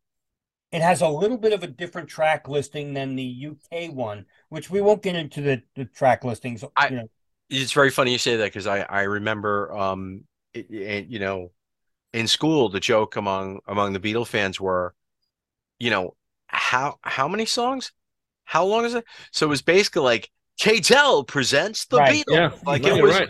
It 0.71 0.81
has 0.81 1.01
a 1.01 1.07
little 1.07 1.37
bit 1.37 1.53
of 1.53 1.61
a 1.61 1.67
different 1.67 2.09
track 2.09 2.47
listing 2.47 2.93
than 2.93 3.15
the 3.15 3.23
UK 3.23 3.89
one, 3.89 4.25
which 4.49 4.69
we 4.71 4.81
won't 4.81 5.03
get 5.03 5.15
into 5.15 5.41
the, 5.41 5.61
the 5.75 5.85
track 5.85 6.23
listings. 6.23 6.63
I- 6.75 6.89
you 6.89 6.95
know, 6.97 7.09
It's 7.49 7.71
very 7.71 7.91
funny 7.91 8.11
you 8.11 8.17
say 8.17 8.37
that 8.37 8.45
because 8.45 8.67
I 8.67 8.81
I 8.81 9.01
remember 9.03 9.71
um 9.77 10.23
it, 10.53 10.69
it- 10.71 11.07
you 11.07 11.19
know 11.19 11.51
in 12.13 12.27
school 12.27 12.69
the 12.69 12.79
joke 12.79 13.15
among 13.15 13.59
among 13.67 13.93
the 13.93 13.99
Beatle 13.99 14.27
fans 14.27 14.59
were 14.59 14.95
you 15.79 15.89
know 15.89 16.15
how 16.47 16.97
how 17.03 17.27
many 17.27 17.45
songs 17.45 17.91
how 18.53 18.65
long 18.65 18.85
is 18.85 18.93
it 18.93 19.03
so 19.31 19.47
it 19.47 19.49
was 19.49 19.63
basically 19.63 20.03
like 20.03 20.29
KTEL 20.61 21.25
presents 21.27 21.85
the 21.85 21.97
Right. 21.97 22.23
Beatles. 22.27 22.35
Yeah, 22.35 22.51
like 22.63 22.83
no, 22.83 22.89
it 22.89 22.97
you're 22.97 23.07
was. 23.07 23.19
right. 23.19 23.29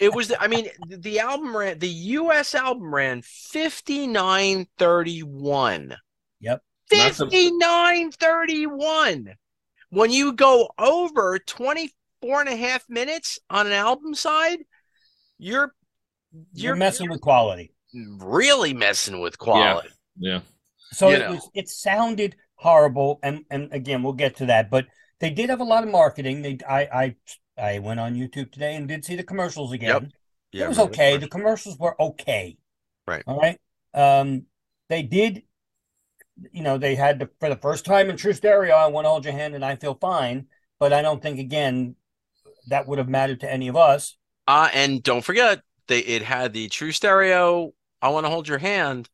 It 0.00 0.12
was. 0.12 0.32
I 0.40 0.48
mean, 0.48 0.68
the- 0.88 0.96
the 0.96 1.20
album 1.20 1.56
ran. 1.56 1.78
The 1.78 1.88
U.S. 1.88 2.56
album 2.56 2.92
ran 2.92 3.22
fifty 3.22 4.08
nine 4.08 4.66
thirty 4.76 5.20
one. 5.22 5.96
Yep. 6.40 6.60
Fifty 6.90 7.52
nine 7.52 8.10
thirty 8.10 8.66
one. 8.66 9.34
When 9.90 10.10
you 10.10 10.32
go 10.32 10.68
over 10.76 11.38
24 11.38 12.40
and 12.40 12.48
a 12.48 12.56
half 12.56 12.84
minutes 12.88 13.38
on 13.48 13.68
an 13.68 13.72
album 13.72 14.16
side, 14.16 14.58
you're 15.38 15.72
You're, 16.52 16.74
messing 16.74 17.08
with 17.08 17.20
quality. 17.20 17.72
really 18.18 18.74
messing 18.74 19.20
with 19.20 19.38
quality. 19.38 19.90
Yeah. 20.18 20.40
So 20.92 21.10
You 21.10 21.16
it 21.16 21.30
was 21.30 21.50
it 21.54 21.68
sounded 21.68 22.34
horrible, 22.56 23.18
and 23.22 23.44
and 23.50 23.72
again 23.72 24.02
we'll 24.02 24.12
get 24.12 24.36
to 24.36 24.46
that, 24.46 24.70
but 24.70 24.86
they 25.20 25.30
did 25.30 25.50
have 25.50 25.60
a 25.60 25.64
lot 25.64 25.84
of 25.84 25.90
marketing. 25.90 26.42
They 26.42 26.58
I 26.68 26.80
I 26.82 27.16
I 27.58 27.78
went 27.78 28.00
on 28.00 28.14
YouTube 28.14 28.52
today 28.52 28.74
and 28.74 28.88
did 28.88 29.04
see 29.04 29.16
the 29.16 29.22
commercials 29.22 29.72
again. 29.72 30.12
Yeah, 30.52 30.66
it 30.66 30.68
was 30.68 30.78
really. 30.78 30.90
okay. 30.90 31.16
The 31.16 31.28
commercials 31.28 31.78
were 31.78 32.00
okay. 32.00 32.58
Right. 33.06 33.22
All 33.26 33.38
right. 33.38 33.58
Um, 33.94 34.44
they 34.88 35.02
did, 35.02 35.42
you 36.52 36.62
know, 36.62 36.76
they 36.76 36.94
had 36.94 37.18
the, 37.18 37.30
for 37.40 37.48
the 37.48 37.56
first 37.56 37.84
time 37.84 38.10
in 38.10 38.16
True 38.16 38.32
Stereo, 38.32 38.74
I 38.74 38.88
want 38.88 39.04
to 39.06 39.08
hold 39.08 39.24
your 39.24 39.32
hand 39.32 39.54
and 39.54 39.64
I 39.64 39.76
feel 39.76 39.94
fine. 39.94 40.46
But 40.78 40.92
I 40.92 41.02
don't 41.02 41.22
think 41.22 41.38
again 41.38 41.96
that 42.68 42.86
would 42.86 42.98
have 42.98 43.08
mattered 43.08 43.40
to 43.40 43.50
any 43.50 43.68
of 43.68 43.76
us. 43.76 44.16
Uh, 44.46 44.68
and 44.72 45.02
don't 45.02 45.24
forget, 45.24 45.62
they 45.88 46.00
it 46.00 46.22
had 46.22 46.52
the 46.52 46.68
true 46.68 46.92
stereo. 46.92 47.72
I 48.02 48.10
want 48.10 48.26
to 48.26 48.30
hold 48.30 48.48
your 48.48 48.58
hand, 48.58 49.08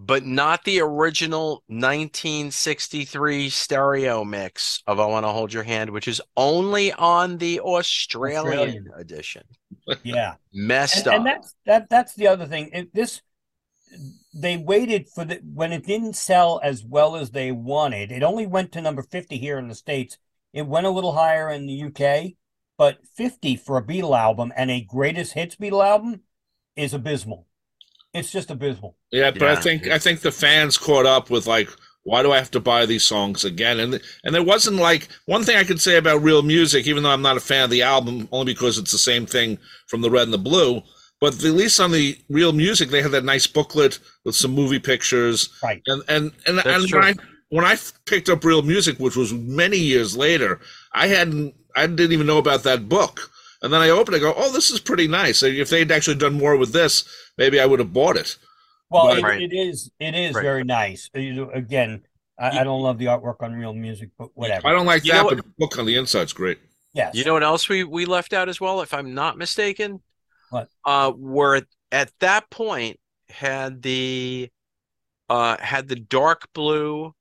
but 0.00 0.24
not 0.24 0.62
the 0.62 0.80
original 0.80 1.64
1963 1.66 3.50
stereo 3.50 4.24
mix 4.24 4.80
of 4.86 5.00
I 5.00 5.06
want 5.06 5.26
to 5.26 5.30
hold 5.30 5.52
your 5.52 5.64
hand, 5.64 5.90
which 5.90 6.06
is 6.06 6.22
only 6.36 6.92
on 6.92 7.36
the 7.38 7.58
Australian, 7.58 8.46
Australian. 8.46 8.90
edition. 8.96 9.42
Yeah. 10.04 10.34
Messed 10.52 10.98
and, 10.98 11.08
up. 11.08 11.14
and 11.14 11.26
that's 11.26 11.54
that 11.66 11.90
that's 11.90 12.14
the 12.14 12.28
other 12.28 12.46
thing. 12.46 12.70
It, 12.72 12.94
this 12.94 13.22
they 14.32 14.56
waited 14.56 15.08
for 15.08 15.24
the 15.24 15.40
when 15.42 15.72
it 15.72 15.84
didn't 15.84 16.14
sell 16.14 16.60
as 16.62 16.84
well 16.84 17.16
as 17.16 17.32
they 17.32 17.50
wanted. 17.50 18.12
It 18.12 18.22
only 18.22 18.46
went 18.46 18.70
to 18.72 18.80
number 18.80 19.02
50 19.02 19.36
here 19.36 19.58
in 19.58 19.66
the 19.66 19.74
States. 19.74 20.16
It 20.52 20.66
went 20.66 20.86
a 20.86 20.90
little 20.90 21.14
higher 21.14 21.50
in 21.50 21.66
the 21.66 21.82
UK, 21.82 22.34
but 22.76 22.98
50 23.16 23.56
for 23.56 23.76
a 23.76 23.82
Beatle 23.84 24.16
album 24.16 24.52
and 24.56 24.70
a 24.70 24.80
greatest 24.80 25.32
hits 25.32 25.56
Beatle 25.56 25.84
album 25.84 26.20
is 26.76 26.94
abysmal. 26.94 27.48
It's 28.14 28.30
just 28.32 28.50
abysmal. 28.50 28.96
Yeah, 29.12 29.30
but 29.30 29.42
I 29.42 29.56
think 29.56 29.86
I 29.88 29.98
think 29.98 30.20
the 30.20 30.32
fans 30.32 30.78
caught 30.78 31.06
up 31.06 31.30
with 31.30 31.46
like, 31.46 31.68
why 32.04 32.22
do 32.22 32.32
I 32.32 32.38
have 32.38 32.50
to 32.52 32.60
buy 32.60 32.86
these 32.86 33.04
songs 33.04 33.44
again? 33.44 33.78
And 33.80 34.00
and 34.24 34.34
there 34.34 34.42
wasn't 34.42 34.76
like 34.76 35.08
one 35.26 35.44
thing 35.44 35.56
I 35.56 35.64
could 35.64 35.80
say 35.80 35.96
about 35.96 36.22
real 36.22 36.42
music, 36.42 36.86
even 36.86 37.02
though 37.02 37.10
I'm 37.10 37.22
not 37.22 37.36
a 37.36 37.40
fan 37.40 37.64
of 37.64 37.70
the 37.70 37.82
album, 37.82 38.28
only 38.32 38.52
because 38.54 38.78
it's 38.78 38.92
the 38.92 38.98
same 38.98 39.26
thing 39.26 39.58
from 39.88 40.00
the 40.00 40.10
red 40.10 40.22
and 40.24 40.32
the 40.32 40.38
blue. 40.38 40.82
But 41.20 41.34
at 41.34 41.42
least 41.52 41.80
on 41.80 41.90
the 41.90 42.16
real 42.28 42.52
music, 42.52 42.90
they 42.90 43.02
had 43.02 43.10
that 43.10 43.24
nice 43.24 43.46
booklet 43.46 43.98
with 44.24 44.36
some 44.36 44.52
movie 44.52 44.78
pictures, 44.78 45.50
Right. 45.62 45.82
and 45.86 46.02
and 46.08 46.32
and, 46.46 46.58
That's 46.58 46.66
and 46.66 46.88
true. 46.88 47.00
when 47.00 47.08
I 47.08 47.14
when 47.50 47.64
I 47.64 47.76
picked 48.06 48.28
up 48.28 48.44
real 48.44 48.62
music, 48.62 48.98
which 48.98 49.16
was 49.16 49.32
many 49.34 49.78
years 49.78 50.16
later, 50.16 50.60
I 50.94 51.08
hadn't 51.08 51.54
I 51.76 51.86
didn't 51.86 52.12
even 52.12 52.26
know 52.26 52.38
about 52.38 52.62
that 52.62 52.88
book. 52.88 53.30
And 53.60 53.72
then 53.72 53.80
I 53.80 53.90
opened 53.90 54.14
it, 54.14 54.22
and 54.22 54.32
go, 54.32 54.40
oh, 54.40 54.52
this 54.52 54.70
is 54.70 54.78
pretty 54.78 55.08
nice. 55.08 55.42
If 55.42 55.68
they'd 55.70 55.90
actually 55.90 56.14
done 56.16 56.34
more 56.34 56.56
with 56.56 56.72
this, 56.72 57.02
maybe 57.38 57.60
I 57.60 57.66
would 57.66 57.78
have 57.78 57.92
bought 57.92 58.16
it. 58.16 58.36
Well, 58.90 59.06
Right. 59.08 59.18
it, 59.18 59.22
Right. 59.24 59.42
it 59.42 59.52
is 59.54 59.90
it 60.00 60.14
is 60.14 60.34
Right. 60.34 60.42
very 60.42 60.64
nice. 60.64 61.08
You 61.14 61.34
know, 61.34 61.50
Again, 61.50 62.02
I, 62.38 62.60
I 62.60 62.64
don't 62.64 62.82
love 62.82 62.98
the 62.98 63.06
artwork 63.06 63.42
on 63.42 63.52
real 63.54 63.72
music, 63.72 64.10
but 64.18 64.28
whatever. 64.34 64.66
I 64.68 64.72
don't 64.72 64.86
like 64.86 65.04
You 65.04 65.12
that, 65.12 65.22
know 65.22 65.28
but 65.30 65.38
the 65.38 65.50
book 65.58 65.78
on 65.78 65.86
the 65.86 65.96
inside's 65.96 66.32
great. 66.32 66.58
yes. 66.94 67.14
You 67.14 67.24
know 67.24 67.32
what 67.34 67.42
else 67.44 67.68
we 67.68 67.84
we 67.84 68.04
left 68.06 68.32
out 68.32 68.48
as 68.48 68.60
well, 68.60 68.80
if 68.82 68.92
I'm 68.94 69.14
not 69.14 69.38
mistaken? 69.38 70.02
What? 70.50 70.68
Uh, 70.84 71.12
where 71.12 71.62
at 71.92 72.10
that 72.20 72.48
point 72.50 72.98
had 73.28 73.82
the 73.82 74.48
uh 75.28 75.56
had 75.58 75.88
the 75.88 75.96
dark 75.96 76.48
blue 76.54 77.14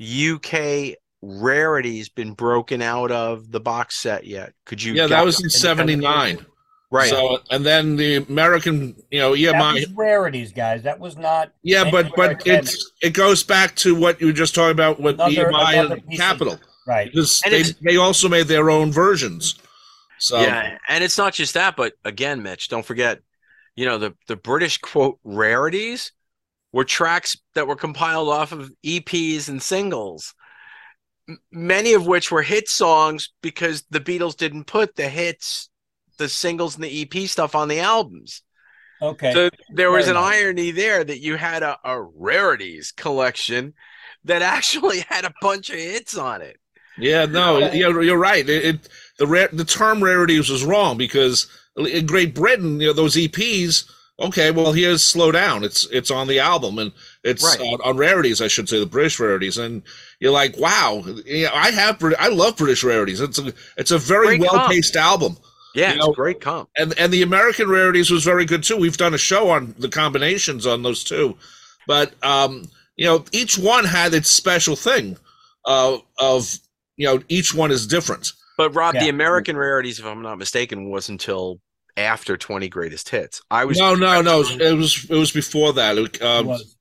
UK 0.00 0.96
rarities 1.22 2.08
been 2.08 2.32
broken 2.32 2.82
out 2.82 3.10
of 3.10 3.50
the 3.50 3.60
box 3.60 3.96
set 3.96 4.26
yet? 4.26 4.52
Could 4.66 4.82
you? 4.82 4.92
Yeah, 4.94 5.04
get 5.04 5.10
that 5.10 5.24
was 5.24 5.42
in 5.42 5.50
'79. 5.50 6.44
Right. 6.92 7.08
So, 7.08 7.38
and 7.50 7.64
then 7.64 7.94
the 7.94 8.16
American, 8.16 8.96
you 9.12 9.20
know, 9.20 9.30
that 9.36 9.54
EMI. 9.54 9.74
was 9.74 9.90
rarities, 9.92 10.52
guys. 10.52 10.82
That 10.82 10.98
was 10.98 11.16
not. 11.16 11.52
Yeah, 11.62 11.88
but 11.88 12.10
but 12.16 12.32
again. 12.42 12.64
it's 12.64 12.90
it 13.00 13.14
goes 13.14 13.44
back 13.44 13.76
to 13.76 13.94
what 13.94 14.20
you 14.20 14.26
were 14.26 14.32
just 14.32 14.56
talking 14.56 14.72
about 14.72 14.98
with 14.98 15.14
Another- 15.14 15.50
EMI 15.52 15.72
another 15.78 15.94
and 16.08 16.16
Capitol, 16.18 16.58
right. 16.88 17.06
because 17.06 17.40
And 17.44 17.54
they 17.54 17.62
they 17.92 17.96
also 17.96 18.28
made 18.28 18.48
their 18.48 18.70
own 18.70 18.90
versions. 18.90 19.54
So 20.18 20.40
yeah, 20.40 20.78
and 20.88 21.04
it's 21.04 21.16
not 21.16 21.32
just 21.32 21.54
that, 21.54 21.76
but 21.76 21.92
again, 22.04 22.42
Mitch, 22.42 22.68
don't 22.68 22.84
forget, 22.84 23.20
you 23.76 23.86
know, 23.86 23.96
the 23.96 24.14
the 24.26 24.36
British 24.36 24.78
quote 24.78 25.20
rarities 25.22 26.10
were 26.72 26.84
tracks 26.84 27.36
that 27.54 27.68
were 27.68 27.76
compiled 27.76 28.28
off 28.28 28.50
of 28.50 28.70
EPs 28.84 29.48
and 29.48 29.62
singles, 29.62 30.34
m- 31.28 31.38
many 31.52 31.92
of 31.94 32.04
which 32.06 32.30
were 32.32 32.42
hit 32.42 32.68
songs 32.68 33.30
because 33.42 33.84
the 33.90 34.00
Beatles 34.00 34.36
didn't 34.36 34.64
put 34.64 34.94
the 34.96 35.08
hits, 35.08 35.69
the 36.20 36.28
singles 36.30 36.76
and 36.76 36.84
the 36.84 37.02
EP 37.02 37.28
stuff 37.28 37.56
on 37.56 37.68
the 37.68 37.80
albums. 37.80 38.44
Okay. 39.02 39.32
So 39.32 39.50
there 39.74 39.90
was 39.90 40.06
Fair 40.06 40.14
an 40.14 40.16
enough. 40.16 40.32
irony 40.34 40.70
there 40.72 41.02
that 41.04 41.20
you 41.20 41.36
had 41.36 41.62
a, 41.64 41.78
a 41.84 42.00
rarities 42.02 42.92
collection 42.92 43.74
that 44.24 44.42
actually 44.56 45.00
had 45.08 45.24
a 45.24 45.34
bunch 45.42 45.70
of 45.70 45.76
hits 45.76 46.16
on 46.18 46.42
it. 46.42 46.58
yeah, 46.98 47.26
no, 47.26 47.58
yeah, 47.58 47.88
you're 47.88 48.18
right. 48.18 48.48
It, 48.48 48.64
it 48.64 48.88
the 49.18 49.26
rare, 49.26 49.48
the 49.52 49.64
term 49.64 50.02
rarities 50.04 50.50
was 50.50 50.64
wrong 50.64 50.98
because 50.98 51.48
in 51.76 52.06
Great 52.06 52.34
Britain, 52.34 52.80
you 52.80 52.88
know, 52.88 52.92
those 52.92 53.16
EPs. 53.16 53.90
Okay, 54.20 54.50
well, 54.50 54.72
here's 54.74 55.02
slow 55.02 55.32
down. 55.32 55.64
It's 55.64 55.86
it's 55.90 56.10
on 56.10 56.26
the 56.28 56.40
album 56.40 56.78
and 56.78 56.92
it's 57.24 57.42
Right. 57.42 57.58
uh, 57.58 57.88
on 57.88 57.96
rarities, 57.96 58.42
I 58.42 58.48
should 58.48 58.68
say, 58.68 58.78
the 58.78 58.84
British 58.84 59.18
rarities. 59.18 59.56
And 59.56 59.82
you're 60.20 60.30
like, 60.32 60.58
wow, 60.58 61.02
you 61.24 61.44
know, 61.44 61.52
I 61.54 61.70
have 61.70 62.02
I 62.18 62.28
love 62.28 62.58
British 62.58 62.84
rarities. 62.84 63.20
It's 63.20 63.38
a 63.38 63.54
it's 63.78 63.92
a 63.92 63.98
very 63.98 64.38
well 64.38 64.68
paced 64.68 64.94
album. 64.96 65.38
Yeah, 65.74 65.90
You 65.90 65.96
it's 65.96 66.06
know, 66.06 66.12
a 66.12 66.14
great 66.14 66.40
comp. 66.40 66.68
and 66.76 66.98
and 66.98 67.12
the 67.12 67.22
American 67.22 67.68
rarities 67.68 68.10
was 68.10 68.24
very 68.24 68.44
good 68.44 68.62
too. 68.62 68.76
We've 68.76 68.96
done 68.96 69.14
a 69.14 69.18
show 69.18 69.50
on 69.50 69.74
the 69.78 69.88
combinations 69.88 70.66
on 70.66 70.82
those 70.82 71.04
two, 71.04 71.36
but 71.86 72.12
um, 72.24 72.68
you 72.96 73.06
know, 73.06 73.24
each 73.32 73.56
one 73.58 73.84
had 73.84 74.12
its 74.14 74.30
special 74.30 74.76
thing. 74.76 75.16
Uh, 75.64 75.98
of 76.18 76.58
you 76.96 77.06
know, 77.06 77.22
each 77.28 77.54
one 77.54 77.70
is 77.70 77.86
different. 77.86 78.32
But 78.56 78.74
Rob, 78.74 78.94
Yeah. 78.94 79.04
the 79.04 79.08
American 79.10 79.56
rarities, 79.56 79.98
if 79.98 80.04
I'm 80.04 80.22
not 80.22 80.38
mistaken, 80.38 80.90
was 80.90 81.08
until 81.08 81.60
after 81.96 82.36
20 82.36 82.68
greatest 82.68 83.08
hits. 83.08 83.40
I 83.50 83.64
was 83.64 83.78
No, 83.78 83.94
no, 83.94 84.20
no. 84.22 84.40
It 84.42 84.76
was 84.76 85.04
it 85.08 85.14
was 85.16 85.30
before 85.32 85.72
that. 85.74 85.96
It, 85.98 86.16
It 86.16 86.22
um, 86.22 86.46
was. 86.46 86.76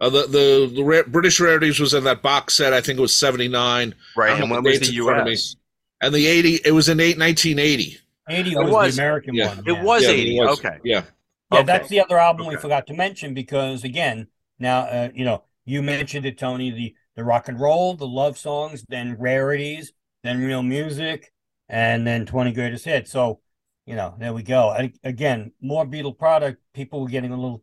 uh, 0.00 0.08
the 0.10 0.22
the 0.26 0.72
the 0.74 0.82
ra- 0.82 1.02
British 1.06 1.38
rarities 1.40 1.78
was 1.78 1.94
in 1.94 2.04
that 2.04 2.22
box 2.22 2.54
set. 2.54 2.72
I 2.72 2.80
think 2.80 2.98
it 2.98 3.02
was 3.02 3.14
seventy 3.14 3.48
nine, 3.48 3.94
right. 4.16 4.40
And 4.40 4.50
when 4.50 4.62
the 4.64 4.70
was 4.70 4.80
the 4.80 4.96
in 4.96 5.04
front 5.04 5.20
of 5.20 5.26
me. 5.26 5.32
US? 5.32 5.56
and 6.02 6.12
the 6.14 6.26
eighty. 6.26 6.60
It 6.64 6.72
was 6.72 6.88
in 6.88 6.98
eight, 7.00 7.18
1980. 7.18 7.98
80 8.28 8.56
was, 8.56 8.70
was. 8.70 8.96
the 8.96 9.02
American 9.02 9.34
Yeah. 9.34 9.48
one. 9.48 9.58
It 9.60 9.72
yeah. 9.72 9.82
was 9.82 10.02
Yeah, 10.02 10.10
it 10.10 10.12
80. 10.20 10.38
was. 10.40 10.58
Okay. 10.58 10.78
Yeah, 10.84 11.04
Yeah, 11.52 11.58
Okay. 11.58 11.66
that's 11.66 11.88
the 11.88 12.00
other 12.00 12.18
album 12.18 12.46
we 12.46 12.56
forgot 12.56 12.86
to 12.88 12.94
mention 12.94 13.34
because 13.34 13.84
again, 13.84 14.28
now 14.58 14.80
uh, 14.80 15.08
you 15.14 15.24
know 15.24 15.44
you 15.64 15.82
mentioned 15.82 16.26
it, 16.26 16.38
Tony. 16.38 16.70
The 16.70 16.94
the 17.14 17.24
rock 17.24 17.48
and 17.48 17.60
roll, 17.60 17.94
the 17.94 18.06
love 18.06 18.38
songs, 18.38 18.84
then 18.88 19.16
rarities, 19.18 19.92
then 20.22 20.42
real 20.42 20.62
music, 20.62 21.32
and 21.68 22.06
then 22.06 22.26
twenty 22.26 22.52
greatest 22.52 22.84
hits. 22.84 23.10
So 23.10 23.40
you 23.86 23.96
know 23.96 24.14
there 24.18 24.32
we 24.32 24.42
go. 24.42 24.68
I, 24.70 24.92
again, 25.04 25.52
more 25.60 25.84
Beatle 25.84 26.16
product. 26.16 26.62
People 26.74 27.00
were 27.00 27.08
getting 27.08 27.32
a 27.32 27.36
little. 27.36 27.62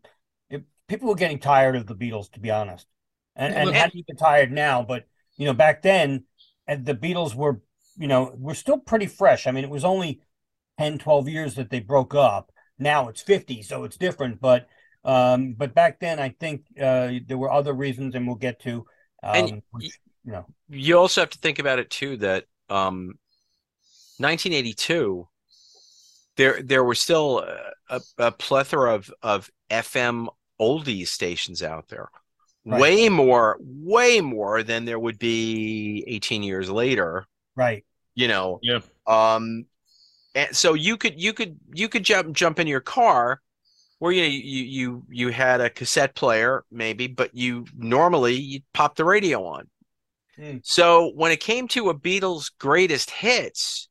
It, 0.49 0.63
people 0.87 1.07
were 1.09 1.15
getting 1.15 1.39
tired 1.39 1.75
of 1.75 1.87
the 1.87 1.95
Beatles, 1.95 2.29
to 2.33 2.39
be 2.39 2.51
honest, 2.51 2.85
and 3.35 3.53
Yeah, 3.53 3.59
and 3.61 3.67
but- 3.71 3.75
not 3.77 3.95
even 3.95 4.15
tired 4.17 4.51
now. 4.51 4.83
But 4.83 5.07
you 5.37 5.45
know 5.45 5.53
back 5.53 5.81
then, 5.81 6.25
and 6.67 6.85
the 6.85 6.95
Beatles 6.95 7.33
were 7.33 7.61
you 7.97 8.07
know 8.07 8.33
were 8.37 8.53
still 8.55 8.77
pretty 8.77 9.07
fresh. 9.07 9.47
I 9.47 9.51
mean, 9.51 9.63
it 9.63 9.69
was 9.69 9.85
only 9.85 10.21
10, 10.79 10.97
12 10.97 11.27
years 11.29 11.55
that 11.55 11.69
they 11.69 11.79
broke 11.79 12.15
up. 12.15 12.51
Now 12.77 13.09
it's 13.09 13.21
50, 13.21 13.61
so 13.63 13.83
it's 13.83 13.97
different. 13.97 14.39
But 14.39 14.67
um, 15.03 15.53
but 15.57 15.73
back 15.73 15.99
then, 15.99 16.19
I 16.19 16.29
think 16.39 16.63
uh, 16.81 17.11
there 17.27 17.37
were 17.37 17.51
other 17.51 17.73
reasons, 17.73 18.15
and 18.15 18.25
we'll 18.27 18.35
get 18.35 18.59
to. 18.61 18.85
Um, 19.23 19.35
And 19.35 19.61
which, 19.71 19.99
you 20.25 20.31
know, 20.33 20.45
You 20.69 20.97
also 20.97 21.21
have 21.21 21.29
to 21.31 21.39
think 21.39 21.59
about 21.59 21.79
it 21.79 21.89
too 21.89 22.17
that 22.17 22.45
um 22.69 23.17
1982 24.19 25.27
there 26.37 26.61
there 26.61 26.83
were 26.83 26.95
still 26.95 27.39
a, 27.39 27.71
a, 27.89 28.01
a 28.17 28.31
plethora 28.31 28.93
of 28.95 29.11
of 29.21 29.49
FM 29.69 30.27
oldies 30.59 31.07
stations 31.07 31.63
out 31.63 31.87
there. 31.87 32.09
Right. 32.65 32.81
Way 32.81 33.09
more 33.09 33.57
way 33.61 34.21
more 34.21 34.63
than 34.63 34.85
there 34.85 34.99
would 34.99 35.17
be 35.19 36.03
18 36.07 36.43
years 36.43 36.69
later. 36.69 37.25
right? 37.55 37.83
you 38.15 38.27
know 38.27 38.59
Yeah. 38.61 38.79
um 39.07 39.65
and 40.35 40.55
so 40.55 40.73
you 40.73 40.97
could 40.97 41.19
you 41.21 41.33
could 41.33 41.57
you 41.73 41.89
could 41.89 42.03
jump 42.03 42.33
jump 42.35 42.59
in 42.59 42.67
your 42.67 42.81
car 42.81 43.41
where 43.99 44.11
you 44.11 44.21
know 44.21 44.27
you 44.27 44.63
you 44.63 45.03
you 45.09 45.29
had 45.29 45.61
a 45.61 45.69
cassette 45.69 46.15
player 46.15 46.63
maybe 46.71 47.07
but 47.07 47.35
you 47.35 47.65
normally 47.77 48.35
you 48.35 48.61
pop 48.73 48.95
the 48.95 49.05
radio 49.05 49.45
on 49.45 49.67
Mm. 50.39 50.61
So 50.63 51.11
when 51.15 51.31
it 51.31 51.39
came 51.41 51.67
to 51.69 51.89
a 51.89 51.99
Beatles 51.99 52.51
greatest 52.59 53.11
hits, 53.11 53.89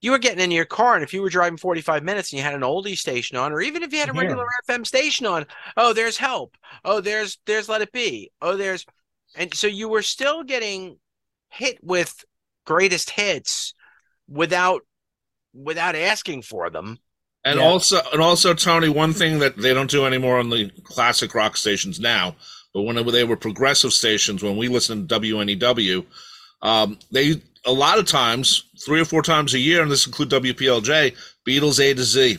you 0.00 0.12
were 0.12 0.18
getting 0.18 0.40
in 0.42 0.50
your 0.50 0.64
car, 0.64 0.94
and 0.94 1.04
if 1.04 1.12
you 1.12 1.20
were 1.20 1.28
driving 1.28 1.58
45 1.58 2.02
minutes 2.02 2.32
and 2.32 2.38
you 2.38 2.44
had 2.44 2.54
an 2.54 2.62
oldie 2.62 2.96
station 2.96 3.36
on, 3.36 3.52
or 3.52 3.60
even 3.60 3.82
if 3.82 3.92
you 3.92 3.98
had 3.98 4.08
a 4.08 4.12
Yeah. 4.12 4.18
regular 4.18 4.46
FM 4.68 4.84
station 4.86 5.26
on, 5.26 5.46
oh, 5.76 5.92
there's 5.92 6.16
help. 6.16 6.56
Oh, 6.84 7.00
there's 7.00 7.38
there's 7.46 7.68
let 7.68 7.82
it 7.82 7.92
be. 7.92 8.30
Oh, 8.40 8.56
there's 8.56 8.86
and 9.34 9.54
so 9.54 9.66
you 9.66 9.88
were 9.88 10.02
still 10.02 10.42
getting 10.42 10.98
hit 11.50 11.78
with 11.82 12.24
greatest 12.64 13.10
hits 13.10 13.74
without 14.28 14.82
without 15.54 15.94
asking 15.96 16.42
for 16.42 16.70
them. 16.70 16.98
And 17.44 17.58
Yeah. 17.58 17.66
also, 17.66 18.00
and 18.12 18.20
also, 18.20 18.52
Tony, 18.54 18.88
one 18.88 19.14
thing 19.14 19.38
that 19.38 19.56
they 19.56 19.72
don't 19.72 19.90
do 19.90 20.04
anymore 20.06 20.38
on 20.38 20.50
the 20.50 20.70
classic 20.84 21.34
rock 21.34 21.56
stations 21.56 21.98
now, 21.98 22.36
but 22.74 22.82
when 22.82 22.96
they 23.06 23.24
were 23.24 23.36
progressive 23.36 23.92
stations, 23.92 24.42
when 24.42 24.56
we 24.56 24.68
listened 24.68 25.08
to 25.08 25.14
WNEW, 25.14 26.04
um, 26.62 26.98
they 27.10 27.40
a 27.66 27.72
lot 27.72 27.98
of 27.98 28.06
times, 28.06 28.64
three 28.84 29.00
or 29.00 29.04
four 29.04 29.22
times 29.22 29.54
a 29.54 29.58
year, 29.58 29.82
and 29.82 29.90
this 29.90 30.06
include 30.06 30.30
WPLJ, 30.30 31.14
Beatles 31.46 31.78
A 31.78 31.94
to 31.94 32.02
Z. 32.02 32.38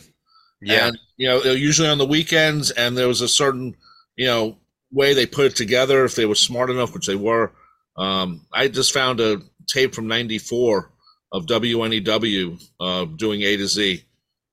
Yeah, 0.60 0.88
and, 0.88 0.98
you 1.16 1.28
know, 1.28 1.42
usually 1.42 1.88
on 1.88 1.98
the 1.98 2.06
weekends, 2.06 2.70
and 2.70 2.96
there 2.96 3.08
was 3.08 3.20
a 3.20 3.28
certain, 3.28 3.76
you 4.16 4.26
know, 4.26 4.56
way 4.92 5.12
they 5.14 5.26
put 5.26 5.46
it 5.46 5.56
together 5.56 6.04
if 6.04 6.14
they 6.14 6.26
were 6.26 6.34
smart 6.36 6.70
enough, 6.70 6.94
which 6.94 7.06
they 7.06 7.16
were. 7.16 7.52
Um, 7.96 8.46
I 8.52 8.68
just 8.68 8.92
found 8.92 9.20
a 9.20 9.42
tape 9.66 9.94
from 9.94 10.06
'94 10.06 10.91
of 11.32 11.46
WNEW 11.46 12.62
uh, 12.78 13.04
doing 13.16 13.42
A 13.42 13.56
to 13.56 13.66
Z, 13.66 14.04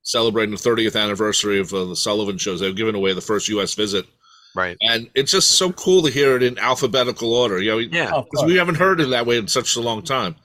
celebrating 0.01 0.55
the 0.55 0.61
30th 0.61 0.99
anniversary 0.99 1.59
of 1.59 1.73
uh, 1.73 1.85
the 1.85 1.95
Sullivan 1.95 2.37
shows. 2.37 2.59
They've 2.59 2.75
given 2.75 2.95
away 2.95 3.13
the 3.13 3.21
first 3.21 3.49
U.S. 3.49 3.73
visit, 3.73 4.05
right. 4.55 4.77
and 4.81 5.09
it's 5.13 5.31
just 5.31 5.51
so 5.51 5.71
cool 5.73 6.01
to 6.03 6.11
hear 6.11 6.35
it 6.35 6.43
in 6.43 6.57
alphabetical 6.57 7.33
order. 7.33 7.61
You 7.61 7.71
know, 7.71 7.77
Yeah. 7.79 8.21
Because 8.31 8.45
we 8.45 8.55
haven't 8.55 8.75
heard 8.75 9.01
it 9.01 9.09
that 9.09 9.25
way 9.25 9.37
in 9.37 9.47
such 9.47 9.75
a 9.75 9.81
long 9.81 10.01
time. 10.01 10.35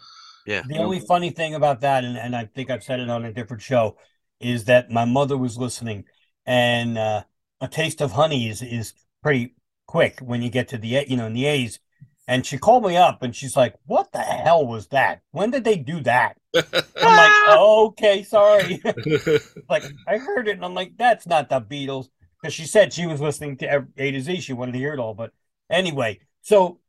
Yeah. 0.47 0.62
The 0.66 0.79
only 0.79 1.01
funny 1.01 1.31
thing 1.31 1.55
about 1.55 1.81
that, 1.81 2.05
and, 2.05 2.18
and 2.18 2.37
I 2.37 2.47
think 2.47 2.70
I've 2.70 2.85
said 2.85 3.01
it 3.01 3.09
on 3.09 3.25
a 3.25 3.33
different 3.33 3.62
show, 3.62 3.97
is 4.40 4.64
that 4.64 4.90
my 4.90 5.05
mother 5.05 5.38
was 5.38 5.57
listening, 5.57 6.05
and 6.44 6.99
uh, 6.99 7.23
a 7.61 7.68
taste 7.68 8.03
of 8.03 8.12
honey 8.12 8.49
is 8.49 8.61
is 8.61 8.92
pretty 9.23 9.55
quick 9.87 10.18
when 10.20 10.42
you 10.42 10.51
get 10.51 10.68
to 10.68 10.79
the 10.79 10.97
A- 10.97 11.07
you 11.09 11.16
know 11.16 11.27
in 11.27 11.33
the 11.33 11.47
A's, 11.47 11.79
and 12.26 12.46
she 12.46 12.58
called 12.58 12.84
me 12.84 12.96
up 12.96 13.22
and 13.22 13.34
she's 13.34 13.56
like, 13.56 13.74
"What 13.87 14.12
the 14.12 14.20
hell 14.20 14.66
was 14.66 14.88
that? 14.88 15.22
When 15.30 15.50
did 15.50 15.64
they 15.64 15.76
do 15.76 16.00
that?" 16.02 16.37
I'm 16.54 16.62
like, 16.64 17.32
oh, 17.48 17.87
"Okay, 17.88 18.22
sorry." 18.22 18.80
like 19.68 19.84
I 20.06 20.18
heard 20.18 20.48
it, 20.48 20.56
and 20.56 20.64
I'm 20.64 20.74
like, 20.74 20.96
"That's 20.96 21.26
not 21.26 21.48
the 21.48 21.60
Beatles," 21.60 22.08
because 22.40 22.54
she 22.54 22.66
said 22.66 22.92
she 22.92 23.06
was 23.06 23.20
listening 23.20 23.56
to 23.58 23.87
A 23.96 24.10
to 24.10 24.20
Z. 24.20 24.40
She 24.40 24.52
wanted 24.52 24.72
to 24.72 24.78
hear 24.78 24.94
it 24.94 25.00
all, 25.00 25.14
but 25.14 25.32
anyway, 25.70 26.20
so 26.42 26.80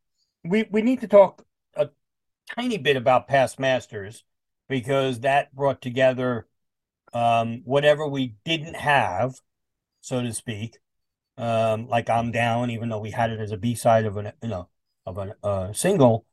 we 0.43 0.65
we 0.71 0.81
need 0.81 1.01
to 1.01 1.07
talk 1.07 1.45
a 1.75 1.89
tiny 2.55 2.77
bit 2.77 2.95
about 2.95 3.27
past 3.27 3.59
masters 3.59 4.23
because 4.69 5.19
that 5.21 5.53
brought 5.55 5.81
together 5.81 6.47
um, 7.13 7.61
whatever 7.65 8.07
we 8.07 8.35
didn't 8.45 8.75
have, 8.75 9.35
so 10.01 10.21
to 10.21 10.33
speak. 10.33 10.77
Um, 11.37 11.87
like 11.87 12.09
I'm 12.09 12.31
down, 12.31 12.69
even 12.69 12.89
though 12.89 12.99
we 12.99 13.11
had 13.11 13.31
it 13.31 13.39
as 13.39 13.51
a 13.51 13.57
B 13.57 13.75
side 13.75 14.05
of 14.05 14.15
an 14.17 14.31
you 14.41 14.49
know 14.49 14.69
of 15.05 15.17
a 15.17 15.35
uh, 15.43 15.73
single, 15.73 16.25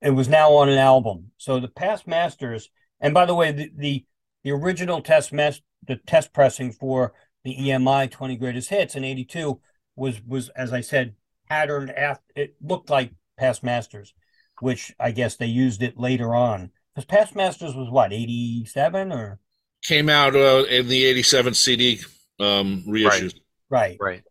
it 0.00 0.10
was 0.10 0.28
now 0.28 0.52
on 0.52 0.68
an 0.68 0.78
album. 0.78 1.30
So 1.38 1.58
the 1.58 1.68
past 1.68 2.06
masters, 2.06 2.70
and 3.00 3.14
by 3.14 3.26
the 3.26 3.34
way, 3.34 3.52
the 3.52 3.70
the, 3.76 4.04
the 4.42 4.50
original 4.50 5.00
test 5.00 5.32
mess 5.32 5.60
the 5.86 5.96
test 5.96 6.32
pressing 6.32 6.72
for 6.72 7.12
the 7.44 7.54
EMI 7.56 8.10
20 8.10 8.36
greatest 8.36 8.70
hits 8.70 8.94
in 8.94 9.04
82 9.04 9.60
was 9.96 10.22
was 10.26 10.48
as 10.50 10.72
I 10.72 10.80
said 10.80 11.14
patterned 11.48 11.90
after 11.90 12.24
it 12.34 12.54
looked 12.62 12.88
like 12.88 13.12
past 13.36 13.62
masters 13.62 14.14
which 14.60 14.94
I 14.98 15.10
guess 15.10 15.36
they 15.36 15.46
used 15.46 15.82
it 15.82 15.98
later 15.98 16.34
on. 16.34 16.70
Because 16.94 17.06
Past 17.06 17.34
Masters 17.34 17.74
was 17.74 17.90
what, 17.90 18.12
87 18.12 19.12
or? 19.12 19.40
Came 19.82 20.08
out 20.08 20.34
uh, 20.34 20.64
in 20.70 20.88
the 20.88 21.04
'87 21.04 21.54
CD 21.54 22.00
um, 22.40 22.84
reissues. 22.86 23.34
Right. 23.68 23.98
Right. 24.00 24.22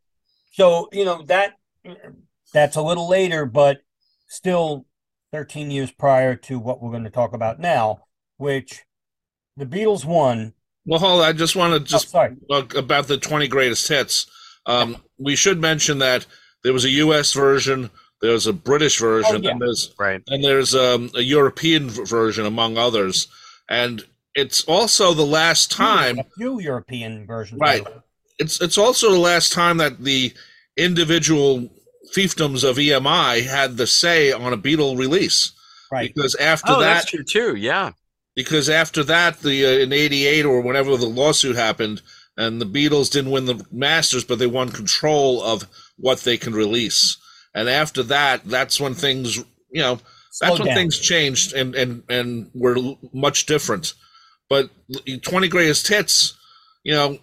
So, 0.54 0.90
you 0.92 1.06
know, 1.06 1.24
that 1.24 1.54
that's 2.54 2.76
a 2.76 2.82
little 2.82 3.10
later, 3.10 3.46
but 3.46 3.82
still 4.28 4.86
13 5.32 5.72
years 5.72 5.92
prior 5.92 6.36
to 6.36 6.60
what 6.60 6.82
we're 6.82 6.92
going 6.92 7.04
to 7.04 7.10
talk 7.10 7.34
about 7.34 7.60
now, 7.60 8.04
which 8.38 8.84
the 9.58 9.66
Beatles 9.66 10.06
One. 10.06 10.54
Well, 10.86 11.00
hold 11.00 11.22
on. 11.22 11.28
I 11.28 11.34
just 11.34 11.56
want 11.56 11.72
to 11.74 11.82
Oh, 11.82 11.84
just 11.84 12.10
sorry. 12.10 12.36
Well, 12.50 12.68
about 12.76 13.08
the 13.08 13.18
20 13.18 13.48
greatest 13.48 13.88
hits. 13.88 14.28
Um, 14.66 14.98
we 15.18 15.36
should 15.36 15.60
mention 15.60 16.00
that 16.00 16.26
there 16.64 16.74
was 16.74 16.86
a 16.86 16.90
U.S. 16.90 17.34
version, 17.34 17.90
there 18.22 18.32
was 18.32 18.48
a 18.48 18.54
British 18.54 19.00
version, 19.00 19.38
Oh, 19.38 19.40
yeah. 19.42 19.52
and 19.52 19.62
there's 19.62 19.94
Right. 20.00 20.22
and 20.28 20.44
there's 20.44 20.74
um, 20.76 21.10
a 21.16 21.22
European 21.22 21.90
version, 21.90 22.46
among 22.46 22.78
others. 22.78 23.28
And 23.70 24.04
it's 24.36 24.64
also 24.66 25.14
the 25.14 25.26
last 25.26 25.72
time. 25.72 26.20
A 26.20 26.26
few 26.38 26.60
European 26.60 27.26
versions. 27.26 27.60
Right. 27.62 27.86
It's 28.40 28.62
it's 28.62 28.78
also 28.78 29.12
the 29.12 29.20
last 29.20 29.52
time 29.54 29.78
that 29.78 30.04
the 30.04 30.34
individual 30.78 31.70
fiefdoms 32.16 32.68
of 32.68 32.78
EMI 32.78 33.46
had 33.46 33.78
the 33.78 33.88
say 33.88 34.32
on 34.32 34.54
a 34.54 34.58
Beatle 34.58 34.98
release. 34.98 35.52
Right. 35.92 36.14
Because 36.14 36.36
after 36.36 36.72
Oh, 36.74 36.80
that, 36.80 36.94
that's 36.96 37.12
true 37.12 37.24
too. 37.24 37.56
Yeah. 37.56 37.92
because 38.36 38.70
after 38.70 39.04
that, 39.04 39.40
the 39.42 39.66
uh, 39.66 39.70
in 39.84 39.94
'88 39.94 40.46
or 40.46 40.62
whenever 40.62 40.98
the 40.98 41.06
lawsuit 41.08 41.56
happened, 41.56 42.02
and 42.38 42.60
the 42.62 42.66
Beatles 42.66 43.12
didn't 43.12 43.32
win 43.32 43.46
the 43.46 43.64
Masters, 43.72 44.24
but 44.24 44.40
they 44.40 44.48
won 44.48 44.70
control 44.70 45.44
of 45.44 45.66
what 45.98 46.20
they 46.22 46.38
can 46.38 46.54
release. 46.54 47.18
And 47.54 47.70
after 47.70 48.02
that, 48.04 48.44
that's 48.46 48.80
when 48.80 48.96
things, 48.96 49.38
you 49.38 49.82
know, 49.82 49.96
that's 49.96 50.40
Slow 50.40 50.54
when 50.54 50.66
down. 50.66 50.76
things 50.76 50.98
changed 51.00 51.54
and 51.54 51.76
and 51.76 52.02
and 52.10 52.50
were 52.56 52.76
much 53.14 53.46
different. 53.46 53.94
But 54.50 54.70
20 55.22 55.48
greatest 55.48 55.88
hits, 55.88 56.34
you 56.84 56.94
know, 56.94 57.20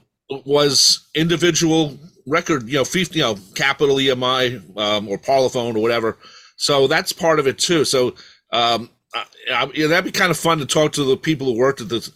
was 0.47 1.09
individual 1.17 1.99
record, 2.31 2.69
you 2.69 2.75
know, 2.79 2.85
fief- 2.85 3.15
you 3.15 3.23
know, 3.23 3.37
Capitol 3.55 3.97
EMI 3.97 4.77
um, 4.79 5.09
or 5.09 5.19
Parlophone 5.19 5.77
or 5.77 5.81
whatever. 5.83 6.17
So 6.57 6.87
that's 6.87 7.13
part 7.13 7.39
of 7.39 7.47
it 7.47 7.59
too. 7.59 7.85
So 7.85 8.15
um, 8.53 8.89
uh, 9.15 9.25
uh, 9.53 9.67
yeah, 9.75 9.87
that'd 9.89 10.05
be 10.05 10.19
kind 10.19 10.31
of 10.31 10.37
fun 10.39 10.59
to 10.59 10.67
talk 10.67 10.93
to 10.93 11.05
the 11.05 11.17
people 11.17 11.47
who 11.47 11.59
worked 11.59 11.81
at 11.81 11.89
the 11.89 12.11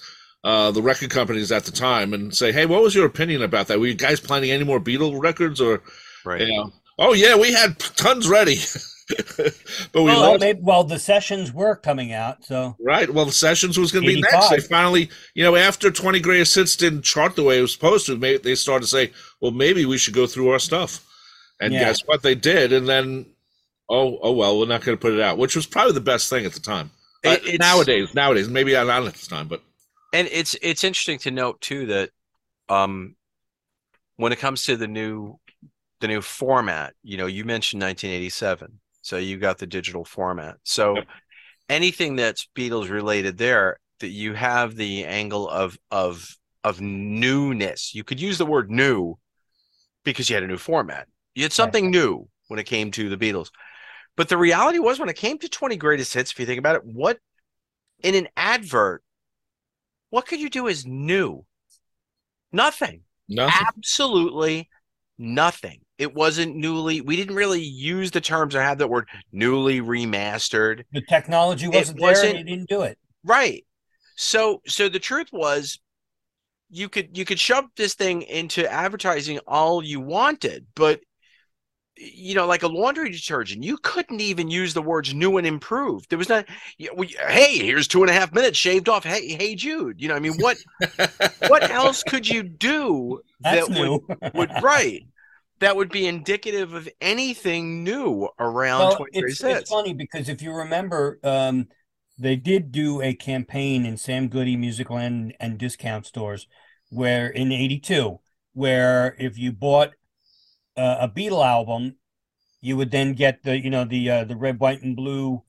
uh, 0.44 0.70
the 0.70 0.82
record 0.82 1.10
companies 1.10 1.50
at 1.50 1.64
the 1.64 1.72
time 1.72 2.12
and 2.12 2.34
say, 2.34 2.52
hey, 2.52 2.66
what 2.66 2.82
was 2.82 2.94
your 2.94 3.06
opinion 3.06 3.42
about 3.42 3.66
that? 3.68 3.80
Were 3.80 3.86
you 3.86 3.94
guys 3.94 4.20
planning 4.20 4.50
any 4.50 4.62
more 4.64 4.78
Beatle 4.78 5.18
records 5.20 5.60
or 5.60 5.82
Right. 6.24 6.42
you 6.42 6.48
know? 6.56 6.70
Oh 6.98 7.12
yeah, 7.14 7.36
we 7.36 7.52
had 7.52 7.78
tons 7.78 8.28
ready, 8.28 8.56
but 9.36 9.52
we 9.94 10.04
Well, 10.04 10.20
lost. 10.32 10.40
maybe, 10.40 10.60
well, 10.62 10.84
the 10.84 10.98
sessions 10.98 11.52
were 11.52 11.76
coming 11.76 12.12
out, 12.12 12.44
so 12.44 12.76
Right. 12.80 13.08
Well, 13.12 13.26
the 13.26 13.32
sessions 13.32 13.78
was 13.78 13.92
going 13.92 14.04
to 14.06 14.14
be 14.14 14.20
next. 14.20 14.48
They 14.50 14.60
finally, 14.60 15.10
you 15.34 15.44
know, 15.44 15.56
after 15.56 15.90
20 15.90 16.20
greatest 16.20 16.54
hits 16.54 16.76
didn't 16.76 17.02
chart 17.02 17.36
the 17.36 17.42
way 17.42 17.58
it 17.58 17.62
was 17.62 17.72
supposed 17.72 18.06
to, 18.06 18.16
may- 18.16 18.38
they 18.38 18.54
started 18.54 18.84
to 18.84 18.88
say, 18.90 19.12
well, 19.40 19.50
maybe 19.52 19.84
we 19.84 19.98
should 19.98 20.14
go 20.14 20.26
through 20.26 20.50
our 20.50 20.58
stuff. 20.58 21.04
And 21.60 21.72
Yeah. 21.72 21.80
guess 21.80 22.00
what? 22.06 22.22
They 22.22 22.34
did. 22.34 22.72
And 22.72 22.88
then, 22.88 23.26
oh, 23.90 24.18
oh 24.22 24.32
well, 24.32 24.58
we're 24.58 24.66
not 24.66 24.82
going 24.82 24.96
to 24.96 25.00
put 25.00 25.12
it 25.12 25.20
out, 25.20 25.38
which 25.38 25.54
was 25.54 25.66
probably 25.66 25.92
the 25.92 26.00
best 26.00 26.30
thing 26.30 26.46
at 26.46 26.52
the 26.52 26.60
time. 26.60 26.90
Uh, 27.24 27.30
It- 27.32 27.42
it's- 27.54 27.58
nowadays, 27.58 28.14
nowadays, 28.14 28.48
maybe 28.48 28.72
not 28.72 28.88
at 29.06 29.14
the 29.14 29.26
time, 29.26 29.48
but 29.48 29.62
and 30.12 30.28
it's 30.30 30.54
it's 30.62 30.84
interesting 30.84 31.18
to 31.18 31.30
note 31.32 31.60
too 31.60 31.86
that 31.86 32.10
um 32.68 33.16
when 34.16 34.32
it 34.32 34.38
comes 34.38 34.62
to 34.64 34.76
the 34.76 34.86
new 34.86 35.38
the 36.00 36.06
new 36.06 36.20
format 36.20 36.94
you 37.02 37.16
know 37.16 37.26
you 37.26 37.44
mentioned 37.44 37.82
1987 37.82 38.78
so 39.04 39.16
you 39.16 39.36
got 39.36 39.58
the 39.58 39.66
digital 39.66 40.04
format 40.04 40.56
so 40.64 40.96
Yep. 40.96 41.06
anything 41.68 42.16
that's 42.16 42.48
beatles 42.56 42.90
related 42.90 43.38
there 43.38 43.78
that 44.00 44.08
you 44.08 44.34
have 44.34 44.74
the 44.74 45.04
angle 45.04 45.48
of 45.48 45.78
of 45.90 46.36
of 46.62 46.80
newness 46.80 47.94
you 47.94 48.04
could 48.04 48.20
use 48.20 48.38
the 48.38 48.46
word 48.46 48.70
new 48.70 49.16
because 50.04 50.28
you 50.28 50.36
had 50.36 50.42
a 50.42 50.48
new 50.48 50.58
format 50.58 51.06
you 51.34 51.42
had 51.42 51.52
something 51.52 51.90
new 51.90 52.28
when 52.48 52.58
it 52.58 52.64
came 52.64 52.90
to 52.90 53.08
the 53.08 53.16
beatles 53.16 53.50
but 54.16 54.28
the 54.28 54.36
reality 54.36 54.78
was 54.78 54.98
when 54.98 55.08
it 55.08 55.16
came 55.16 55.38
to 55.38 55.48
20 55.48 55.76
greatest 55.76 56.14
hits 56.14 56.32
if 56.32 56.40
you 56.40 56.46
think 56.46 56.58
about 56.58 56.76
it 56.76 56.84
what 56.84 57.18
in 58.02 58.14
an 58.14 58.28
advert 58.36 59.02
what 60.14 60.28
could 60.28 60.38
you 60.38 60.48
do 60.48 60.68
as 60.68 60.86
new? 60.86 61.44
Nothing. 62.52 63.00
nothing. 63.28 63.66
Absolutely 63.68 64.68
nothing. 65.18 65.80
It 65.98 66.12
wasn't 66.14 66.56
newly, 66.56 67.00
we 67.00 67.16
didn't 67.16 67.36
really 67.36 67.62
use 67.62 68.10
the 68.10 68.20
terms 68.20 68.56
i 68.56 68.62
have 68.62 68.78
that 68.78 68.88
word 68.88 69.08
newly 69.32 69.80
remastered. 69.80 70.84
the 70.92 71.02
technology 71.08 71.68
wasn't, 71.68 71.98
there 72.00 72.08
wasn't- 72.10 72.36
and 72.36 72.38
they 72.48 72.50
didn't 72.52 72.68
do 72.68 72.82
it. 72.82 72.98
Right. 73.24 73.64
So 74.16 74.60
so 74.66 74.88
the 74.88 74.98
truth 74.98 75.28
was 75.32 75.78
you 76.70 76.88
could 76.88 77.16
you 77.16 77.24
could 77.24 77.38
shove 77.38 77.64
this 77.76 77.94
thing 77.94 78.22
into 78.22 78.70
advertising 78.70 79.38
all 79.46 79.82
you 79.84 80.00
wanted, 80.00 80.66
but 80.74 81.00
you 81.96 82.34
know, 82.34 82.46
like 82.46 82.64
a 82.64 82.68
laundry 82.68 83.08
detergent, 83.10 83.62
you 83.62 83.76
couldn't 83.76 84.20
even 84.20 84.50
use 84.50 84.74
the 84.74 84.82
words 84.82 85.14
new 85.14 85.36
and 85.38 85.46
improved. 85.46 86.10
There 86.10 86.18
was 86.18 86.28
not, 86.28 86.44
you 86.76 86.90
we, 86.96 87.06
hey, 87.28 87.56
here's 87.58 87.86
two 87.86 88.02
and 88.02 88.10
a 88.10 88.12
half 88.12 88.32
minutes 88.34 88.58
shaved 88.58 88.88
off. 88.88 89.04
Hey, 89.04 89.28
hey, 89.28 89.54
Jude. 89.54 90.00
You 90.02 90.08
know, 90.08 90.16
I 90.16 90.18
mean, 90.18 90.34
what 90.40 90.56
what 91.46 91.70
else 91.70 92.02
could 92.02 92.28
you 92.28 92.42
do 92.42 93.20
That's 93.40 93.68
that 93.68 93.74
new. 93.74 94.04
would 94.08 94.34
would 94.34 94.50
right 94.62 95.02
that 95.64 95.76
would 95.76 95.90
be 95.90 96.06
indicative 96.06 96.74
of 96.74 96.86
anything 97.00 97.82
new 97.82 98.28
around 98.38 98.80
Well, 98.80 98.96
20 98.96 99.10
it's, 99.18 99.42
it's 99.42 99.70
funny 99.70 99.94
because 99.94 100.28
if 100.28 100.42
you 100.42 100.52
remember, 100.52 101.18
um, 101.24 101.68
they 102.18 102.36
did 102.36 102.70
do 102.70 103.00
a 103.00 103.14
campaign 103.14 103.86
in 103.86 103.96
Sam 103.96 104.28
Goody 104.28 104.56
musical 104.56 104.98
and, 104.98 105.34
and 105.40 105.56
discount 105.56 106.04
stores 106.04 106.46
where 106.90 107.28
in 107.28 107.50
82, 107.50 108.20
where 108.52 109.16
if 109.18 109.38
you 109.38 109.52
bought 109.52 109.92
uh, 110.76 110.98
a 111.00 111.08
Beatle 111.08 111.44
album, 111.44 111.96
you 112.60 112.76
would 112.76 112.90
then 112.90 113.14
get 113.14 113.42
the, 113.42 113.58
you 113.58 113.70
know, 113.70 113.86
the, 113.86 114.10
uh, 114.10 114.24
the 114.24 114.36
red, 114.36 114.60
white, 114.60 114.82
and 114.82 114.94
blue, 114.94 115.42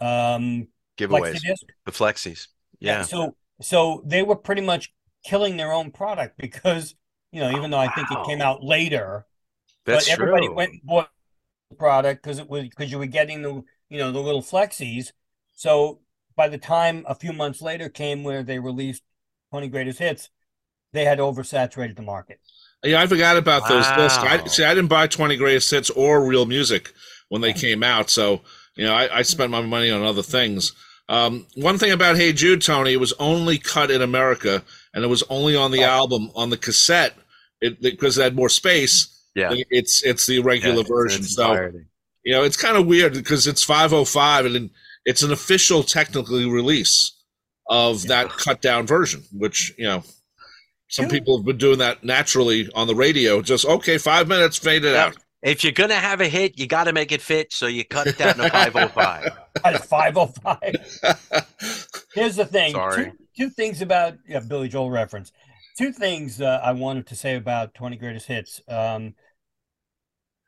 um, 0.00 0.66
Giveaways, 0.98 1.36
flexi 1.36 1.54
the 1.86 1.92
flexies. 1.92 2.48
Yeah. 2.80 3.02
So, 3.02 3.36
so 3.60 4.02
they 4.04 4.22
were 4.22 4.36
pretty 4.36 4.62
much 4.62 4.92
killing 5.24 5.56
their 5.56 5.72
own 5.72 5.92
product 5.92 6.38
because, 6.38 6.96
you 7.30 7.40
know, 7.40 7.56
even 7.56 7.70
though 7.70 7.78
I 7.78 7.88
think 7.94 8.10
it 8.10 8.26
came 8.26 8.42
out 8.42 8.64
later, 8.64 9.26
That's 9.86 10.06
but 10.06 10.12
everybody 10.12 10.46
true. 10.46 10.54
went 10.54 10.72
and 10.72 10.80
bought 10.84 11.10
the 11.70 11.76
product 11.76 12.22
because 12.22 12.38
it 12.38 12.48
was 12.48 12.64
because 12.64 12.90
you 12.90 12.98
were 12.98 13.06
getting 13.06 13.42
the 13.42 13.62
you 13.88 13.98
know 13.98 14.12
the 14.12 14.20
little 14.20 14.42
flexies. 14.42 15.12
So 15.54 16.00
by 16.36 16.48
the 16.48 16.58
time 16.58 17.04
a 17.08 17.14
few 17.14 17.32
months 17.32 17.62
later 17.62 17.88
came 17.88 18.24
where 18.24 18.42
they 18.42 18.58
released 18.58 19.02
20 19.50 19.68
greatest 19.68 19.98
hits, 19.98 20.30
they 20.92 21.04
had 21.04 21.18
oversaturated 21.18 21.96
the 21.96 22.02
market. 22.02 22.40
Yeah, 22.82 23.02
I 23.02 23.06
forgot 23.06 23.36
about 23.36 23.68
those 23.68 23.86
discs. 23.92 24.18
I 24.18 24.44
see. 24.46 24.64
I 24.64 24.74
didn't 24.74 24.88
buy 24.88 25.06
Twenty 25.06 25.36
Greatest 25.36 25.70
Hits 25.70 25.90
or 25.90 26.24
Reel 26.26 26.46
Music 26.46 26.92
when 27.28 27.42
they 27.42 27.52
came 27.52 27.82
out, 27.82 28.08
so 28.10 28.40
you 28.74 28.84
know 28.86 28.94
I, 28.94 29.18
I 29.18 29.22
spent 29.22 29.50
my 29.50 29.60
money 29.60 29.90
on 29.90 30.02
other 30.02 30.22
things. 30.22 30.72
Um, 31.08 31.46
one 31.56 31.76
thing 31.76 31.90
about 31.92 32.16
Hey 32.16 32.32
Jude, 32.32 32.62
Tony, 32.62 32.92
it 32.94 33.00
was 33.00 33.12
only 33.18 33.58
cut 33.58 33.90
in 33.90 34.00
America, 34.00 34.62
and 34.94 35.04
it 35.04 35.08
was 35.08 35.22
only 35.28 35.56
on 35.56 35.72
the 35.72 35.84
Oh. 35.84 35.88
album 35.88 36.30
on 36.34 36.48
the 36.50 36.56
cassette. 36.56 37.14
It 37.60 37.82
because 37.82 38.16
it 38.16 38.22
had 38.22 38.34
more 38.36 38.48
space. 38.48 39.08
Yeah. 39.34 39.54
it's 39.70 40.02
it's 40.02 40.26
the 40.26 40.40
regular 40.40 40.74
Yeah, 40.76 40.80
it's 40.80 40.88
version. 40.88 41.20
its 41.22 41.34
So 41.34 41.50
entirety. 41.50 41.84
you 42.24 42.32
know 42.32 42.42
it's 42.44 42.56
kind 42.56 42.76
of 42.76 42.86
weird 42.86 43.14
because 43.14 43.46
it's 43.46 43.62
505 43.62 44.46
and 44.46 44.70
it's 45.06 45.22
an 45.22 45.32
official 45.32 45.82
technically 45.82 46.46
release 46.50 47.16
of 47.68 48.06
that 48.08 48.28
cut 48.30 48.60
down 48.60 48.86
version, 48.86 49.22
which 49.32 49.72
you 49.78 49.84
know. 49.84 50.02
Some 50.92 51.04
Yeah. 51.04 51.10
people 51.12 51.36
have 51.38 51.46
been 51.46 51.56
doing 51.56 51.78
that 51.78 52.02
naturally 52.02 52.68
on 52.74 52.88
the 52.88 52.96
radio. 52.96 53.40
Just 53.42 53.64
okay, 53.64 53.96
five 53.96 54.26
minutes, 54.26 54.58
fade 54.58 54.84
it 54.84 54.92
Yeah. 54.94 55.04
out. 55.06 55.16
If 55.40 55.62
you're 55.62 55.72
gonna 55.72 55.94
have 55.94 56.20
a 56.20 56.26
hit, 56.28 56.58
you 56.58 56.66
got 56.66 56.84
to 56.84 56.92
make 56.92 57.12
it 57.12 57.22
fit. 57.22 57.52
So 57.52 57.68
you 57.68 57.84
cut 57.84 58.08
it 58.08 58.18
down 58.18 58.34
to 58.38 58.50
505. 58.50 59.30
At 59.64 59.84
505. 59.86 61.44
Here's 62.14 62.34
the 62.34 62.44
thing. 62.44 62.72
Sorry. 62.72 63.04
Two, 63.04 63.12
two 63.36 63.50
things 63.50 63.82
about 63.82 64.14
yeah, 64.28 64.40
Billy 64.40 64.68
Joel 64.68 64.90
reference. 64.90 65.30
Two 65.80 65.92
things 65.92 66.42
uh, 66.42 66.60
I 66.62 66.72
wanted 66.72 67.06
to 67.06 67.16
say 67.16 67.36
about 67.36 67.72
20 67.72 67.96
greatest 67.96 68.26
hits. 68.26 68.60
Um, 68.68 69.14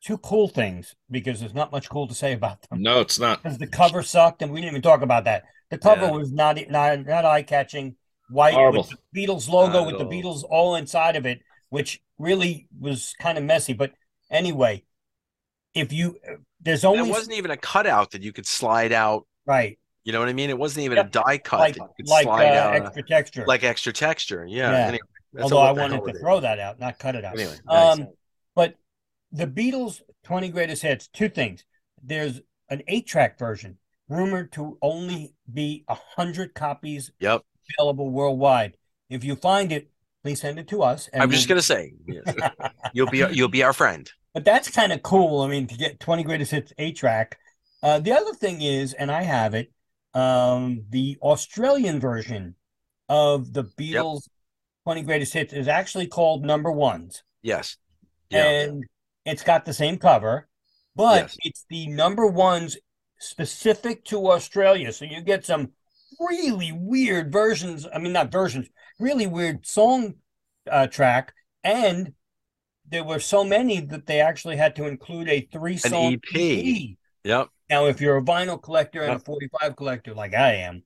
two 0.04 0.18
cool 0.18 0.46
things 0.46 0.94
because 1.10 1.40
there's 1.40 1.54
not 1.54 1.72
much 1.72 1.88
cool 1.88 2.06
to 2.06 2.14
say 2.14 2.34
about 2.34 2.60
them. 2.68 2.82
no, 2.82 3.00
it's 3.00 3.18
not. 3.18 3.42
because 3.42 3.56
the 3.56 3.66
cover 3.66 4.02
sucked, 4.02 4.42
and 4.42 4.52
we 4.52 4.60
didn't 4.60 4.72
even 4.74 4.82
talk 4.82 5.00
about 5.00 5.24
that. 5.24 5.44
The 5.70 5.78
cover 5.78 6.02
Yeah. 6.04 6.10
was 6.10 6.30
not 6.30 6.58
not 6.68 7.06
not 7.06 7.24
eye 7.24 7.42
catching. 7.44 7.96
White 8.28 8.52
Horrible. 8.52 8.82
with 8.82 8.92
the 9.12 9.26
Beatles 9.26 9.48
logo 9.48 9.84
Not 9.84 9.86
with 9.86 9.98
the. 9.98 10.04
Beatles 10.04 10.44
all 10.48 10.74
inside 10.76 11.16
of 11.16 11.24
it, 11.24 11.40
which 11.70 12.02
really 12.18 12.68
was 12.78 13.14
kind 13.18 13.38
of 13.38 13.44
messy. 13.44 13.72
But 13.72 13.92
anyway, 14.30 14.84
if 15.74 15.94
you 15.94 16.18
there's 16.60 16.84
It 16.84 16.88
only 16.88 17.10
wasn't 17.10 17.36
even 17.38 17.50
a 17.50 17.56
cutout 17.56 18.10
that 18.10 18.22
you 18.22 18.34
could 18.34 18.46
slide 18.46 18.92
out. 18.92 19.26
right 19.46 19.78
You 20.04 20.12
know 20.12 20.20
what 20.20 20.28
I 20.28 20.34
mean? 20.34 20.50
It 20.50 20.58
wasn't 20.58 20.84
even 20.84 20.96
Yep. 20.96 21.06
a 21.06 21.10
die 21.10 21.38
cut 21.38 21.60
like 21.60 21.74
that 21.76 21.88
you 21.98 22.04
could 22.04 22.08
like 22.08 22.26
uh, 22.26 22.30
out. 22.32 22.74
uh, 22.74 22.84
extra 22.84 23.02
texture. 23.02 23.44
like 23.46 23.64
extra 23.64 23.92
texture. 23.94 24.44
Yeah. 24.46 24.70
Yeah. 24.72 24.86
Anyway, 24.88 24.98
that's 25.32 25.44
Although 25.44 25.60
I 25.60 25.72
wanted 25.72 26.04
to 26.04 26.18
throw 26.18 26.36
is. 26.36 26.42
that 26.42 26.58
out, 26.58 26.78
not 26.80 26.98
cut 26.98 27.14
it 27.14 27.24
out. 27.24 27.34
Anyway, 27.38 27.56
nice. 27.66 27.98
Um, 27.98 28.08
but 28.54 28.74
the 29.32 29.46
Beatles 29.46 30.00
20 30.24 30.48
greatest 30.50 30.82
hits, 30.82 31.08
two 31.08 31.28
things. 31.28 31.64
There's 32.02 32.40
an 32.68 32.82
eight 32.88 33.06
track 33.06 33.38
version 33.38 33.78
rumored 34.08 34.52
to 34.52 34.76
only 34.82 35.34
be 35.52 35.84
a 35.88 35.96
hundred 36.16 36.54
copies 36.54 37.10
Yep. 37.20 37.42
available 37.78 38.10
worldwide. 38.10 38.76
If 39.08 39.24
you 39.24 39.36
find 39.36 39.72
it, 39.72 39.90
please 40.22 40.40
send 40.40 40.58
it 40.58 40.68
to 40.68 40.82
us. 40.82 41.08
and 41.12 41.22
I'm 41.22 41.30
just 41.30 41.48
we'll- 41.48 41.54
gonna 41.56 41.62
say, 41.62 41.94
you'll 42.92 43.10
be 43.10 43.24
you'll 43.32 43.48
be 43.48 43.62
our 43.62 43.72
friend. 43.72 44.10
But 44.34 44.44
that's 44.44 44.70
kind 44.70 44.92
of 44.92 45.02
cool. 45.02 45.42
I 45.42 45.48
mean, 45.48 45.66
to 45.66 45.76
get 45.76 46.00
20 46.00 46.22
greatest 46.24 46.50
hits 46.52 46.72
eight 46.78 46.96
track. 46.96 47.38
Uh, 47.82 47.98
the 47.98 48.12
other 48.12 48.32
thing 48.32 48.62
is, 48.62 48.92
and 48.94 49.10
I 49.10 49.22
have 49.22 49.54
it, 49.54 49.72
um, 50.14 50.84
the 50.90 51.18
Australian 51.20 52.00
version 52.00 52.54
of 53.08 53.52
the 53.52 53.64
Beatles 53.64 54.28
20 54.84 55.02
greatest 55.02 55.32
hits 55.32 55.52
is 55.52 55.68
actually 55.68 56.06
called 56.06 56.44
Number 56.44 56.70
Ones. 56.72 57.22
Yes. 57.42 57.76
Yeah. 58.30 58.48
and 58.48 58.84
it's 59.24 59.42
got 59.42 59.64
the 59.64 59.74
same 59.74 59.98
cover, 59.98 60.48
but 60.96 61.22
Yes. 61.22 61.36
it's 61.42 61.66
the 61.68 61.86
number 61.88 62.26
ones 62.26 62.78
specific 63.18 64.04
to 64.06 64.30
Australia. 64.30 64.92
So 64.92 65.04
you 65.04 65.20
get 65.20 65.44
some 65.44 65.72
really 66.18 66.72
weird 66.72 67.30
versions. 67.32 67.86
I 67.92 67.98
mean, 67.98 68.12
not 68.12 68.32
versions, 68.32 68.68
really 68.98 69.26
weird 69.26 69.66
song 69.66 70.14
uh, 70.70 70.86
track. 70.86 71.34
And 71.62 72.14
there 72.88 73.04
were 73.04 73.20
so 73.20 73.44
many 73.44 73.80
that 73.80 74.06
they 74.06 74.20
actually 74.20 74.56
had 74.56 74.74
to 74.76 74.86
include 74.86 75.28
a 75.28 75.48
three 75.52 75.76
song 75.76 76.14
EP. 76.34 76.96
Yep. 77.24 77.48
Now, 77.70 77.86
if 77.86 78.00
you're 78.00 78.16
a 78.16 78.22
vinyl 78.22 78.60
collector 78.60 79.02
and 79.02 79.14
a 79.14 79.18
45 79.18 79.76
collector 79.76 80.14
like 80.14 80.34
I 80.34 80.54
am, 80.54 80.82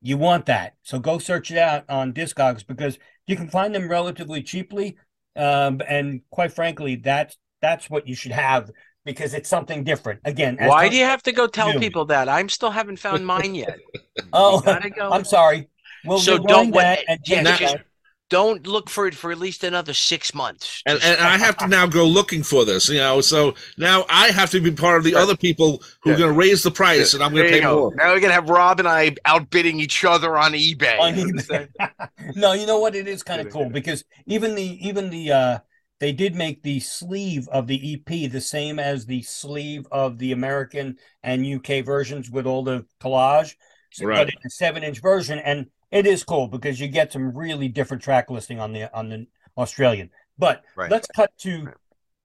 you 0.00 0.16
want 0.16 0.46
that. 0.46 0.74
So 0.82 0.98
go 0.98 1.18
search 1.18 1.50
it 1.50 1.58
out 1.58 1.84
on 1.88 2.12
Discogs 2.12 2.66
because 2.66 2.98
you 3.26 3.36
can 3.36 3.48
find 3.48 3.74
them 3.74 3.88
relatively 3.88 4.42
cheaply. 4.42 4.96
Um, 5.36 5.80
and 5.88 6.20
quite 6.30 6.52
frankly, 6.52 6.96
that's 6.96 7.36
that's 7.62 7.88
what 7.90 8.06
you 8.08 8.14
should 8.14 8.32
have 8.32 8.70
because 9.04 9.32
it's 9.34 9.48
something 9.48 9.84
different. 9.84 10.20
Again, 10.24 10.56
Why 10.60 10.88
do 10.88 10.96
you 10.96 11.04
have 11.04 11.22
to 11.24 11.32
go 11.32 11.46
tell 11.46 11.72
you. 11.72 11.78
people 11.78 12.04
that? 12.06 12.28
I'm 12.28 12.48
still 12.48 12.70
haven't 12.70 12.98
found 12.98 13.26
mine 13.26 13.54
yet. 13.54 13.78
Oh, 14.32 14.60
go. 14.60 15.10
I'm 15.10 15.24
sorry. 15.24 15.68
We'll 16.04 16.18
So 16.18 16.38
don't 16.38 16.70
wait- 16.72 17.04
and 17.08 17.18
yeah, 17.26 17.42
check 17.42 17.58
just- 17.58 17.74
it 17.74 17.80
out. 17.80 17.86
Don't 18.30 18.66
look 18.66 18.88
for 18.88 19.06
it 19.06 19.14
for 19.14 19.30
at 19.32 19.38
least 19.38 19.64
another 19.64 19.92
six 19.92 20.32
months. 20.34 20.82
And, 20.86 20.98
Just- 21.00 21.12
and 21.12 21.20
I 21.20 21.36
have 21.36 21.56
to 21.58 21.68
now 21.68 21.86
go 21.86 22.06
looking 22.06 22.42
for 22.42 22.64
this, 22.64 22.88
you 22.88 22.98
know. 22.98 23.20
So 23.20 23.54
now 23.76 24.06
I 24.08 24.30
have 24.30 24.50
to 24.52 24.60
be 24.60 24.70
part 24.70 24.96
of 24.98 25.04
the 25.04 25.14
other 25.16 25.36
people 25.36 25.82
who 26.00 26.12
are 26.12 26.16
going 26.16 26.32
to 26.32 26.38
raise 26.38 26.62
the 26.62 26.70
price, 26.70 27.12
and 27.12 27.22
I'm 27.22 27.32
going 27.34 27.44
to 27.46 27.50
pay 27.50 27.60
go. 27.60 27.74
more. 27.80 27.94
Now 27.96 28.12
we're 28.14 28.20
gonna 28.20 28.32
have 28.32 28.48
Rob 28.48 28.78
and 28.78 28.88
I 28.88 29.14
outbidding 29.26 29.80
each 29.80 30.04
other 30.04 30.36
on 30.38 30.52
eBay. 30.52 30.98
on 30.98 31.14
eBay. 31.14 31.68
no, 32.36 32.52
you 32.52 32.66
know 32.66 32.78
what? 32.78 32.94
It 32.94 33.06
is 33.08 33.22
kind 33.22 33.40
of 33.40 33.52
cool 33.52 33.68
because 33.68 34.04
even 34.26 34.54
the 34.54 34.88
even 34.88 35.10
the 35.10 35.32
uh 35.32 35.58
they 35.98 36.12
did 36.12 36.34
make 36.34 36.62
the 36.62 36.80
sleeve 36.80 37.46
of 37.48 37.66
the 37.66 37.94
EP 37.94 38.30
the 38.30 38.40
same 38.40 38.78
as 38.78 39.04
the 39.06 39.20
sleeve 39.22 39.86
of 39.92 40.18
the 40.18 40.32
American 40.32 40.96
and 41.22 41.44
UK 41.44 41.84
versions 41.84 42.30
with 42.30 42.46
all 42.46 42.62
the 42.64 42.86
collage, 43.02 43.54
So- 43.92 44.06
Right. 44.06 44.24
but 44.26 44.28
it's 44.34 44.44
a 44.46 44.50
seven 44.50 44.82
inch 44.84 45.00
version, 45.02 45.38
and 45.38 45.66
it 45.90 46.06
is 46.06 46.24
cool 46.24 46.48
because 46.48 46.80
you 46.80 46.88
get 46.88 47.12
some 47.12 47.36
really 47.36 47.68
different 47.68 48.02
track 48.02 48.30
listing 48.30 48.60
on 48.60 48.72
the 48.72 48.94
on 48.96 49.08
the 49.08 49.26
Australian. 49.56 50.10
But 50.38 50.62
Right. 50.76 50.90
let's 50.90 51.08
cut 51.08 51.36
to 51.38 51.64
Right. 51.64 51.74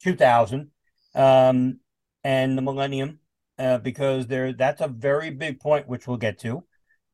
2000 0.01 0.71
um, 1.15 1.79
and 2.23 2.57
the 2.57 2.61
Millennium 2.61 3.19
uh, 3.57 3.77
because 3.79 4.27
there 4.27 4.53
that's 4.53 4.81
a 4.81 4.87
very 4.87 5.31
big 5.31 5.59
point 5.59 5.87
which 5.87 6.07
we'll 6.07 6.17
get 6.17 6.39
to. 6.39 6.63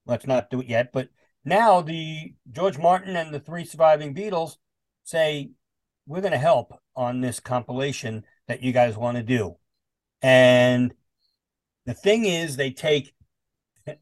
Let's 0.06 0.28
not 0.28 0.50
do 0.50 0.62
it 0.62 0.68
yet, 0.68 0.92
but 0.92 1.10
now 1.46 1.82
the 1.82 2.34
George 2.52 2.78
Martin 2.78 3.16
and 3.16 3.34
the 3.34 3.40
three 3.40 3.66
surviving 3.66 4.14
Beatles 4.14 4.58
say 5.04 5.52
we're 6.08 6.22
going 6.22 6.32
to 6.32 6.38
help 6.38 6.74
on 6.96 7.22
this 7.22 7.40
compilation 7.40 8.26
that 8.48 8.62
you 8.62 8.72
guys 8.72 8.98
want 8.98 9.18
to 9.18 9.24
do. 9.24 9.58
And 10.22 10.94
the 11.86 11.94
thing 11.94 12.26
is 12.26 12.56
they 12.56 12.72
take 12.72 13.14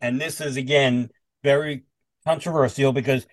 and 0.01 0.19
this 0.19 0.41
is 0.41 0.57
again 0.57 1.09
very 1.43 1.83
controversial 2.29 2.91
because 2.91 3.25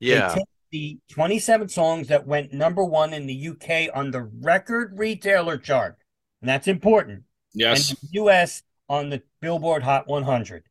yeah. 0.00 0.36
the 0.70 0.98
27 1.10 1.68
songs 1.68 2.08
that 2.08 2.26
went 2.26 2.52
number 2.52 2.84
1 2.84 3.12
in 3.12 3.26
the 3.26 3.48
UK 3.48 3.94
on 3.94 4.10
the 4.10 4.22
record 4.40 4.96
retailer 4.96 5.58
chart. 5.58 5.96
And 6.40 6.48
that's 6.48 6.68
important. 6.68 7.24
Yes, 7.52 7.90
And 7.90 7.98
the 7.98 8.22
US 8.22 8.62
on 8.88 9.10
the 9.10 9.22
Billboard 9.40 9.82
Hot 9.82 10.06
100. 10.06 10.64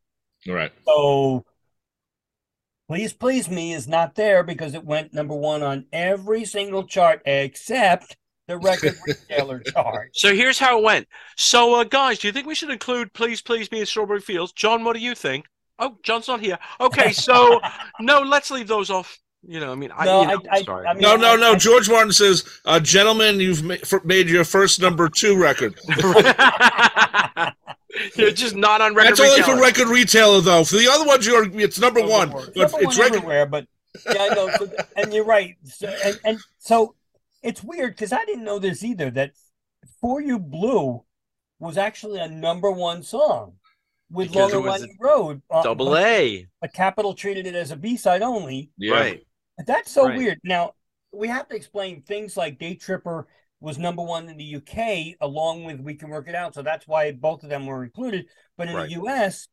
all 0.48 0.54
right. 0.54 0.72
So 0.86 1.44
Please 2.88 3.12
Please 3.12 3.48
Me 3.48 3.72
is 3.72 3.88
not 3.88 4.14
there 4.14 4.42
because 4.42 4.74
it 4.74 4.84
went 4.84 5.14
number 5.14 5.34
one 5.34 5.62
on 5.62 5.86
every 5.92 6.44
single 6.44 6.86
chart 6.86 7.22
except 7.24 8.16
the 8.46 8.58
record 8.58 8.94
retailer 9.06 9.60
chart. 9.60 10.10
So 10.14 10.34
here's 10.34 10.58
how 10.58 10.78
it 10.78 10.84
went. 10.84 11.08
So, 11.36 11.80
uh, 11.80 11.84
guys, 11.84 12.18
do 12.18 12.28
you 12.28 12.32
think 12.32 12.46
we 12.46 12.54
should 12.54 12.70
include 12.70 13.14
"Please 13.14 13.40
Please 13.40 13.72
Me" 13.72 13.80
in 13.80 13.86
Strawberry 13.86 14.20
Fields? 14.20 14.52
John, 14.52 14.84
what 14.84 14.94
do 14.94 15.00
you 15.00 15.14
think? 15.14 15.46
Oh, 15.78 15.96
John's 16.02 16.28
not 16.28 16.40
here. 16.40 16.58
Okay, 16.80 17.12
so 17.12 17.60
no, 18.00 18.20
let's 18.20 18.50
leave 18.50 18.68
those 18.68 18.90
off. 18.90 19.18
You 19.46 19.60
know, 19.60 19.72
I 19.72 19.74
mean, 19.74 19.90
I, 19.94 20.06
No, 20.06 20.22
you 20.22 20.28
know, 20.28 20.42
I- 20.50 20.56
I- 20.56 20.62
sorry. 20.62 20.86
I 20.86 20.94
mean- 20.94 21.02
No, 21.02 21.16
no, 21.16 21.36
no. 21.36 21.52
I- 21.52 21.56
George 21.56 21.90
Martin 21.90 22.12
says, 22.12 22.44
uh, 22.64 22.80
"Gentlemen, 22.80 23.40
you've 23.40 23.62
ma- 23.62 23.74
for- 23.84 24.00
made 24.04 24.30
your 24.30 24.44
first 24.44 24.80
number 24.80 25.08
two 25.10 25.36
record. 25.36 25.74
You're 28.16 28.32
just 28.32 28.56
not 28.56 28.80
on 28.80 28.94
record. 28.94 29.10
That's 29.16 29.20
only 29.20 29.42
for 29.42 29.60
record 29.60 29.88
retailer, 29.88 30.40
though. 30.40 30.64
For 30.64 30.76
the 30.76 30.88
other 30.88 31.06
ones, 31.06 31.26
you're 31.26 31.48
it's 31.60 31.78
number 31.78 32.02
one. 32.04 32.30
But 32.30 32.56
Number 32.56 32.62
it's 32.64 32.72
one 32.72 32.86
record. 32.98 33.14
everywhere, 33.16 33.46
but 33.46 33.66
yeah, 34.12 34.28
I 34.30 34.34
know. 34.34 34.50
So, 34.58 34.68
and 34.96 35.14
you're 35.14 35.24
right. 35.24 35.54
So, 35.64 35.86
and, 36.04 36.18
and 36.24 36.38
so 36.58 36.96
it's 37.42 37.62
weird 37.62 37.92
because 37.92 38.12
I 38.12 38.24
didn't 38.24 38.44
know 38.44 38.58
this 38.58 38.82
either. 38.82 39.10
That 39.10 39.32
For 40.00 40.20
You 40.20 40.38
Blue 40.40 41.04
was 41.60 41.78
actually 41.78 42.18
a 42.18 42.28
number 42.28 42.70
one 42.70 43.02
song 43.04 43.54
with 44.14 44.28
Because 44.30 44.52
it 44.52 44.56
Long 44.56 44.66
and 44.66 44.70
Winding 44.70 44.96
Road. 45.00 45.42
uh, 45.50 45.62
Double 45.62 45.96
A. 45.96 46.46
but 46.60 46.72
Capitol 46.72 47.14
treated 47.14 47.46
it 47.46 47.54
as 47.54 47.70
a 47.70 47.76
B 47.76 47.96
side 47.96 48.22
only. 48.22 48.70
Yeah. 48.78 48.94
Right. 48.94 49.26
That's 49.66 49.90
so 49.90 50.06
Right. 50.06 50.16
weird. 50.16 50.40
Now 50.44 50.72
we 51.12 51.28
have 51.28 51.48
to 51.48 51.56
explain 51.56 52.02
things 52.02 52.36
like 52.36 52.58
Day 52.58 52.74
Tripper 52.74 53.26
was 53.60 53.78
number 53.78 54.02
one 54.02 54.28
in 54.28 54.36
the 54.36 54.44
UK 54.56 55.16
along 55.20 55.64
with 55.64 55.80
We 55.80 55.94
Can 55.94 56.10
Work 56.10 56.28
It 56.28 56.34
Out. 56.34 56.54
So 56.54 56.62
that's 56.62 56.86
why 56.88 57.12
both 57.12 57.42
of 57.44 57.50
them 57.50 57.66
were 57.66 57.84
included. 57.84 58.26
But 58.56 58.68
in 58.68 58.74
Right. 58.76 58.88
the 58.88 58.94
US, 59.02 59.48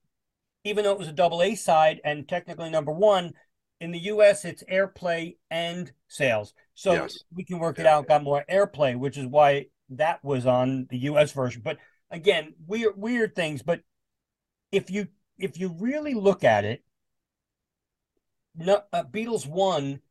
even 0.63 0.83
though 0.83 0.91
it 0.91 0.99
was 0.99 1.07
a 1.07 1.13
double 1.13 1.41
A 1.41 1.55
side 1.55 2.01
and 2.03 2.27
technically 2.27 2.69
number 2.69 2.91
one, 2.91 3.33
in 3.79 3.91
the 3.91 3.99
US 3.99 4.45
it's 4.45 4.63
airplay 4.65 5.37
and 5.49 5.91
sales. 6.07 6.53
So 6.75 6.93
Yes. 6.93 7.23
We 7.33 7.43
Can 7.45 7.59
Work 7.59 7.79
It 7.79 7.85
Out 7.85 8.07
got 8.07 8.23
more 8.23 8.43
airplay, 8.49 8.97
which 8.97 9.17
is 9.17 9.25
why 9.27 9.67
that 9.89 10.23
was 10.23 10.45
on 10.45 10.87
the 10.89 10.97
US 10.99 11.31
version. 11.31 11.61
But 11.63 11.77
again, 12.09 12.53
weird 12.67 12.97
weird 12.97 13.35
things. 13.35 13.61
But 13.61 13.81
if 14.71 14.89
you 14.91 15.07
if 15.37 15.57
you 15.59 15.69
really 15.79 16.13
look 16.13 16.43
at 16.43 16.65
it, 16.65 16.83
no, 18.55 18.81
uh, 18.93 19.03
Beatles 19.03 19.47
one 19.47 20.01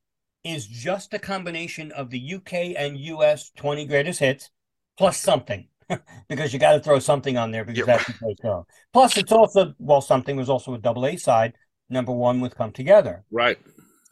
is 0.44 0.66
just 0.66 1.12
a 1.12 1.18
combination 1.18 1.92
of 1.92 2.10
the 2.10 2.18
UK 2.18 2.74
and 2.76 2.98
US 2.98 3.50
20 3.56 3.84
greatest 3.86 4.20
hits 4.20 4.50
plus 4.96 5.18
something 5.18 5.68
because 6.28 6.52
you 6.52 6.58
got 6.58 6.72
to 6.72 6.80
throw 6.80 6.98
something 6.98 7.36
on 7.36 7.50
there 7.50 7.64
because 7.64 7.84
Yeah. 7.84 7.84
that's 7.84 8.06
the 8.06 8.14
place 8.14 8.36
go. 8.42 8.66
Plus, 8.92 9.16
it's 9.16 9.32
also 9.32 9.74
well, 9.78 10.00
something 10.00 10.36
was 10.36 10.48
also 10.50 10.74
a 10.74 10.78
double 10.78 11.06
A 11.06 11.16
side, 11.16 11.54
number 11.90 12.12
one 12.12 12.40
with 12.40 12.56
Come 12.56 12.72
Together. 12.72 13.24
Right. 13.30 13.58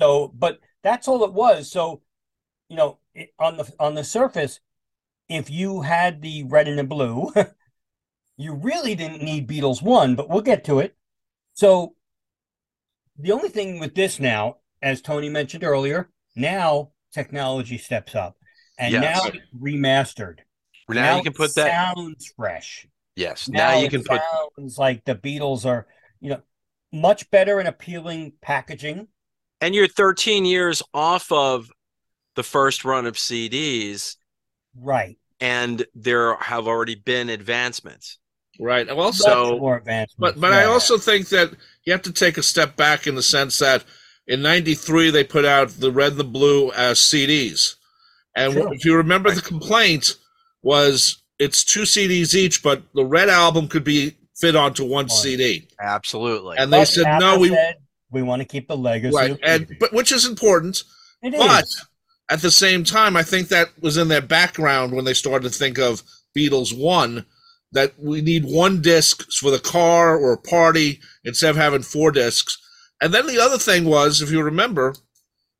So, 0.00 0.28
but 0.34 0.60
that's 0.82 1.08
all 1.08 1.24
it 1.24 1.32
was. 1.32 1.70
So, 1.70 2.02
you 2.68 2.76
know, 2.76 2.98
it, 3.14 3.32
on 3.38 3.58
the 3.58 3.72
on 3.80 3.94
the 3.96 4.04
surface, 4.04 4.60
if 5.28 5.50
you 5.50 5.82
had 5.82 6.22
the 6.22 6.44
red 6.44 6.68
and 6.68 6.78
the 6.78 6.84
blue, 6.84 7.32
you 8.38 8.54
really 8.54 8.94
didn't 8.94 9.22
need 9.22 9.46
Beatles 9.48 9.82
one, 9.82 10.14
but 10.14 10.30
we'll 10.30 10.40
get 10.40 10.64
to 10.64 10.78
it. 10.78 10.96
So, 11.52 11.94
the 13.18 13.32
only 13.32 13.48
thing 13.48 13.80
with 13.80 13.94
this 13.94 14.18
now, 14.20 14.58
as 14.80 15.02
Tony 15.02 15.28
mentioned 15.28 15.64
earlier, 15.64 16.08
now 16.36 16.92
technology 17.12 17.76
steps 17.76 18.14
up, 18.14 18.36
and 18.78 18.92
Yes. 18.92 19.02
now 19.02 19.28
it's 19.28 19.46
remastered. 19.60 20.38
Now, 20.88 21.16
you 21.18 21.22
can 21.24 21.32
put 21.34 21.54
that. 21.56 21.94
sounds 21.94 22.32
fresh. 22.36 22.86
Yes. 23.16 23.48
Now, 23.48 23.76
you 23.78 23.86
it 23.86 23.90
can 23.90 24.04
put. 24.04 24.22
sounds 24.56 24.78
like 24.78 25.04
the 25.04 25.16
Beatles 25.16 25.66
are, 25.66 25.86
you 26.20 26.30
know, 26.30 26.40
much 26.92 27.28
better 27.30 27.58
and 27.58 27.68
appealing 27.68 28.32
packaging. 28.40 29.08
And 29.60 29.74
you're 29.74 29.88
13 29.88 30.44
years 30.44 30.82
off 30.94 31.30
of 31.32 31.70
the 32.36 32.44
first 32.44 32.84
run 32.84 33.04
of 33.04 33.16
CDs, 33.18 34.16
Right. 34.76 35.18
and 35.40 35.84
there 35.94 36.36
have 36.36 36.68
already 36.68 36.94
been 36.94 37.28
advancements. 37.28 38.18
Right. 38.60 38.88
And 38.88 38.98
also, 38.98 39.24
So- 39.24 39.58
more 39.58 39.76
advancements. 39.76 40.14
but 40.18 40.40
but 40.40 40.52
I 40.52 40.64
also 40.64 40.98
think 40.98 41.28
that 41.28 41.50
you 41.84 41.92
have 41.92 42.02
to 42.02 42.12
take 42.12 42.36
a 42.38 42.42
step 42.42 42.76
back 42.76 43.06
in 43.06 43.14
the 43.14 43.22
sense 43.22 43.58
that 43.58 43.84
in 44.26 44.42
'93 44.42 45.10
they 45.10 45.24
put 45.24 45.44
out 45.44 45.70
the 45.80 45.92
red 45.92 46.12
and 46.12 46.20
the 46.20 46.24
blue 46.24 46.70
as 46.72 46.98
CDs, 46.98 47.76
and 48.36 48.52
Sure. 48.54 48.74
if 48.74 48.84
you 48.84 48.96
remember, 48.96 49.30
the 49.30 49.40
complaint 49.42 50.16
was 50.62 51.18
it's 51.38 51.62
two 51.62 51.82
CDs 51.86 52.34
each, 52.34 52.62
but 52.62 52.82
the 52.94 53.04
red 53.04 53.28
album 53.28 53.68
could 53.68 53.84
be 53.84 54.16
fit 54.36 54.56
onto 54.56 54.82
one 54.84 55.06
One. 55.06 55.08
CD, 55.08 55.68
Absolutely. 55.80 56.56
and 56.58 56.72
they 56.72 56.80
But 56.80 56.88
said 56.88 57.06
Apple 57.06 57.26
no, 57.26 57.38
we 57.38 57.48
said, 57.50 57.76
we 58.10 58.22
want 58.22 58.40
to 58.42 58.46
keep 58.46 58.66
the 58.68 58.76
legacy. 58.76 59.14
right, 59.16 59.30
of 59.32 59.38
and 59.44 59.76
but 59.78 59.92
which 59.92 60.10
is 60.12 60.24
important. 60.24 60.82
It 61.22 61.34
is. 61.34 61.38
But 61.40 61.64
at 62.28 62.42
the 62.42 62.50
same 62.50 62.82
time, 62.84 63.16
I 63.16 63.22
think 63.22 63.48
that 63.48 63.68
was 63.80 63.96
in 63.96 64.08
their 64.08 64.20
background 64.20 64.92
when 64.92 65.04
they 65.04 65.14
started 65.14 65.50
to 65.52 65.56
think 65.58 65.78
of 65.78 66.02
Beatles 66.36 66.76
One, 66.76 67.24
that 67.72 67.92
we 67.98 68.20
need 68.20 68.44
one 68.44 68.80
disc 68.80 69.30
for 69.32 69.50
the 69.50 69.58
car 69.58 70.16
or 70.16 70.32
a 70.32 70.38
party 70.38 71.00
instead 71.24 71.50
of 71.50 71.56
having 71.56 71.82
four 71.82 72.10
discs. 72.10 72.58
And 73.00 73.12
then 73.12 73.26
the 73.26 73.38
other 73.38 73.58
thing 73.58 73.84
was, 73.84 74.22
if 74.22 74.30
you 74.30 74.42
remember, 74.42 74.94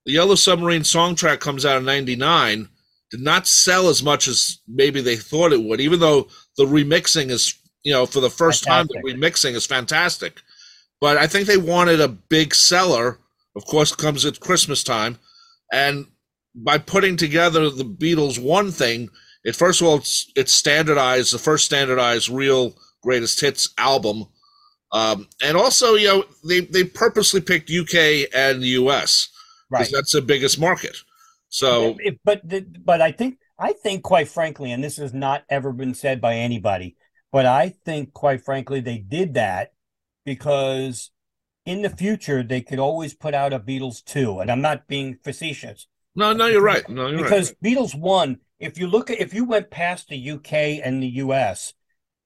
the 0.06 0.12
Yellow 0.12 0.34
Submarine 0.34 0.84
song 0.84 1.14
track 1.14 1.40
comes 1.40 1.66
out 1.66 1.78
in 1.78 1.84
'99, 1.84 2.68
did 3.10 3.20
not 3.20 3.46
sell 3.46 3.88
as 3.88 4.02
much 4.02 4.26
as 4.26 4.58
maybe 4.66 5.00
they 5.00 5.16
thought 5.16 5.52
it 5.52 5.62
would, 5.62 5.80
even 5.80 6.00
though 6.00 6.28
the 6.56 6.64
remixing 6.64 7.30
is, 7.30 7.54
you 7.84 7.92
know, 7.92 8.06
for 8.06 8.20
the 8.20 8.30
first 8.30 8.64
time, 8.64 8.86
the 8.86 9.12
remixing 9.12 9.54
is 9.54 9.66
fantastic. 9.66 10.40
But 11.00 11.16
I 11.16 11.26
think 11.26 11.46
they 11.46 11.56
wanted 11.58 12.00
a 12.00 12.08
big 12.08 12.54
seller. 12.54 13.18
Of 13.54 13.64
course, 13.66 13.94
comes 13.94 14.24
at 14.24 14.40
Christmas 14.40 14.82
time, 14.82 15.18
and 15.72 16.06
by 16.54 16.78
putting 16.78 17.16
together 17.16 17.70
the 17.70 17.84
Beatles 17.84 18.42
one 18.42 18.72
thing, 18.72 19.10
it 19.48 19.56
first 19.56 19.80
of 19.80 19.86
all 19.86 19.96
it's, 19.96 20.30
it's 20.36 20.52
standardized 20.52 21.32
the 21.32 21.38
first 21.38 21.64
standardized 21.64 22.28
real 22.28 22.74
greatest 23.02 23.40
hits 23.40 23.72
album, 23.78 24.26
um, 24.92 25.26
and 25.42 25.56
also 25.56 25.94
you 25.94 26.06
know 26.06 26.24
they 26.44 26.60
they 26.60 26.84
purposely 26.84 27.40
picked 27.40 27.70
UK 27.70 28.28
and 28.34 28.62
the 28.62 28.76
US 28.80 29.30
right. 29.70 29.88
that's 29.90 30.12
the 30.12 30.20
biggest 30.20 30.60
market. 30.60 30.96
So 31.48 31.96
If- 31.98 32.16
but 32.24 32.46
the, 32.46 32.60
but 32.60 33.00
I 33.00 33.10
think 33.10 33.38
I 33.58 33.72
think 33.72 34.02
quite 34.02 34.28
frankly, 34.28 34.70
and 34.70 34.84
this 34.84 34.98
has 34.98 35.14
not 35.14 35.44
ever 35.48 35.72
been 35.72 35.94
said 35.94 36.20
by 36.20 36.34
anybody, 36.34 36.96
but 37.32 37.46
I 37.46 37.70
think 37.86 38.12
quite 38.12 38.44
frankly 38.44 38.80
they 38.80 38.98
did 38.98 39.32
that 39.34 39.72
because 40.26 41.10
in 41.64 41.80
the 41.80 41.90
future 41.90 42.42
they 42.42 42.60
could 42.60 42.78
always 42.78 43.14
put 43.14 43.32
out 43.32 43.54
a 43.54 43.60
Beatles 43.60 44.04
two, 44.04 44.40
and 44.40 44.50
I'm 44.50 44.60
not 44.60 44.86
being 44.88 45.16
facetious 45.24 45.86
no, 46.18 46.32
no, 46.32 46.46
you're 46.46 46.60
right. 46.60 46.86
No, 46.88 47.06
you're 47.06 47.22
because 47.22 47.54
right. 47.62 47.62
Beatles 47.62 47.94
one. 47.94 48.38
If 48.60 48.78
you 48.78 48.86
look 48.86 49.10
at 49.10 49.20
if 49.20 49.32
you 49.34 49.44
went 49.44 49.70
past 49.70 50.08
the 50.08 50.30
UK 50.32 50.52
and 50.84 51.02
the 51.02 51.08
US, 51.24 51.74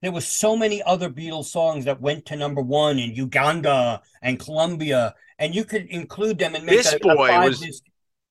there 0.01 0.13
was 0.13 0.27
so 0.27 0.57
many 0.57 0.83
other 0.83 1.11
Beatles 1.11 1.47
songs 1.47 1.85
that 1.85 2.01
went 2.01 2.27
to 2.27 2.37
number 2.37 2.61
one 2.63 2.99
in 2.99 3.15
Uganda 3.15 4.01
and 4.23 4.39
Colombia, 4.39 5.15
and 5.39 5.55
you 5.55 5.65
could 5.65 5.87
include 5.87 6.39
them 6.39 6.55
and 6.55 6.65
make 6.65 6.77
This 6.79 6.93
a, 6.93 6.97
a 6.97 7.01
boy 7.01 7.29
five 7.29 7.49
was- 7.49 7.61
disc- 7.61 7.85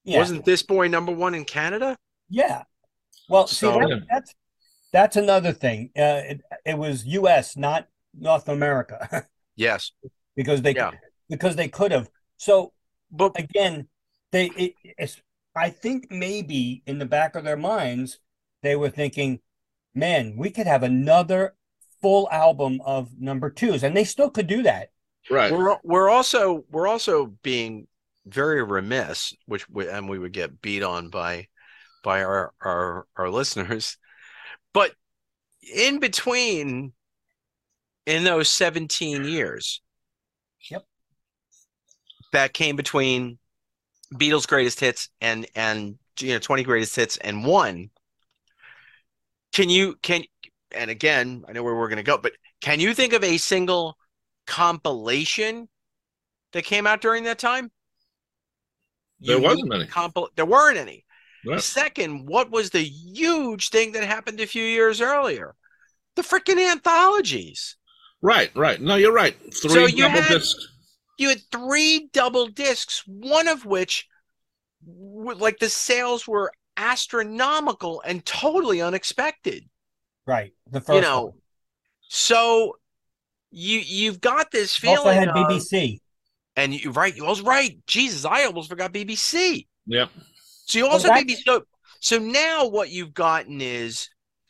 Yeah. 0.03 0.17
Wasn't 0.19 0.45
this 0.45 0.63
boy 0.63 0.87
number 0.87 1.11
one 1.11 1.35
in 1.35 1.45
Canada? 1.45 1.95
Yeah. 2.29 2.63
Well, 3.29 3.47
see, 3.47 3.67
that, 3.67 4.03
that's 4.09 4.33
that's 4.91 5.15
another 5.15 5.53
thing. 5.53 5.91
Uh, 5.95 6.21
it, 6.31 6.41
it 6.65 6.77
was 6.77 7.05
U.S., 7.05 7.55
not 7.55 7.87
North 8.17 8.49
America, 8.49 9.27
Yes. 9.55 9.91
because 10.35 10.61
they 10.63 10.73
Yeah. 10.73 10.91
because 11.29 11.55
they 11.55 11.67
could 11.69 11.91
have. 11.91 12.09
So 12.37 12.73
But 13.11 13.39
again, 13.39 13.87
they 14.31 14.47
it, 14.57 14.73
it's. 14.97 15.21
I 15.55 15.69
think 15.69 16.09
maybe 16.11 16.83
in 16.85 16.99
the 16.99 17.05
back 17.05 17.35
of 17.35 17.43
their 17.43 17.57
minds 17.57 18.19
they 18.61 18.75
were 18.75 18.89
thinking, 18.89 19.39
"Man, 19.93 20.35
we 20.37 20.51
could 20.51 20.67
have 20.67 20.83
another 20.83 21.55
full 22.01 22.29
album 22.31 22.79
of 22.85 23.19
number 23.19 23.49
twos, 23.49 23.83
and 23.83 23.95
they 23.95 24.03
still 24.03 24.29
could 24.29 24.47
do 24.47 24.63
that." 24.63 24.89
Right. 25.29 25.51
we're 25.51 25.77
we're 25.83 26.09
also 26.09 26.65
we're 26.71 26.87
also 26.87 27.27
being 27.43 27.87
very 28.25 28.63
remiss, 28.63 29.33
which 29.45 29.67
we, 29.69 29.87
and 29.87 30.09
we 30.09 30.19
would 30.19 30.33
get 30.33 30.61
beat 30.61 30.83
on 30.83 31.09
by 31.09 31.47
by 32.03 32.23
our 32.23 32.53
our 32.61 33.07
our 33.15 33.29
listeners. 33.29 33.97
But 34.73 34.93
in 35.75 35.99
between, 35.99 36.93
in 38.05 38.23
those 38.23 38.49
seventeen 38.49 39.25
years, 39.25 39.81
Yep. 40.69 40.85
that 42.31 42.53
came 42.53 42.75
between 42.75 43.37
Beatles' 44.13 44.47
greatest 44.47 44.79
hits 44.79 45.09
and 45.21 45.45
and 45.55 45.97
you 46.19 46.33
know 46.33 46.39
twenty 46.39 46.63
greatest 46.63 46.95
hits 46.95 47.17
and 47.17 47.45
one. 47.45 47.89
Can 49.53 49.69
you 49.69 49.95
can 50.01 50.23
and 50.71 50.89
again 50.91 51.43
I 51.47 51.51
know 51.53 51.63
where 51.63 51.75
we're 51.75 51.87
going 51.89 51.97
to 51.97 52.03
go, 52.03 52.17
but 52.17 52.33
can 52.61 52.79
you 52.79 52.93
think 52.93 53.13
of 53.13 53.23
a 53.23 53.37
single 53.37 53.97
compilation 54.47 55.67
that 56.53 56.63
came 56.63 56.85
out 56.87 57.01
during 57.01 57.23
that 57.23 57.39
time? 57.39 57.71
There 59.19 59.35
Unique 59.37 59.49
wasn't 59.49 59.73
any. 59.73 59.85
compil- 59.85 60.29
there 60.35 60.45
weren't 60.45 60.77
any. 60.77 61.05
Yeah. 61.43 61.57
Second, 61.57 62.27
what 62.27 62.51
was 62.51 62.69
the 62.69 62.83
huge 62.83 63.69
thing 63.69 63.93
that 63.93 64.03
happened 64.03 64.39
a 64.39 64.47
few 64.47 64.63
years 64.63 65.01
earlier? 65.01 65.55
The 66.15 66.21
freaking 66.21 66.59
anthologies. 66.71 67.77
Right, 68.21 68.51
right. 68.55 68.79
No, 68.79 68.95
you're 68.95 69.13
right. 69.13 69.35
Three 69.61 69.69
So 69.71 69.85
you 69.87 70.03
double 70.03 70.21
had- 70.21 70.29
discs. 70.29 70.67
You 71.17 71.29
had 71.29 71.41
three 71.51 72.09
double 72.13 72.47
discs, 72.47 73.03
one 73.05 73.47
of 73.47 73.65
which, 73.65 74.07
like 74.85 75.59
the 75.59 75.69
sales 75.69 76.27
were 76.27 76.51
astronomical 76.77 78.01
and 78.05 78.25
totally 78.25 78.81
unexpected. 78.81 79.67
Right. 80.25 80.53
The 80.71 80.81
first 80.81 80.95
you 80.95 81.01
know, 81.01 81.23
one. 81.23 81.33
so 82.07 82.77
you 83.51 83.79
you've 83.79 84.21
got 84.21 84.51
this 84.51 84.75
feeling. 84.75 84.97
also 84.97 85.11
feeling, 85.11 85.27
had 85.27 85.37
of- 85.37 85.47
BBC. 85.47 85.99
and 86.55 86.73
you 86.73 86.91
right. 86.91 87.15
You 87.15 87.25
was 87.25 87.41
right. 87.41 87.77
Jesus, 87.87 88.25
I 88.25 88.45
almost 88.45 88.69
forgot 88.69 88.93
BBC. 88.93 89.67
Yep. 89.87 90.09
So 90.65 90.79
you 90.79 90.87
also 90.87 91.07
that's- 91.09 91.19
maybe 91.25 91.35
so 91.35 91.63
so 91.99 92.17
now 92.17 92.67
what 92.67 92.89
you've 92.89 93.13
gotten 93.13 93.61
is 93.61 94.09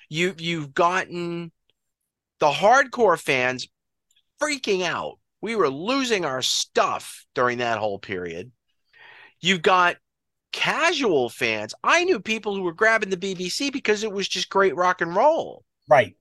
you 0.09 0.35
you've 0.37 0.73
gotten 0.73 1.51
the 2.39 2.51
hardcore 2.51 3.19
fans 3.19 3.67
freaking 4.41 4.83
out. 4.83 5.17
We 5.41 5.55
were 5.55 5.69
losing 5.69 6.23
our 6.23 6.41
stuff 6.41 7.25
during 7.33 7.57
that 7.57 7.79
whole 7.79 7.99
period. 7.99 8.51
You've 9.39 9.63
got 9.63 9.97
casual 10.51 11.29
fans. 11.29 11.73
I 11.83 12.03
knew 12.03 12.19
people 12.19 12.55
who 12.55 12.61
were 12.61 12.73
grabbing 12.73 13.09
the 13.09 13.17
BBC 13.17 13.71
because 13.71 14.03
it 14.03 14.11
was 14.11 14.27
just 14.27 14.49
great 14.49 14.75
rock 14.75 15.01
and 15.01 15.15
roll. 15.15 15.63
Right. 15.89 16.15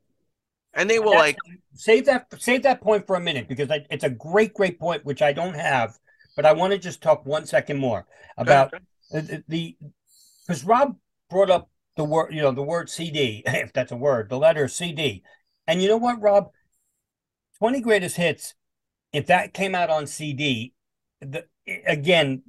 And 0.73 0.89
they 0.89 0.99
were 0.99 1.07
That's- 1.07 1.21
like, 1.21 1.37
save 1.75 2.07
that 2.07 2.27
save 2.39 2.62
that 2.62 2.81
point 2.81 3.07
for 3.07 3.16
a 3.16 3.21
minute 3.21 3.49
because 3.49 3.71
I, 3.71 3.85
it's 3.91 4.05
a 4.05 4.11
great 4.11 4.55
great 4.55 4.79
point 4.79 5.05
which 5.05 5.23
I 5.23 5.33
don't 5.33 5.55
have, 5.55 5.99
but 6.37 6.47
I 6.47 6.53
want 6.53 6.73
to 6.73 6.79
just 6.79 7.03
talk 7.03 7.27
one 7.27 7.47
second 7.47 7.79
more 7.79 8.07
about 8.37 8.73
the 9.11 9.43
the 9.49 9.77
because 10.47 10.64
Rob 10.64 10.97
brought 11.29 11.51
up 11.51 11.71
the 11.97 12.05
word 12.05 12.33
you 12.33 12.41
know 12.41 12.53
the 12.53 12.62
word 12.62 12.89
CD 12.89 13.43
if 13.47 13.73
that's 13.73 13.93
a 13.93 13.97
word 13.97 14.29
the 14.29 14.39
letter 14.39 14.68
CD, 14.68 15.23
and 15.66 15.83
you 15.83 15.89
know 15.89 15.97
what 15.97 16.21
Rob, 16.21 16.51
twenty 17.59 17.81
greatest 17.81 18.16
hits, 18.16 18.55
if 19.13 19.27
that 19.27 19.53
came 19.55 19.75
out 19.75 19.91
on 19.91 20.07
CD, 20.07 20.73
the 21.21 21.45
again, 21.87 22.43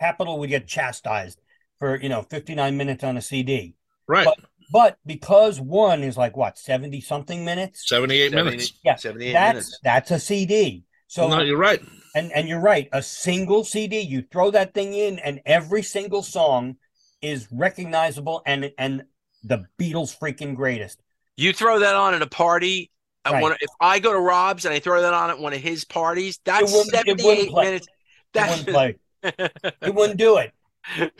Capitol 0.00 0.38
would 0.38 0.48
get 0.50 0.66
chastised 0.66 1.40
for 1.78 2.00
you 2.00 2.08
know 2.08 2.22
fifty 2.22 2.54
nine 2.54 2.76
minutes 2.76 3.04
on 3.04 3.16
a 3.16 3.22
CD, 3.22 3.74
Right. 4.06 4.24
But- 4.24 4.38
but 4.70 4.98
because 5.06 5.58
one 5.58 6.02
is 6.02 6.18
like 6.18 6.36
what 6.36 6.58
seventy 6.58 7.00
something 7.00 7.42
minutes, 7.42 7.88
78 7.88 8.32
70 8.32 8.44
minutes. 8.50 8.72
Yeah, 8.84 8.96
78 8.96 9.32
that's 9.32 9.54
minutes. 9.54 9.78
that's 9.82 10.10
a 10.10 10.18
CD. 10.18 10.84
So 11.06 11.26
no, 11.26 11.40
you're 11.40 11.56
right. 11.56 11.80
and 12.14 12.30
and 12.32 12.46
you're 12.46 12.60
right, 12.60 12.86
a 12.92 13.00
single 13.02 13.64
CD, 13.64 14.00
you 14.00 14.20
throw 14.30 14.50
that 14.50 14.74
thing 14.74 14.92
in, 14.92 15.18
and 15.20 15.40
every 15.46 15.82
single 15.82 16.22
song 16.22 16.76
is 17.22 17.48
recognizable 17.50 18.42
and 18.44 18.70
and 18.76 19.04
the 19.42 19.64
Beatles 19.80 20.14
freaking 20.14 20.54
greatest. 20.54 21.00
You 21.36 21.54
throw 21.54 21.78
that 21.78 21.94
on 21.94 22.12
at 22.12 22.20
a 22.20 22.26
party. 22.26 22.90
I 23.28 23.32
Right. 23.34 23.42
want 23.42 23.56
if 23.60 23.70
I 23.80 23.98
go 23.98 24.12
to 24.12 24.18
Rob's 24.20 24.64
and 24.64 24.74
I 24.74 24.78
throw 24.80 25.00
that 25.02 25.14
on 25.14 25.30
at 25.30 25.38
one 25.38 25.52
of 25.52 25.60
his 25.60 25.84
parties, 25.84 26.40
that's 26.44 26.72
wouldn't- 26.72 26.94
it 26.94 27.18
78 27.18 27.50
play. 27.50 27.64
minutes. 27.64 27.86
It 27.86 27.92
That's 28.32 28.58
wouldn't 28.64 28.68
play. 28.68 28.96
It 29.82 29.94
wouldn't 29.94 30.18
do 30.18 30.38
it. 30.38 30.52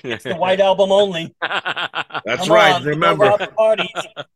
It's 0.03 0.25
the 0.25 0.37
White 0.37 0.61
Album 0.61 0.93
only. 0.93 1.35
That's 1.43 2.43
Come 2.47 2.53
right. 2.53 2.75
on, 2.75 2.83
go 2.85 2.89
Remember. 2.91 3.25
rob 3.27 3.41
the 3.41 3.49
parties. 3.49 3.89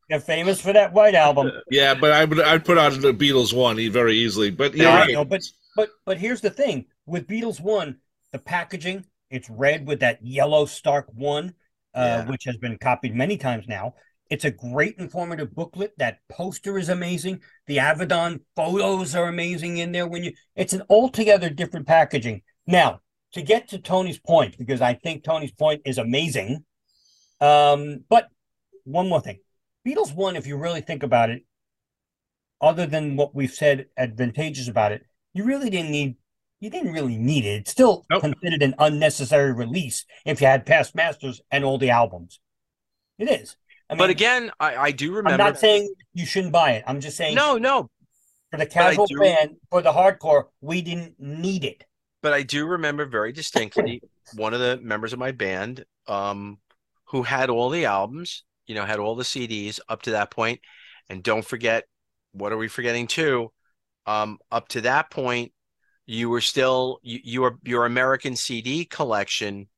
They're 0.09 0.21
famous 0.21 0.61
for 0.61 0.73
that 0.73 0.93
White 0.93 1.15
Album. 1.15 1.51
Yeah, 1.71 1.95
but 1.95 2.13
I 2.13 2.25
would 2.25 2.41
I'd 2.41 2.65
put 2.65 2.77
on 2.79 3.01
the 3.01 3.13
Beatles 3.15 3.53
one 3.55 3.77
very 3.91 4.15
easily. 4.17 4.51
But 4.51 4.75
Yeah, 4.75 4.91
I 4.91 5.01
right. 5.01 5.13
know, 5.15 5.25
but 5.25 5.41
but 5.77 5.91
but 6.05 6.19
here's 6.19 6.41
the 6.43 6.51
thing 6.51 6.87
with 7.07 7.27
Beatles 7.27 7.61
One, 7.61 7.99
the 8.33 8.39
packaging 8.39 9.07
it's 9.31 9.49
red 9.49 9.87
with 9.87 10.01
that 10.01 10.23
yellow 10.23 10.67
Stark 10.67 11.07
One, 11.15 11.55
uh, 11.95 12.01
Yeah. 12.25 12.31
which 12.31 12.45
has 12.45 12.57
been 12.59 12.77
copied 12.77 13.15
many 13.15 13.39
times 13.39 13.67
now. 13.67 13.95
It's 14.33 14.47
a 14.47 14.51
great 14.51 14.97
informative 14.97 15.55
booklet. 15.55 15.93
That 15.99 16.21
poster 16.31 16.79
is 16.79 16.89
amazing. 16.89 17.41
The 17.67 17.77
Avedon 17.77 18.41
photos 18.57 19.15
are 19.15 19.29
amazing 19.29 19.77
in 19.77 19.93
there. 19.93 20.07
When 20.07 20.25
you, 20.25 20.33
it's 20.57 20.73
an 20.73 20.85
altogether 20.89 21.51
different 21.51 21.87
packaging. 21.87 22.41
Now, 22.67 23.01
to 23.35 23.43
get 23.43 23.69
to 23.69 23.79
Tony's 23.79 24.19
point, 24.19 24.57
because 24.57 24.81
I 24.81 24.95
think 24.95 25.23
Tony's 25.23 25.53
point 25.53 25.83
is 25.85 25.99
amazing. 25.99 26.65
Um, 27.43 28.05
but 28.09 28.29
one 28.85 29.07
more 29.07 29.21
thing, 29.21 29.41
Beatles 29.87 30.15
One, 30.15 30.35
if 30.35 30.47
you 30.47 30.57
really 30.57 30.81
think 30.81 31.03
about 31.03 31.29
it, 31.29 31.45
other 32.59 32.87
than 32.87 33.17
what 33.17 33.35
we've 33.35 33.53
said 33.53 33.85
advantageous 33.99 34.67
about 34.67 34.93
it, 34.93 35.05
you 35.35 35.45
really 35.45 35.69
didn't 35.69 35.91
need 35.91 36.17
you 36.59 36.71
didn't 36.71 36.95
really 36.95 37.19
need 37.19 37.45
it. 37.45 37.61
It's 37.61 37.71
still 37.71 38.07
Nope. 38.09 38.23
considered 38.23 38.63
an 38.63 38.77
unnecessary 38.79 39.53
release 39.53 40.07
if 40.25 40.41
you 40.41 40.47
had 40.47 40.65
past 40.65 40.95
masters 40.95 41.43
and 41.51 41.67
all 41.67 41.77
the 41.77 41.91
albums. 41.91 42.41
It 43.19 43.29
is. 43.29 43.57
I 43.93 43.95
mean, 43.95 43.99
but 43.99 44.11
again, 44.11 44.51
I, 44.59 44.77
I 44.77 44.91
do 44.91 45.13
remember. 45.13 45.43
I'm 45.43 45.51
not 45.53 45.59
saying 45.59 45.95
you 46.15 46.27
shouldn't 46.27 46.53
buy 46.53 46.73
it. 46.73 46.85
I'm 46.87 47.01
just 47.01 47.17
saying 47.17 47.35
no, 47.35 47.59
no, 47.59 47.91
for 48.51 48.57
the 48.57 48.67
casual 48.67 49.07
fan, 49.07 49.57
for 49.71 49.83
the 49.83 49.93
hardcore, 49.93 50.45
we 50.61 50.83
didn't 50.83 51.15
need 51.19 51.65
it. 51.65 51.85
but 52.23 52.33
I 52.33 52.43
do 52.43 52.67
remember 52.67 53.07
very 53.07 53.33
distinctly 53.33 54.03
one 54.35 54.55
of 54.55 54.61
the 54.61 54.79
members 54.83 55.13
of 55.13 55.19
my 55.19 55.33
band, 55.33 55.85
um, 56.07 56.59
who 57.07 57.23
had 57.23 57.51
all 57.51 57.69
the 57.71 57.85
albums, 57.85 58.45
you 58.67 58.75
know, 58.75 58.85
had 58.85 58.99
all 58.99 59.15
the 59.17 59.25
CDs 59.25 59.81
up 59.89 60.03
to 60.03 60.13
that 60.13 60.31
point, 60.31 60.61
and 61.09 61.23
don't 61.23 61.45
forget, 61.45 61.85
what 62.33 62.53
are 62.53 62.57
we 62.57 62.69
forgetting 62.69 63.07
too? 63.07 63.53
Um, 64.07 64.39
up 64.51 64.69
to 64.69 64.81
that 64.83 65.11
point, 65.11 65.53
you 66.07 66.29
were 66.31 66.41
still 66.41 66.99
you, 67.03 67.21
your 67.25 67.59
your 67.65 67.85
American 67.87 68.37
CD 68.37 68.85
collection, 68.85 69.69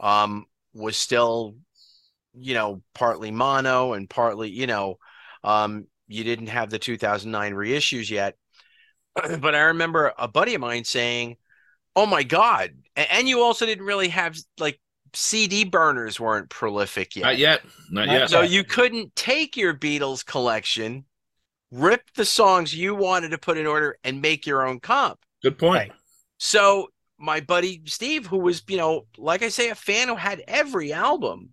um, 0.00 0.46
was 0.72 0.96
still, 0.96 1.56
you 2.34 2.54
know, 2.54 2.82
partly 2.94 3.30
mono 3.30 3.92
and 3.94 4.08
partly, 4.08 4.50
you 4.50 4.66
know, 4.66 4.98
um, 5.44 5.86
you 6.08 6.24
didn't 6.24 6.48
have 6.48 6.70
the 6.70 6.78
2009 6.78 7.54
reissues 7.54 8.10
yet. 8.10 8.36
But 9.40 9.54
I 9.54 9.60
remember 9.62 10.12
a 10.18 10.28
buddy 10.28 10.54
of 10.54 10.60
mine 10.60 10.84
saying, 10.84 11.36
Oh 11.96 12.06
my 12.06 12.22
God. 12.22 12.70
A- 12.96 13.12
And 13.12 13.28
you 13.28 13.42
also 13.42 13.66
didn't 13.66 13.86
really 13.86 14.08
have 14.08 14.36
like 14.58 14.80
CD 15.14 15.64
burners 15.64 16.20
weren't 16.20 16.50
prolific 16.50 17.16
yet. 17.16 17.24
Not 17.24 17.38
yet. 17.38 17.62
Not 17.90 18.06
Not 18.06 18.20
yet. 18.20 18.30
So 18.30 18.42
you 18.42 18.64
couldn't 18.64 19.14
take 19.16 19.56
your 19.56 19.74
Beatles 19.74 20.24
collection, 20.24 21.04
rip 21.72 22.02
the 22.14 22.24
songs 22.24 22.74
you 22.74 22.94
wanted 22.94 23.30
to 23.30 23.38
put 23.38 23.58
in 23.58 23.66
order, 23.66 23.96
and 24.04 24.22
make 24.22 24.46
your 24.46 24.66
own 24.66 24.80
comp. 24.80 25.18
Good 25.42 25.58
point. 25.58 25.90
Right. 25.90 25.92
So 26.38 26.88
my 27.18 27.40
buddy 27.40 27.82
Steve, 27.86 28.26
who 28.26 28.38
was, 28.38 28.62
you 28.68 28.76
know, 28.76 29.06
like 29.18 29.42
I 29.42 29.48
say, 29.48 29.70
a 29.70 29.74
fan 29.74 30.08
who 30.08 30.16
had 30.16 30.42
every 30.48 30.92
album, 30.92 31.50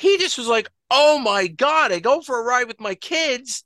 he 0.00 0.16
just 0.16 0.38
was 0.38 0.48
like, 0.48 0.68
Oh 0.90 1.18
my 1.18 1.46
God, 1.46 1.92
I 1.92 2.00
go 2.00 2.20
for 2.20 2.40
a 2.40 2.44
ride 2.44 2.66
with 2.66 2.80
my 2.80 2.94
kids. 2.94 3.64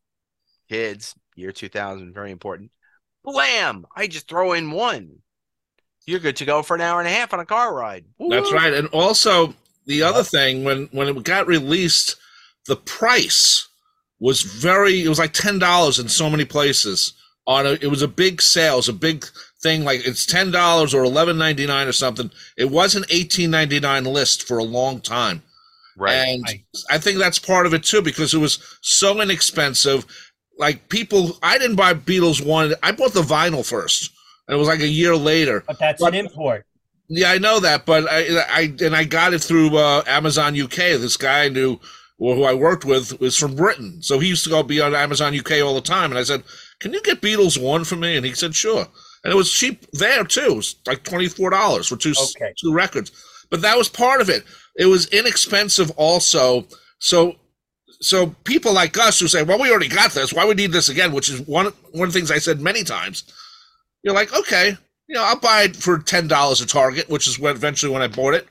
Kids, 0.69 1.15
year 1.37 1.53
2000, 1.53 2.13
very 2.13 2.31
important. 2.31 2.71
Blam! 3.25 3.87
I 3.97 4.07
just 4.07 4.29
throw 4.29 4.53
in 4.53 4.71
one. 4.71 5.21
You're 6.07 6.21
good 6.21 6.37
to 6.37 6.45
go 6.45 6.63
for 6.63 6.75
an 6.75 6.83
hour 6.83 6.99
and 6.99 7.09
a 7.09 7.13
half 7.13 7.33
on 7.33 7.41
a 7.41 7.47
car 7.47 7.75
ride. 7.75 8.05
That's 8.29 8.53
right. 8.53 8.75
And 8.75 8.89
also 8.89 9.55
the 9.87 10.03
other 10.03 10.23
thing 10.23 10.65
when 10.65 10.89
when 10.93 11.09
it 11.09 11.23
got 11.23 11.47
released, 11.47 12.17
the 12.67 12.77
price 12.77 13.67
was 14.19 14.43
very 14.43 15.03
it 15.03 15.09
was 15.09 15.19
like 15.19 15.33
ten 15.33 15.59
dollars 15.59 15.99
in 15.99 16.09
so 16.09 16.29
many 16.29 16.45
places. 16.45 17.15
On 17.47 17.67
a, 17.67 17.73
it 17.73 17.89
was 17.89 18.03
a 18.03 18.09
big 18.09 18.43
sale, 18.43 18.75
it 18.75 18.77
was 18.77 18.89
a 18.89 18.93
big 18.93 19.25
thing. 19.63 19.85
Like 19.85 20.07
it's 20.07 20.27
ten 20.27 20.51
dollars 20.51 20.93
or 20.93 21.05
eleven 21.05 21.39
ninety 21.39 21.67
nine 21.67 21.87
or 21.87 21.93
something. 21.93 22.31
It 22.59 22.71
was 22.71 22.97
an 22.97 23.05
eighteen 23.09 23.51
ninety 23.51 23.81
nine 23.81 24.05
list 24.05 24.43
for 24.43 24.59
a 24.59 24.65
long 24.65 25.01
time. 25.01 25.43
Right. 25.97 26.15
And 26.15 26.43
Right. 26.45 26.65
I 26.91 26.99
think 26.99 27.19
that's 27.19 27.39
part 27.39 27.67
of 27.67 27.75
it 27.75 27.85
too, 27.85 28.03
because 28.03 28.35
it 28.35 28.39
was 28.39 28.59
so 28.81 29.21
inexpensive. 29.21 30.05
Like 30.59 30.89
people, 30.89 31.37
I 31.43 31.59
didn't 31.59 31.77
buy 31.77 31.95
Beatles 31.95 32.45
one. 32.45 32.75
I 32.83 32.93
bought 32.93 33.13
the 33.15 33.23
vinyl 33.23 33.67
first, 33.67 34.11
and 34.49 34.55
it 34.55 34.59
was 34.59 34.69
like 34.69 34.81
a 34.81 34.87
year 34.89 35.17
later. 35.17 35.63
But 35.67 35.79
that's 35.79 36.01
But- 36.01 36.15
an 36.15 36.21
import. 36.27 36.67
Yeah, 37.09 37.31
I 37.31 37.37
know 37.39 37.61
that, 37.61 37.85
but 37.85 38.11
I, 38.11 38.43
I 38.51 38.73
and 38.81 38.97
I 38.97 39.05
got 39.05 39.35
it 39.35 39.43
through 39.43 39.77
uh, 39.77 40.03
Amazon 40.07 40.59
UK. 40.59 40.97
This 40.99 41.19
guy 41.19 41.45
I 41.45 41.49
knew, 41.51 41.79
or 42.19 42.35
who 42.35 42.45
I 42.45 42.55
worked 42.55 42.87
with, 42.87 43.21
was 43.21 43.37
from 43.37 43.55
Britain, 43.55 44.01
so 44.01 44.19
he 44.19 44.29
used 44.29 44.43
to 44.45 44.51
go 44.51 44.63
be 44.63 44.81
on 44.81 44.95
Amazon 44.95 45.39
UK 45.39 45.61
all 45.63 45.75
the 45.75 45.83
time. 45.83 46.11
And 46.11 46.19
I 46.19 46.23
said, 46.23 46.43
"Can 46.81 46.95
you 46.95 47.03
get 47.03 47.21
Beatles 47.21 47.61
one 47.61 47.85
for 47.85 47.97
me?" 47.97 48.17
And 48.17 48.25
he 48.25 48.33
said, 48.33 48.55
"Sure." 48.55 48.89
And 49.23 49.33
it 49.33 49.37
was 49.37 49.53
cheap 49.53 49.85
there 49.93 50.25
too. 50.25 50.47
It 50.53 50.57
was 50.57 50.77
like 50.87 51.03
twenty 51.03 51.29
four 51.29 51.51
dollars 51.51 51.89
for 51.89 51.97
two 51.97 52.15
Okay. 52.19 52.55
two 52.59 52.73
records. 52.73 53.13
But 53.55 53.63
that 53.63 53.79
was 53.79 53.89
part 53.89 54.21
of 54.21 54.29
it. 54.29 54.43
It 54.77 54.87
was 54.87 55.07
inexpensive 55.11 55.93
also. 55.93 56.67
So 56.99 57.37
so 58.01 58.35
people 58.43 58.73
like 58.73 58.99
us 58.99 59.21
who 59.21 59.29
say, 59.29 59.45
"Well, 59.45 59.61
we 59.61 59.71
already 59.71 59.87
got 59.87 60.11
this. 60.11 60.33
Why 60.33 60.45
we 60.45 60.55
need 60.55 60.73
this 60.73 60.89
again?" 60.89 61.13
Which 61.13 61.29
is 61.29 61.41
one 61.43 61.67
one 61.93 62.09
of 62.09 62.13
the 62.13 62.19
things 62.19 62.33
I 62.33 62.39
said 62.39 62.61
many 62.61 62.83
times. 62.83 63.23
You're 64.03 64.13
like, 64.13 64.37
okay, 64.37 64.77
you 65.07 65.15
know, 65.15 65.23
I'll 65.23 65.39
buy 65.39 65.63
it 65.63 65.77
for 65.77 65.99
ten 65.99 66.27
dollars 66.27 66.61
at 66.61 66.69
Target, 66.69 67.09
which 67.09 67.29
is 67.29 67.39
when 67.39 67.55
eventually 67.55 67.93
when 67.93 68.03
I 68.03 68.09
bought 68.09 68.35
it. 68.35 68.49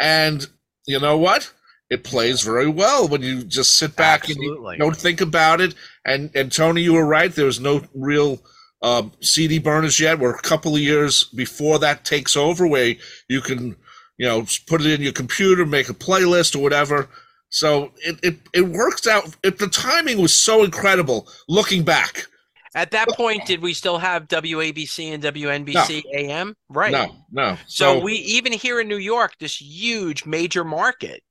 And 0.00 0.44
you 0.88 0.98
know 0.98 1.16
what? 1.16 1.48
It 1.88 2.02
plays 2.02 2.42
very 2.42 2.66
well 2.66 3.06
when 3.06 3.22
you 3.22 3.44
just 3.44 3.74
sit 3.74 3.94
back 3.94 4.24
Absolutely. 4.24 4.74
and 4.74 4.78
you 4.80 4.84
don't 4.84 4.96
think 4.96 5.20
about 5.20 5.60
it. 5.60 5.76
And 6.04 6.28
and 6.34 6.50
Tony, 6.50 6.82
you 6.82 6.94
were 6.94 7.06
right. 7.06 7.32
There 7.32 7.46
was 7.46 7.60
no 7.60 7.82
real 7.94 8.42
um, 8.82 9.12
CD 9.20 9.60
burners 9.60 10.00
yet. 10.00 10.18
We're 10.18 10.34
a 10.34 10.42
couple 10.42 10.74
of 10.74 10.80
years 10.80 11.24
before 11.24 11.78
that 11.78 12.04
takes 12.04 12.36
over, 12.36 12.66
where 12.66 12.94
you 13.28 13.40
can, 13.40 13.76
you 14.20 14.26
know, 14.26 14.44
put 14.66 14.82
it 14.82 14.92
in 14.92 15.00
your 15.00 15.14
computer, 15.14 15.64
make 15.64 15.88
a 15.88 15.94
playlist 15.94 16.54
or 16.54 16.58
whatever. 16.58 17.08
So 17.48 17.90
it 18.04 18.20
it, 18.22 18.36
it 18.52 18.68
works 18.68 19.06
out. 19.06 19.34
It, 19.42 19.58
the 19.58 19.66
timing 19.66 20.20
was 20.20 20.34
so 20.34 20.62
incredible. 20.62 21.26
Looking 21.48 21.84
back, 21.84 22.26
At 22.74 22.90
that 22.90 23.08
point, 23.08 23.46
did 23.46 23.62
we 23.62 23.72
still 23.72 23.96
have 23.96 24.28
WABC 24.28 25.14
and 25.14 25.22
WNBC 25.22 26.02
AM? 26.14 26.54
Right. 26.68 26.92
no, 26.92 27.16
no. 27.32 27.56
So, 27.66 27.98
we 27.98 28.12
even 28.16 28.52
here 28.52 28.78
in 28.78 28.88
New 28.88 28.98
York, 28.98 29.32
this 29.40 29.58
huge 29.58 30.26
major 30.26 30.64
market, 30.64 31.22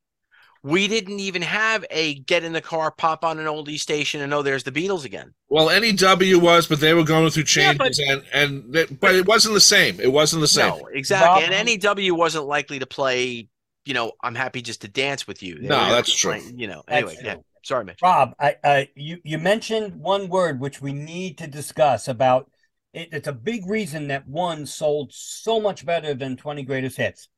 we 0.63 0.87
didn't 0.87 1.19
even 1.19 1.41
have 1.41 1.85
a 1.89 2.15
get 2.15 2.43
in 2.43 2.51
the 2.53 2.61
car, 2.61 2.91
pop 2.91 3.23
on 3.23 3.39
an 3.39 3.45
oldie 3.45 3.79
station, 3.79 4.21
and 4.21 4.33
oh, 4.33 4.41
there's 4.41 4.63
the 4.63 4.71
Beatles 4.71 5.05
again. 5.05 5.33
Well, 5.49 5.67
NEW 5.69 6.39
was, 6.39 6.67
but 6.67 6.79
they 6.79 6.93
were 6.93 7.03
going 7.03 7.29
through 7.29 7.45
Yeah, 7.55 7.73
but- 7.73 7.93
changes, 7.93 7.99
and 8.09 8.23
and 8.33 8.73
they- 8.73 8.85
but 8.85 9.15
it 9.15 9.25
wasn't 9.25 9.53
the 9.53 9.61
same. 9.61 9.99
It 9.99 10.11
wasn't 10.11 10.41
the 10.41 10.47
same. 10.47 10.67
No, 10.77 10.87
exactly. 10.93 11.43
Rob- 11.43 11.51
and 11.51 11.67
NEW 11.83 12.13
wasn't 12.15 12.45
likely 12.45 12.79
to 12.79 12.85
play. 12.85 13.47
You 13.85 13.93
know, 13.93 14.11
I'm 14.21 14.35
happy 14.35 14.61
just 14.61 14.81
to 14.81 14.87
dance 14.87 15.25
with 15.25 15.41
you. 15.41 15.55
They 15.55 15.67
No, 15.67 15.77
were 15.79 15.93
that's 15.95 16.13
true. 16.13 16.31
playing, 16.33 16.59
You 16.59 16.67
know, 16.67 16.83
That's 16.87 16.97
anyway, 16.97 17.15
yeah. 17.23 17.33
true. 17.35 17.43
Sorry, 17.63 17.85
Mitch. 17.85 17.99
Rob, 18.01 18.33
I, 18.39 18.55
I, 18.63 18.89
you, 18.95 19.17
you 19.23 19.37
mentioned 19.37 19.95
one 19.95 20.29
word 20.29 20.59
which 20.59 20.81
we 20.81 20.93
need 20.93 21.37
to 21.39 21.47
discuss 21.47 22.07
about. 22.07 22.49
It, 22.93 23.09
it's 23.11 23.27
a 23.27 23.33
big 23.33 23.67
reason 23.67 24.07
that 24.09 24.27
one 24.27 24.65
sold 24.65 25.11
so 25.13 25.59
much 25.59 25.85
better 25.85 26.13
than 26.13 26.35
Twenty 26.37 26.63
Greatest 26.63 26.97
Hits. 26.97 27.29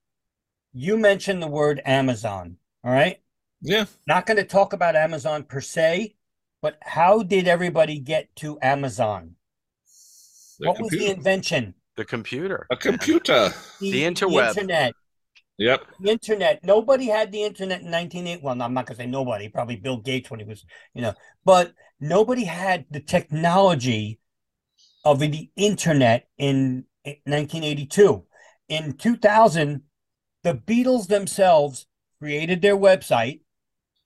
you 0.74 0.98
mentioned 0.98 1.42
the 1.42 1.48
word 1.48 1.82
Amazon. 1.86 2.58
All 2.84 2.92
right. 2.92 3.20
Yeah. 3.62 3.86
Not 4.08 4.26
going 4.26 4.38
to 4.38 4.44
talk 4.44 4.74
about 4.74 4.96
Amazon 4.96 5.44
per 5.44 5.62
se, 5.62 6.16
but 6.62 6.78
how 6.82 7.24
did 7.24 7.48
everybody 7.48 8.00
get 8.00 8.36
to 8.38 8.58
Amazon? 8.62 9.36
The 10.60 10.68
what 10.68 10.82
was 10.82 10.92
the 10.92 11.08
invention? 11.08 11.76
The 11.96 12.06
computer. 12.06 12.68
A 12.72 12.78
computer. 12.78 13.54
The 13.80 14.04
interweb. 14.04 14.50
internet. 14.50 14.94
Yep. 15.58 15.86
The 16.00 16.10
internet. 16.10 16.64
Nobody 16.64 17.06
had 17.06 17.32
the 17.32 17.44
internet 17.44 17.82
in 17.82 17.92
1980. 17.92 18.42
Well, 18.44 18.60
I'm 18.62 18.74
not 18.74 18.88
going 18.88 18.98
to 18.98 19.04
say 19.04 19.08
nobody. 19.08 19.48
Probably 19.50 19.76
Bill 19.76 19.98
Gates 19.98 20.32
when 20.32 20.40
he 20.40 20.46
was, 20.46 20.66
you 20.96 21.02
know, 21.02 21.14
but 21.46 21.74
nobody 22.00 22.46
had 22.46 22.86
the 22.90 23.00
technology 23.00 24.20
of 25.06 25.20
the 25.20 25.52
internet 25.56 26.28
in 26.38 26.86
1982. 27.04 28.24
In 28.70 28.94
2000, 28.94 29.82
the 30.44 30.54
Beatles 30.56 31.08
themselves 31.08 31.86
created 32.22 32.62
their 32.62 32.78
website 32.78 33.40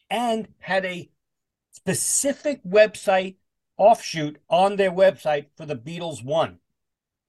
and 0.09 0.47
had 0.59 0.85
a 0.85 1.09
specific 1.71 2.63
website 2.63 3.35
offshoot 3.77 4.37
on 4.49 4.77
their 4.77 4.91
website 4.91 5.47
for 5.57 5.65
the 5.65 5.75
Beatles 5.75 6.23
one. 6.23 6.59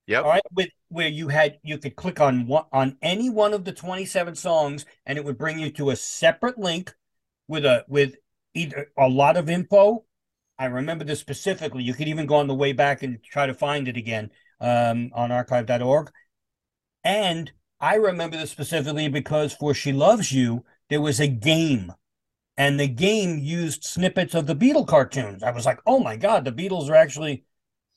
Yep. 0.07 0.25
All 0.25 0.31
right, 0.31 0.43
with 0.55 0.69
where 0.89 1.09
you 1.09 1.27
had 1.27 1.59
you 1.65 1.79
could 1.79 1.97
click 1.97 2.21
on 2.21 2.47
one 2.47 2.67
on 2.73 2.97
any 3.03 3.29
one 3.29 3.53
of 3.53 3.65
the 3.65 3.73
27 3.73 4.37
songs 4.37 4.87
and 5.05 5.19
it 5.19 5.25
would 5.25 5.37
bring 5.37 5.59
you 5.59 5.71
to 5.73 5.91
a 5.91 5.97
separate 5.97 6.57
link 6.57 6.95
with 7.49 7.65
a 7.65 7.85
with 7.89 8.15
either 8.55 8.93
a 8.97 9.09
lot 9.09 9.37
of 9.37 9.51
info. 9.51 10.05
I 10.57 10.67
remember 10.67 11.05
this 11.05 11.19
specifically. 11.19 11.83
You 11.83 11.95
could 11.95 12.07
even 12.07 12.27
go 12.27 12.37
on 12.37 12.47
the 12.47 12.55
way 12.55 12.73
back 12.73 13.03
and 13.03 13.21
try 13.25 13.47
to 13.47 13.55
find 13.55 13.89
it 13.89 13.97
again 13.97 14.31
um, 14.61 15.11
on 15.13 15.33
archive.org. 15.33 16.13
And 17.03 17.51
I 17.81 17.97
remember 17.97 18.37
this 18.37 18.53
specifically 18.53 19.09
because 19.09 19.53
for 19.53 19.75
She 19.75 19.93
Loves 19.93 20.33
You, 20.33 20.65
there 20.91 21.01
was 21.01 21.21
a 21.21 21.29
game. 21.29 21.93
And 22.57 22.81
the 22.81 22.89
game 22.89 23.39
used 23.39 23.85
snippets 23.85 24.35
of 24.35 24.47
the 24.47 24.57
Beatle 24.57 24.87
cartoons. 24.87 25.43
I 25.43 25.51
was 25.51 25.67
like, 25.67 25.81
oh 25.87 26.01
my 26.01 26.17
God, 26.17 26.45
the 26.45 26.53
Beatles 26.53 26.89
are 26.91 26.95
actually 26.97 27.45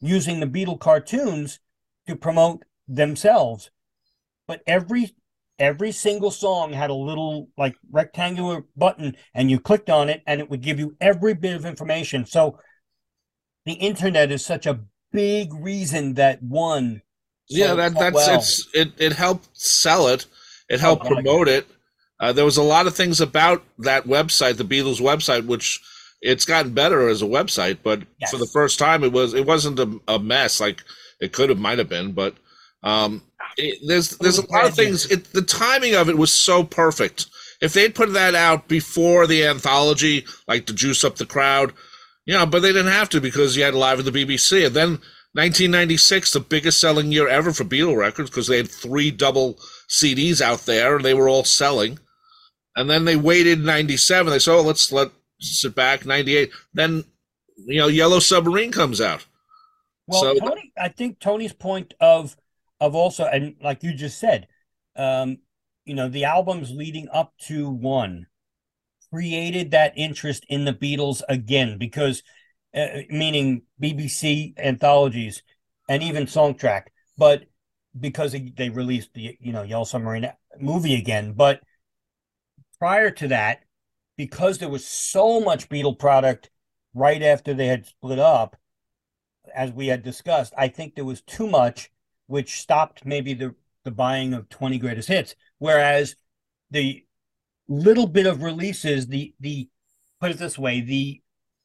using 0.02 0.40
the 0.40 0.48
Beatle 0.48 0.80
cartoons 0.80 1.60
to 2.08 2.16
promote 2.16 2.64
themselves. 2.88 3.72
But 4.48 4.62
every 4.68 5.16
every 5.60 5.92
single 5.92 6.32
song 6.32 6.74
had 6.74 6.90
a 6.90 6.94
little 6.94 7.50
like 7.58 7.76
rectangular 7.92 8.66
button 8.78 9.16
and 9.34 9.52
you 9.52 9.60
clicked 9.60 9.90
on 9.90 10.10
it 10.10 10.22
and 10.26 10.42
it 10.42 10.50
would 10.50 10.62
give 10.62 10.80
you 10.80 10.96
every 11.02 11.34
bit 11.34 11.56
of 11.56 11.66
information. 11.66 12.26
So 12.26 12.60
the 13.66 13.74
internet 13.74 14.32
is 14.32 14.46
such 14.46 14.66
a 14.66 14.82
big 15.12 15.54
reason 15.54 16.16
that 16.16 16.42
one 16.44 17.02
Yeah, 17.48 17.74
that 17.76 17.98
that's 17.98 18.14
well. 18.16 18.36
it's 18.40 18.68
it, 18.74 18.92
it 18.98 19.14
helped 19.14 19.50
sell 19.58 20.08
it. 20.08 20.26
It 20.70 20.80
helped 20.80 21.06
Oh, 21.06 21.10
promote 21.10 21.48
it. 21.48 21.68
Uh, 22.20 22.34
there 22.34 22.46
was 22.46 22.58
a 22.58 22.64
lot 22.64 22.88
of 22.88 22.96
things 22.96 23.22
about 23.22 23.64
that 23.80 24.06
website, 24.06 24.58
the 24.58 24.64
Beatles 24.66 25.00
website, 25.02 25.46
which 25.46 25.80
it's 26.22 26.46
gotten 26.46 26.74
better 26.74 27.08
as 27.08 27.22
a 27.22 27.26
website, 27.26 27.78
but 27.84 28.02
Yes. 28.20 28.32
for 28.32 28.38
the 28.38 28.48
first 28.48 28.78
time 28.80 29.04
it 29.04 29.12
was 29.12 29.34
it 29.34 29.46
wasn't 29.46 29.80
a, 29.80 30.00
a 30.08 30.20
mess 30.20 30.60
like 30.60 30.84
it 31.22 31.32
could 31.32 31.50
have 31.50 31.60
might 31.60 31.78
have 31.80 31.90
been, 31.90 32.12
but 32.12 32.36
um 32.84 33.24
it, 33.58 33.80
there's 33.88 34.18
there's 34.18 34.38
a 34.38 34.52
lot 34.52 34.66
of 34.66 34.76
things 34.76 35.06
it, 35.12 35.32
the 35.34 35.42
timing 35.42 35.96
of 35.96 36.10
it 36.10 36.18
was 36.18 36.32
so 36.34 36.64
perfect. 36.64 37.28
If 37.62 37.74
they'd 37.74 37.96
put 37.96 38.14
that 38.14 38.36
out 38.36 38.68
before 38.68 39.28
the 39.28 39.46
anthology, 39.46 40.26
like 40.48 40.66
to 40.68 40.74
juice 40.74 41.04
up 41.04 41.16
the 41.18 41.26
crowd, 41.26 41.74
you 42.26 42.34
know, 42.34 42.46
but 42.46 42.62
they 42.62 42.70
didn't 42.74 42.92
have 42.92 43.10
to 43.10 43.22
because 43.22 43.56
you 43.58 43.64
had 43.64 43.74
live 43.76 44.00
at 44.00 44.06
the 44.06 44.12
BBC. 44.12 44.66
And 44.68 44.76
then 44.76 44.90
1996, 45.34 46.32
the 46.34 46.40
biggest 46.40 46.80
selling 46.80 47.12
year 47.12 47.28
ever 47.28 47.52
for 47.54 47.64
Beatle 47.66 47.98
records 47.98 48.30
because 48.30 48.48
they 48.48 48.58
had 48.58 48.70
three 48.72 49.12
double 49.12 49.56
CDs 49.90 50.42
out 50.42 50.62
there 50.62 50.96
and 50.96 51.06
they 51.06 51.14
were 51.14 51.30
all 51.30 51.44
selling. 51.44 52.00
And 52.80 52.90
then 52.90 53.04
they 53.04 53.18
waited 53.18 53.60
97. 53.60 54.32
They 54.32 54.40
said, 54.40 54.54
oh, 54.54 54.62
let's 54.62 54.90
let 54.94 55.12
sit 55.42 55.76
back. 55.76 56.06
98. 56.06 56.50
Then, 56.74 57.04
you 57.58 57.78
know, 57.78 57.88
Yellow 57.88 58.20
Submarine 58.20 58.72
comes 58.72 59.02
out. 59.02 59.26
Well, 60.08 60.22
So- 60.22 60.36
Tony, 60.36 60.72
I 60.78 60.88
think 60.88 61.20
Tony's 61.20 61.52
point 61.54 61.94
of 62.00 62.38
of 62.80 62.96
also, 62.96 63.26
and 63.26 63.56
like 63.62 63.84
you 63.84 63.94
just 63.94 64.18
said, 64.18 64.48
um, 64.96 65.40
you 65.84 65.94
know, 65.94 66.08
the 66.08 66.24
albums 66.24 66.72
leading 66.72 67.10
up 67.12 67.34
to 67.48 67.70
one 67.70 68.28
created 69.12 69.72
that 69.72 69.92
interest 69.98 70.46
in 70.48 70.64
the 70.64 70.72
Beatles 70.74 71.22
again 71.28 71.78
because, 71.78 72.24
uh, 72.74 72.88
meaning 73.10 73.64
BBC 73.82 74.58
anthologies 74.58 75.44
and 75.90 76.02
even 76.02 76.28
Songtrack, 76.28 76.84
but 77.18 77.44
because 78.00 78.34
they 78.56 78.70
released 78.70 79.14
the 79.14 79.36
you 79.42 79.52
know 79.52 79.64
Yellow 79.64 79.84
Submarine 79.84 80.32
movie 80.62 80.96
again, 80.96 81.34
but 81.34 81.60
prior 82.80 83.12
to 83.12 83.28
that, 83.28 83.64
because 84.18 84.58
there 84.58 84.70
was 84.70 84.86
so 84.86 85.40
much 85.40 85.70
Beatle 85.70 85.98
product 85.98 86.50
right 86.94 87.22
after 87.22 87.54
they 87.54 87.68
had 87.68 87.86
split 87.86 88.20
up 88.20 88.56
as 89.54 89.72
we 89.72 89.88
had 89.88 90.04
discussed, 90.04 90.54
I 90.58 90.68
think 90.68 90.96
there 90.96 91.06
was 91.06 91.22
too 91.22 91.48
much, 91.48 91.92
which 92.28 92.60
stopped 92.60 93.06
maybe 93.06 93.34
the, 93.34 93.56
the 93.84 93.92
buying 93.92 94.34
of 94.34 94.50
20 94.50 94.78
greatest 94.78 95.08
hits. 95.08 95.36
Whereas 95.58 96.16
the 96.72 97.06
little 97.68 98.08
bit 98.08 98.26
of 98.26 98.44
releases, 98.44 99.08
the 99.08 99.34
the 99.40 99.70
put 100.20 100.32
it 100.32 100.38
this 100.38 100.58
way, 100.58 100.82
the 100.82 101.22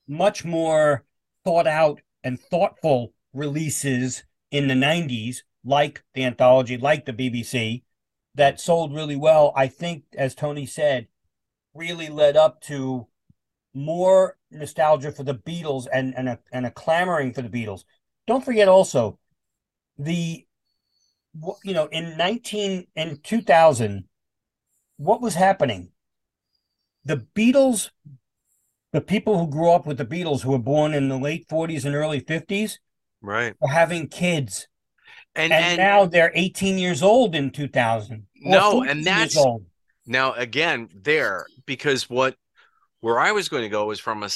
much 0.06 0.44
more 0.44 1.04
thought 1.44 1.66
out 1.66 2.00
and 2.22 2.40
thoughtful 2.40 3.12
releases 3.32 4.24
in 4.50 4.68
the 4.68 4.74
90s, 4.74 5.38
like 5.64 6.02
the 6.14 6.24
anthology, 6.24 6.76
like 6.76 7.04
the 7.04 7.12
BBC, 7.12 7.82
that 8.34 8.60
sold 8.60 8.94
really 8.94 9.16
well, 9.16 9.52
I 9.56 9.68
think, 9.68 10.04
as 10.16 10.34
Tony 10.34 10.66
said, 10.66 11.08
really 11.74 12.08
led 12.08 12.36
up 12.36 12.60
to 12.62 13.06
more 13.74 14.36
nostalgia 14.50 15.10
for 15.12 15.24
the 15.24 15.34
Beatles 15.34 15.86
and 15.92 16.16
and 16.16 16.28
a, 16.28 16.38
and 16.52 16.64
a 16.66 16.70
clamoring 16.70 17.32
for 17.32 17.42
the 17.42 17.48
Beatles. 17.48 17.84
Don't 18.26 18.44
forget 18.44 18.68
also 18.68 19.18
the 19.98 20.46
you 21.64 21.74
know 21.74 21.86
in 21.86 22.16
19 22.16 22.86
in 22.94 23.18
2000 23.22 24.04
what 24.96 25.20
was 25.20 25.34
happening 25.34 25.90
the 27.04 27.26
Beatles 27.34 27.90
the 28.92 29.00
people 29.00 29.38
who 29.38 29.50
grew 29.50 29.70
up 29.70 29.86
with 29.86 29.98
the 29.98 30.04
Beatles 30.04 30.42
who 30.42 30.52
were 30.52 30.58
born 30.58 30.94
in 30.94 31.08
the 31.08 31.18
late 31.18 31.48
40s 31.48 31.84
and 31.84 31.94
early 31.94 32.20
50s 32.20 32.78
Right. 33.20 33.54
were 33.60 33.68
having 33.68 34.08
kids 34.08 34.68
And 35.36 35.52
and, 35.52 35.64
and, 35.64 35.78
now 35.78 36.06
they're 36.06 36.32
18 36.34 36.78
years 36.78 37.02
old 37.02 37.34
in 37.34 37.50
2000 37.50 38.26
No, 38.36 38.82
and 38.82 39.04
that's- 39.04 39.36
old. 39.36 39.66
Now, 40.06 40.34
again, 40.34 40.90
there 40.94 41.46
because 41.66 42.10
what 42.10 42.36
where 43.00 43.18
I 43.18 43.32
was 43.32 43.48
going 43.48 43.62
to 43.62 43.68
go 43.68 43.86
was 43.86 44.00
from 44.00 44.22
a 44.22 44.28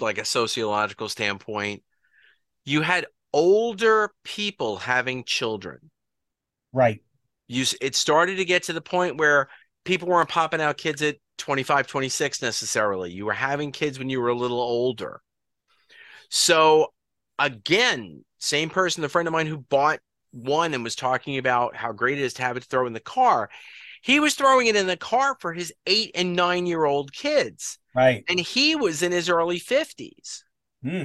like 0.00 0.18
a 0.18 0.24
sociological 0.24 1.08
standpoint. 1.08 1.82
You 2.64 2.82
had 2.82 3.06
older 3.32 4.10
people 4.24 4.76
having 4.76 5.24
children. 5.24 5.90
right 6.72 7.00
You 7.46 7.64
it 7.80 7.94
started 7.94 8.36
to 8.36 8.44
get 8.44 8.64
to 8.64 8.72
the 8.72 8.80
point 8.80 9.16
where 9.18 9.48
people 9.84 10.08
weren't 10.08 10.28
popping 10.28 10.60
out 10.60 10.76
kids 10.76 11.02
at 11.02 11.16
25, 11.38 11.86
26 11.86 12.42
necessarily. 12.42 13.12
You 13.12 13.26
were 13.26 13.32
having 13.32 13.70
kids 13.72 13.98
when 13.98 14.08
you 14.08 14.20
were 14.20 14.28
a 14.28 14.34
little 14.34 14.60
older. 14.60 15.20
So 16.28 16.92
again, 17.38 18.24
same 18.38 18.70
person, 18.70 19.04
a 19.04 19.08
friend 19.08 19.28
of 19.28 19.32
mine 19.32 19.46
who 19.46 19.58
bought 19.58 20.00
one 20.36 20.74
and 20.74 20.84
was 20.84 20.94
talking 20.94 21.38
about 21.38 21.74
how 21.74 21.92
great 21.92 22.18
it 22.18 22.22
is 22.22 22.34
to 22.34 22.42
have 22.42 22.56
it 22.56 22.60
to 22.60 22.68
throw 22.68 22.86
in 22.86 22.92
the 22.92 23.00
car. 23.00 23.48
He 24.02 24.20
was 24.20 24.34
throwing 24.34 24.66
it 24.66 24.76
in 24.76 24.86
the 24.86 24.96
car 24.96 25.36
for 25.40 25.52
his 25.52 25.72
eight 25.86 26.12
and 26.14 26.36
nine 26.36 26.66
year 26.66 26.84
old 26.84 27.12
kids. 27.12 27.78
right 27.94 28.24
And 28.28 28.38
he 28.38 28.76
was 28.76 29.02
in 29.02 29.12
his 29.12 29.28
early 29.28 29.58
50s. 29.58 30.42
Hmm. 30.82 31.04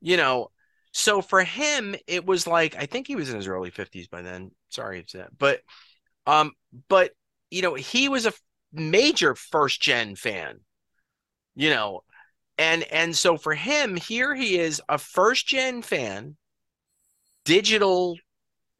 You 0.00 0.16
know, 0.16 0.50
so 0.92 1.22
for 1.22 1.42
him, 1.44 1.94
it 2.06 2.26
was 2.26 2.46
like 2.46 2.76
I 2.76 2.86
think 2.86 3.06
he 3.06 3.16
was 3.16 3.30
in 3.30 3.36
his 3.36 3.46
early 3.46 3.70
50s 3.70 4.10
by 4.10 4.22
then. 4.22 4.50
Sorry. 4.68 5.04
But 5.38 5.60
um, 6.26 6.52
but 6.88 7.12
you 7.50 7.62
know, 7.62 7.74
he 7.74 8.08
was 8.08 8.26
a 8.26 8.32
major 8.72 9.34
first 9.34 9.80
gen 9.80 10.16
fan, 10.16 10.60
you 11.54 11.70
know, 11.70 12.02
and 12.58 12.82
and 12.84 13.16
so 13.16 13.36
for 13.36 13.54
him, 13.54 13.96
here 13.96 14.34
he 14.34 14.58
is, 14.58 14.80
a 14.88 14.98
first 14.98 15.46
gen 15.46 15.82
fan, 15.82 16.36
digital 17.44 18.16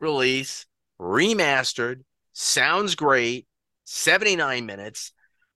release, 0.03 0.67
remastered, 1.01 2.03
sounds 2.33 2.95
great, 2.95 3.47
79 3.85 4.67
minutes, 4.67 5.13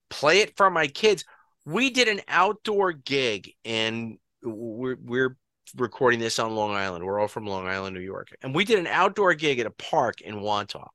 play 0.09 0.41
it 0.41 0.57
for 0.57 0.71
my 0.71 0.87
kids. 0.87 1.25
We 1.65 1.91
did 1.91 2.09
an 2.09 2.21
outdoor 2.29 2.93
gig 2.93 3.53
and 3.65 4.19
we're 4.43 4.97
we're 5.03 5.37
recording 5.77 6.21
this 6.21 6.39
on 6.39 6.55
Long 6.55 6.73
Island. 6.75 7.05
We're 7.05 7.19
all 7.19 7.29
from 7.29 7.47
Long 7.47 7.67
Island, 7.67 7.95
New 7.95 8.03
York. 8.03 8.29
And 8.43 8.55
we 8.55 8.65
did 8.65 8.79
an 8.79 8.87
outdoor 8.87 9.35
gig 9.35 9.59
at 9.59 9.67
a 9.67 9.71
park 9.73 10.21
in 10.21 10.37
Wantagh. 10.37 10.89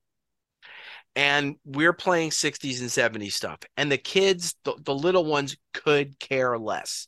And 1.16 1.58
we're 1.66 1.94
playing 1.94 2.30
60s 2.30 2.80
and 2.80 2.90
70s 2.90 3.34
stuff. 3.34 3.60
And 3.76 3.92
the 3.92 3.98
kids, 3.98 4.56
the, 4.64 4.76
the 4.82 4.96
little 4.96 5.26
ones 5.26 5.58
could 5.74 6.18
care 6.20 6.58
less. 6.58 7.08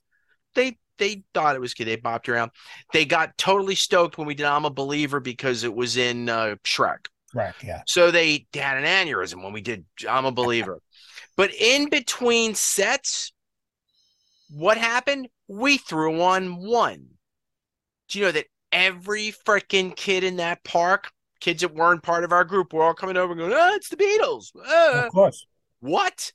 They 0.55 0.77
they 1.03 1.23
thought 1.33 1.55
it 1.55 1.59
was 1.59 1.73
good. 1.73 1.85
They 1.87 1.97
bopped 1.97 2.29
around. 2.29 2.51
They 2.93 3.03
got 3.03 3.37
totally 3.37 3.75
stoked 3.75 4.17
when 4.17 4.25
we 4.25 4.35
did 4.35 4.45
I'm 4.45 4.63
a 4.63 4.69
Believer 4.69 5.19
because 5.19 5.65
it 5.65 5.73
was 5.73 5.97
in 5.97 6.29
uh, 6.29 6.55
Shrek. 6.63 7.07
Correct. 7.31 7.63
Yeah. 7.63 7.81
So 7.87 8.09
they, 8.09 8.45
they 8.53 8.59
had 8.59 8.77
an 8.77 8.85
aneurysm 8.85 9.43
when 9.43 9.51
we 9.51 9.61
did 9.61 9.85
I'm 10.09 10.25
a 10.25 10.31
believer. 10.31 10.79
but 11.35 11.53
in 11.53 11.89
between 11.89 12.55
sets, 12.55 13.33
what 14.49 14.77
happened? 14.77 15.27
We 15.49 15.77
threw 15.77 16.21
on 16.21 16.55
one. 16.55 17.07
Do 18.07 18.19
you 18.19 18.25
know 18.25 18.31
that 18.31 18.45
every 18.71 19.33
freaking 19.45 19.95
kid 19.95 20.23
in 20.23 20.37
that 20.37 20.63
park, 20.63 21.11
kids 21.41 21.61
that 21.61 21.73
weren't 21.73 22.03
part 22.03 22.23
of 22.23 22.31
our 22.31 22.45
group, 22.45 22.71
were 22.71 22.83
all 22.83 22.93
coming 22.93 23.17
over 23.17 23.33
and 23.33 23.39
going, 23.39 23.53
oh, 23.53 23.75
it's 23.75 23.89
the 23.89 23.97
Beatles. 23.97 24.51
Uh, 24.55 25.05
Of 25.05 25.11
course. 25.11 25.45
what? 25.81 26.31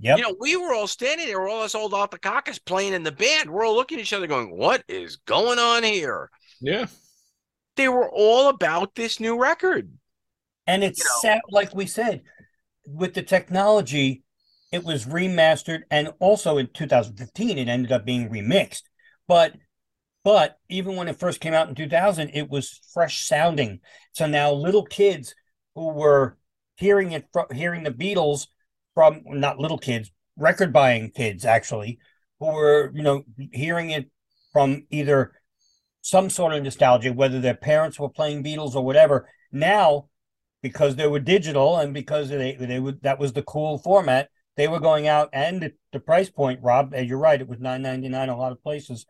Yep. 0.00 0.18
You 0.18 0.24
know, 0.24 0.36
we 0.38 0.56
were 0.56 0.72
all 0.72 0.86
standing 0.86 1.26
there, 1.26 1.40
we're 1.40 1.48
all 1.48 1.62
us 1.62 1.74
old 1.74 1.94
alpacacas 1.94 2.58
playing 2.58 2.92
in 2.92 3.02
the 3.02 3.12
band. 3.12 3.50
We're 3.50 3.66
all 3.66 3.74
looking 3.74 3.98
at 3.98 4.02
each 4.02 4.12
other 4.12 4.26
going, 4.26 4.56
what 4.56 4.84
is 4.88 5.16
going 5.16 5.58
on 5.58 5.82
here? 5.82 6.30
Yeah. 6.60 6.86
They 7.76 7.88
were 7.88 8.10
all 8.10 8.48
about 8.48 8.94
this 8.94 9.20
new 9.20 9.40
record. 9.40 9.90
And 10.66 10.84
it's 10.84 10.98
you 10.98 11.04
know- 11.04 11.18
sad, 11.22 11.40
like 11.50 11.74
we 11.74 11.86
said, 11.86 12.22
with 12.86 13.14
the 13.14 13.22
technology, 13.22 14.22
it 14.70 14.84
was 14.84 15.06
remastered, 15.06 15.82
and 15.90 16.12
also 16.18 16.58
in 16.58 16.68
2015, 16.72 17.58
it 17.58 17.68
ended 17.68 17.90
up 17.90 18.04
being 18.04 18.28
remixed. 18.28 18.82
But, 19.26 19.54
but 20.24 20.58
even 20.68 20.96
when 20.96 21.08
it 21.08 21.18
first 21.18 21.40
came 21.40 21.54
out 21.54 21.68
in 21.68 21.74
2000, 21.74 22.30
it 22.34 22.50
was 22.50 22.80
fresh 22.92 23.24
sounding. 23.24 23.80
So 24.12 24.26
now 24.26 24.52
little 24.52 24.84
kids 24.84 25.34
who 25.74 25.88
were 25.88 26.36
hearing 26.76 27.12
it, 27.12 27.26
from 27.32 27.46
hearing 27.52 27.82
the 27.82 27.90
Beatles 27.90 28.46
from 28.98 29.22
not 29.28 29.60
little 29.60 29.78
kids, 29.78 30.10
record 30.36 30.72
buying 30.72 31.08
kids 31.12 31.44
actually, 31.44 32.00
who 32.40 32.46
were 32.46 32.90
you 32.92 33.04
know 33.04 33.22
hearing 33.52 33.90
it 33.90 34.10
from 34.52 34.88
either 34.90 35.30
some 36.00 36.28
sort 36.28 36.52
of 36.52 36.64
nostalgia, 36.64 37.12
whether 37.12 37.40
their 37.40 37.54
parents 37.54 38.00
were 38.00 38.08
playing 38.08 38.42
Beatles 38.42 38.74
or 38.74 38.84
whatever. 38.84 39.28
Now 39.52 40.08
because 40.62 40.96
they 40.96 41.06
were 41.06 41.20
digital 41.20 41.76
and 41.76 41.94
because 41.94 42.28
they 42.28 42.56
they 42.58 42.80
would 42.80 43.00
that 43.02 43.20
was 43.20 43.32
the 43.34 43.42
cool 43.44 43.78
format. 43.78 44.30
They 44.56 44.66
were 44.66 44.80
going 44.80 45.06
out 45.06 45.28
and 45.32 45.70
the, 45.92 46.00
price 46.00 46.28
point, 46.28 46.58
Rob, 46.60 46.92
you're 46.92 47.18
right, 47.18 47.40
it 47.40 47.46
was 47.46 47.60
nine 47.60 47.82
ninety 47.82 48.08
nine 48.08 48.30
a 48.30 48.36
lot 48.36 48.50
of 48.50 48.60
places. 48.64 49.06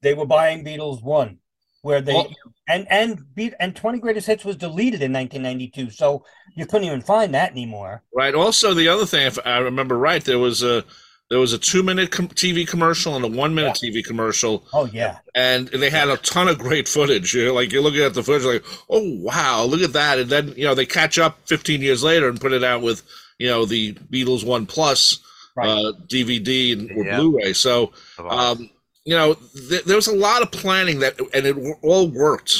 They 0.00 0.14
were 0.14 0.24
buying 0.24 0.64
Beatles 0.64 1.02
one, 1.02 1.40
where 1.82 2.00
they 2.00 2.14
Well- 2.14 2.32
and 2.68 2.86
and 2.90 3.34
beat 3.34 3.54
and 3.58 3.74
twenty 3.74 3.98
greatest 3.98 4.26
hits 4.26 4.44
was 4.44 4.56
deleted 4.56 5.02
in 5.02 5.12
nineteen 5.12 5.42
ninety 5.42 5.68
two, 5.68 5.90
so 5.90 6.24
you 6.56 6.66
couldn't 6.66 6.86
even 6.86 7.00
find 7.00 7.34
that 7.34 7.50
anymore. 7.52 8.02
Right. 8.14 8.34
Also, 8.34 8.74
the 8.74 8.88
other 8.88 9.06
thing, 9.06 9.26
if 9.26 9.38
I 9.44 9.58
remember 9.58 9.98
right, 9.98 10.22
there 10.24 10.38
was 10.38 10.62
a 10.62 10.84
there 11.30 11.38
was 11.38 11.52
a 11.52 11.58
two 11.58 11.82
minute 11.82 12.10
com- 12.10 12.28
TV 12.28 12.66
commercial 12.66 13.14
and 13.16 13.24
a 13.24 13.28
one 13.28 13.54
minute 13.54 13.74
TV 13.82 14.04
commercial, 14.04 14.64
Oh 14.72 14.84
yeah, 14.86 15.18
and 15.34 15.68
they 15.68 15.88
had 15.90 16.08
a 16.08 16.16
ton 16.18 16.48
of 16.48 16.58
great 16.58 16.88
footage. 16.88 17.34
You're 17.34 17.52
like 17.52 17.72
you're 17.72 17.82
looking 17.82 18.02
at 18.02 18.14
the 18.14 18.22
footage, 18.22 18.44
like, 18.44 18.64
oh 18.88 19.16
wow, 19.20 19.64
look 19.64 19.80
at 19.80 19.92
that, 19.92 20.18
and 20.18 20.28
then 20.30 20.54
you 20.56 20.64
know 20.64 20.74
they 20.74 20.86
catch 20.86 21.18
up 21.18 21.38
15 21.46 21.82
years 21.82 22.02
later 22.04 22.28
and 22.28 22.40
put 22.40 22.52
it 22.52 22.62
out 22.64 22.82
with 22.82 23.02
you 23.38 23.48
know 23.48 23.64
the 23.64 23.94
Beatles 23.94 24.44
One 24.44 24.66
Plus 24.66 25.18
right. 25.56 25.68
uh, 25.68 25.92
DVD 26.08 26.72
and 26.72 26.90
or 26.92 27.04
Yeah. 27.04 27.16
Blu-ray. 27.18 27.52
So 27.52 27.92
um, 28.28 28.68
you 29.10 29.16
know 29.16 29.34
th- 29.68 29.84
there 29.84 29.96
was 29.96 30.06
a 30.06 30.14
lot 30.14 30.40
of 30.42 30.52
planning 30.52 31.00
that, 31.00 31.18
and 31.34 31.44
it 31.46 31.54
w- 31.54 31.74
all 31.82 32.06
worked 32.08 32.52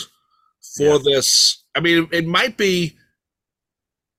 for 0.77 0.83
Yeah. 0.95 0.99
this. 1.05 1.63
I 1.77 1.81
mean, 1.81 1.97
it, 2.05 2.19
it 2.19 2.27
might 2.27 2.57
be. 2.57 2.97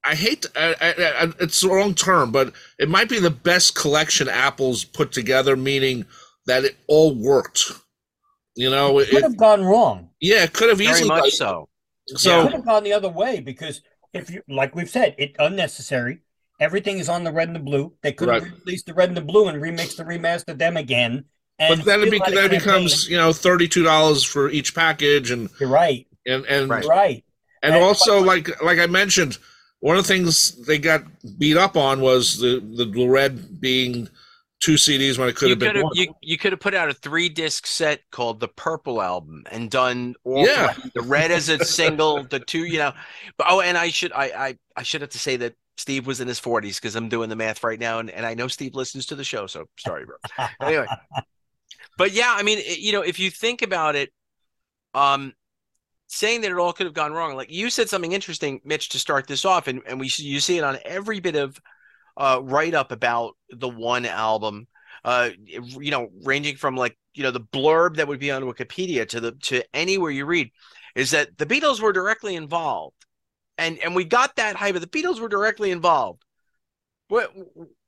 I 0.04 0.16
hate 0.16 0.46
I, 0.56 0.76
I, 0.82 0.90
I, 1.26 1.34
it's 1.42 1.60
the 1.62 1.68
wrong 1.70 1.94
term, 1.94 2.32
but 2.32 2.54
it 2.80 2.90
might 2.90 3.10
be 3.10 3.20
the 3.20 3.30
best 3.30 3.76
collection 3.76 4.28
Apple's 4.30 4.84
put 4.84 5.12
together, 5.12 5.56
meaning 5.56 6.06
that 6.48 6.64
it 6.64 6.78
all 6.88 7.14
worked. 7.14 7.72
You 8.56 8.70
know, 8.70 9.00
it 9.00 9.10
could 9.10 9.18
it, 9.20 9.24
have 9.24 9.38
gone 9.38 9.64
wrong. 9.64 10.10
yeah, 10.20 10.44
it 10.44 10.54
could 10.54 10.70
have 10.70 10.80
Very 10.80 10.90
easily. 10.92 11.10
much 11.10 11.32
so. 11.34 11.70
so 12.16 12.40
it 12.40 12.44
could 12.46 12.54
have 12.54 12.66
gone 12.66 12.84
the 12.84 12.94
other 12.94 13.10
way 13.10 13.42
because 13.42 13.82
if 14.14 14.30
you 14.32 14.42
like 14.48 14.74
we've 14.74 14.90
said, 14.90 15.16
it 15.18 15.36
unnecessary. 15.38 16.22
Everything 16.60 16.98
is 17.00 17.10
on 17.10 17.24
the 17.24 17.32
red 17.32 17.48
and 17.50 17.56
the 17.56 17.60
blue. 17.72 17.94
They 18.04 18.12
could 18.14 18.30
have 18.30 18.44
Right. 18.44 18.52
released 18.66 18.86
the 18.88 18.94
red 18.94 19.10
and 19.10 19.18
the 19.18 19.22
blue 19.22 19.48
and 19.50 19.62
remixed 19.62 19.98
the 19.98 20.04
remastered 20.04 20.58
them 20.60 20.78
again. 20.78 21.26
And 21.62 21.78
but 21.80 21.86
then 21.86 22.02
it, 22.02 22.12
be, 22.12 22.20
had 22.20 22.34
then 22.34 22.46
it 22.46 22.50
becomes 22.52 23.08
you 23.10 23.18
know 23.18 23.32
thirty 23.32 23.68
two 23.68 23.84
dollars 23.84 24.24
for 24.24 24.50
each 24.50 24.74
package, 24.76 25.32
and 25.32 25.50
You're 25.60 25.70
right. 25.70 26.08
and 26.26 26.46
and 26.46 26.70
Right. 26.70 26.86
Right. 26.86 27.26
And 27.64 27.76
And- 27.76 27.84
also, 27.84 28.20
like 28.22 28.62
like 28.64 28.80
I 28.80 28.88
mentioned, 28.88 29.38
one 29.80 29.96
of 29.98 30.04
the 30.04 30.08
things 30.08 30.66
they 30.66 30.78
got 30.80 31.04
beat 31.38 31.58
up 31.58 31.78
on 31.78 32.02
was 32.02 32.40
the 32.40 32.60
the 32.76 32.86
Blue 32.86 33.08
Red 33.10 33.62
being 33.62 34.10
two 34.60 34.74
CDs 34.76 35.18
when 35.18 35.28
it 35.28 35.36
could 35.36 35.50
You 35.50 35.56
have 35.56 35.74
been 35.74 35.82
one. 35.84 35.92
you, 35.96 36.14
you 36.22 36.38
could 36.38 36.52
have 36.52 36.60
put 36.60 36.76
out 36.76 36.88
a 36.90 36.94
three 36.94 37.30
disc 37.30 37.66
set 37.66 38.02
called 38.12 38.40
the 38.40 38.48
Purple 38.48 39.02
Album 39.02 39.44
and 39.52 39.72
done 39.72 40.14
all 40.24 40.46
Yeah. 40.46 40.74
three. 40.74 40.92
the 40.94 41.02
red 41.02 41.32
as 41.32 41.50
a 41.50 41.64
single, 41.66 42.24
the 42.24 42.40
two, 42.40 42.66
you 42.66 42.78
know. 42.78 42.94
But 43.38 43.48
oh, 43.50 43.62
and 43.62 43.76
I 43.78 43.90
should 43.90 44.12
I 44.14 44.26
I, 44.26 44.58
I 44.78 44.84
should 44.84 45.02
have 45.02 45.10
to 45.12 45.20
say 45.20 45.36
that 45.38 45.56
Steve 45.78 46.06
was 46.06 46.22
in 46.22 46.28
his 46.28 46.38
forties 46.38 46.80
because 46.80 46.96
I'm 46.96 47.10
doing 47.10 47.30
the 47.30 47.36
math 47.36 47.64
right 47.64 47.80
now, 47.80 47.98
and, 47.98 48.12
and 48.12 48.24
I 48.24 48.36
know 48.36 48.48
Steve 48.48 48.76
listens 48.76 49.08
to 49.08 49.16
the 49.16 49.24
show, 49.24 49.48
so 49.48 49.66
sorry, 49.80 50.06
bro. 50.06 50.18
anyway, 50.62 50.86
but 52.02 52.14
yeah, 52.14 52.34
I 52.36 52.42
mean, 52.42 52.60
you 52.66 52.94
know, 52.94 53.04
if 53.04 53.20
you 53.20 53.30
think 53.30 53.62
about 53.62 53.96
it, 53.96 54.12
um, 54.96 55.34
saying 56.08 56.42
that 56.42 56.50
it 56.50 56.58
all 56.58 56.74
could 56.74 56.88
have 56.88 56.96
gone 56.96 57.14
wrong, 57.14 57.36
like 57.36 57.52
you 57.52 57.70
said 57.70 57.90
something 57.90 58.12
interesting, 58.12 58.60
Mitch, 58.66 58.90
to 58.90 58.98
start 58.98 59.28
this 59.28 59.46
off, 59.46 59.68
and 59.68 59.84
and 59.86 60.00
we 60.00 60.10
you 60.18 60.40
see 60.40 60.58
it 60.58 60.64
on 60.64 60.80
every 60.84 61.20
bit 61.20 61.36
of 61.36 61.62
uh 62.18 62.40
write 62.42 62.74
up 62.74 62.92
about 62.92 63.38
the 63.52 63.70
one 63.70 64.08
album, 64.08 64.68
uh, 65.06 65.30
you 65.46 65.92
know, 65.92 66.10
ranging 66.24 66.56
from 66.56 66.76
like 66.76 66.98
you 67.14 67.22
know 67.22 67.30
the 67.30 67.40
blurb 67.40 67.98
that 67.98 68.08
would 68.08 68.20
be 68.20 68.32
on 68.32 68.42
Wikipedia 68.46 69.08
to 69.10 69.20
the 69.20 69.34
to 69.34 69.64
anywhere 69.72 70.10
you 70.10 70.26
read, 70.26 70.50
is 70.96 71.12
that 71.12 71.38
the 71.38 71.46
Beatles 71.46 71.82
were 71.82 71.94
directly 71.94 72.36
involved, 72.36 73.06
and 73.60 73.78
and 73.78 73.94
we 73.94 74.06
got 74.06 74.38
that 74.38 74.56
hype. 74.56 74.74
of 74.74 74.82
The 74.82 74.88
Beatles 74.88 75.20
were 75.20 75.30
directly 75.30 75.70
involved. 75.70 76.24
What 77.10 77.32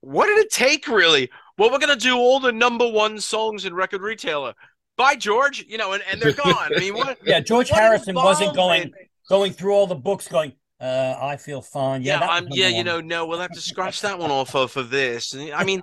what 0.03 0.27
did 0.27 0.37
it 0.37 0.51
take 0.51 0.87
really? 0.87 1.29
Well, 1.57 1.71
we're 1.71 1.79
gonna 1.79 1.95
do 1.95 2.17
all 2.17 2.39
the 2.39 2.51
number 2.51 2.87
one 2.89 3.19
songs 3.19 3.65
in 3.65 3.73
record 3.73 4.01
retailer. 4.01 4.53
By 4.97 5.15
George. 5.15 5.65
You 5.67 5.77
know, 5.77 5.93
and, 5.93 6.03
and 6.11 6.21
they're 6.21 6.33
gone. 6.33 6.71
I 6.75 6.79
mean, 6.79 6.93
what? 6.93 7.17
Yeah, 7.25 7.39
George 7.39 7.71
what 7.71 7.79
Harrison 7.79 8.15
wasn't 8.15 8.55
going 8.55 8.83
involvement? 8.83 9.09
going 9.29 9.51
through 9.53 9.73
all 9.73 9.87
the 9.87 9.95
books 9.95 10.27
going, 10.27 10.53
uh, 10.79 11.15
I 11.19 11.37
feel 11.37 11.61
fine. 11.61 12.01
Yeah, 12.03 12.19
Yeah, 12.19 12.27
I'm, 12.27 12.47
yeah, 12.51 12.67
you 12.67 12.75
one. 12.77 12.85
know, 12.85 13.01
no, 13.01 13.25
we'll 13.25 13.39
have 13.39 13.51
to 13.51 13.61
scratch 13.61 14.01
that 14.01 14.19
one 14.19 14.29
off 14.29 14.53
of 14.55 14.71
for 14.71 14.83
this. 14.83 15.33
And 15.33 15.51
I 15.51 15.63
mean, 15.63 15.81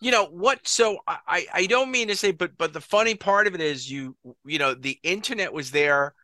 you 0.00 0.10
know 0.10 0.26
what? 0.26 0.66
So 0.66 0.98
I, 1.06 1.18
I 1.26 1.46
I 1.54 1.66
don't 1.66 1.90
mean 1.90 2.08
to 2.08 2.16
say, 2.16 2.30
but 2.30 2.56
but 2.56 2.72
the 2.72 2.80
funny 2.80 3.14
part 3.14 3.46
of 3.46 3.54
it 3.54 3.60
is 3.60 3.90
you 3.90 4.16
you 4.44 4.58
know 4.58 4.74
the 4.74 4.98
internet 5.02 5.52
was 5.52 5.70
there 5.70 6.14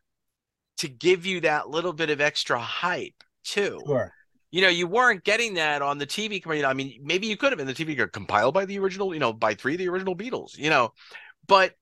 to 0.79 0.89
give 0.89 1.27
you 1.27 1.41
that 1.41 1.69
little 1.69 1.93
bit 1.93 2.11
of 2.11 2.21
extra 2.21 2.59
hype 2.59 3.23
too. 3.45 3.81
Sure. 3.87 4.13
You 4.53 4.63
know, 4.63 4.69
you 4.69 4.87
weren't 4.87 5.25
getting 5.25 5.55
that 5.55 5.83
on 5.83 5.99
the 5.99 6.07
TV. 6.07 6.41
com- 6.41 6.55
you 6.55 6.63
know, 6.63 6.71
I 6.71 6.75
mean, 6.75 7.01
maybe 7.03 7.27
you 7.29 7.37
could 7.39 7.53
have, 7.53 7.61
and 7.61 7.69
the 7.69 7.75
TV 7.75 7.97
compiled 8.09 8.55
by 8.55 8.67
the 8.67 8.79
original, 8.79 9.15
you 9.15 9.21
know, 9.21 9.33
by 9.33 9.55
three 9.55 9.75
of 9.75 9.81
the 9.81 9.89
original 9.89 10.17
Beatles. 10.17 10.59
You 10.59 10.71
know, 10.71 10.93
but 11.49 11.75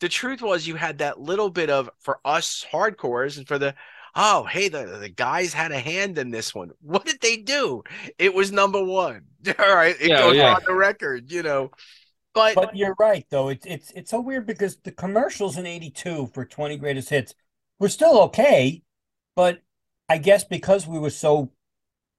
the 0.00 0.08
truth 0.08 0.42
was 0.42 0.66
you 0.66 0.76
had 0.76 0.98
that 0.98 1.20
little 1.20 1.50
bit 1.50 1.70
of 1.70 1.90
for 2.00 2.20
us 2.24 2.64
hardcores 2.72 3.38
and 3.38 3.46
for 3.48 3.58
the 3.58 3.74
oh 4.16 4.44
hey 4.44 4.68
the 4.68 4.86
the 5.00 5.08
guys 5.08 5.52
had 5.52 5.72
a 5.72 5.78
hand 5.78 6.18
in 6.18 6.30
this 6.30 6.54
one 6.54 6.70
what 6.82 7.04
did 7.04 7.20
they 7.20 7.36
do 7.36 7.82
it 8.18 8.34
was 8.34 8.52
number 8.52 8.82
one 8.82 9.22
all 9.58 9.74
right 9.74 9.96
it 10.00 10.10
Yeah, 10.10 10.16
goes 10.16 10.34
yeah. 10.34 10.56
on 10.56 10.60
the 10.66 10.74
record 10.74 11.30
you 11.30 11.42
know 11.42 11.70
but, 12.34 12.60
But 12.60 12.74
you're 12.74 12.94
right 12.98 13.26
though. 13.30 13.48
It's 13.48 13.66
it's 13.66 13.90
it's 13.92 14.10
so 14.10 14.20
weird 14.20 14.46
because 14.46 14.76
the 14.78 14.92
commercials 14.92 15.56
in 15.56 15.66
'82 15.66 16.28
for 16.28 16.44
20 16.44 16.76
greatest 16.76 17.10
hits 17.10 17.34
were 17.78 17.88
still 17.88 18.20
okay, 18.24 18.82
but 19.34 19.60
I 20.08 20.18
guess 20.18 20.44
because 20.44 20.86
we 20.86 20.98
were 20.98 21.10
so 21.10 21.52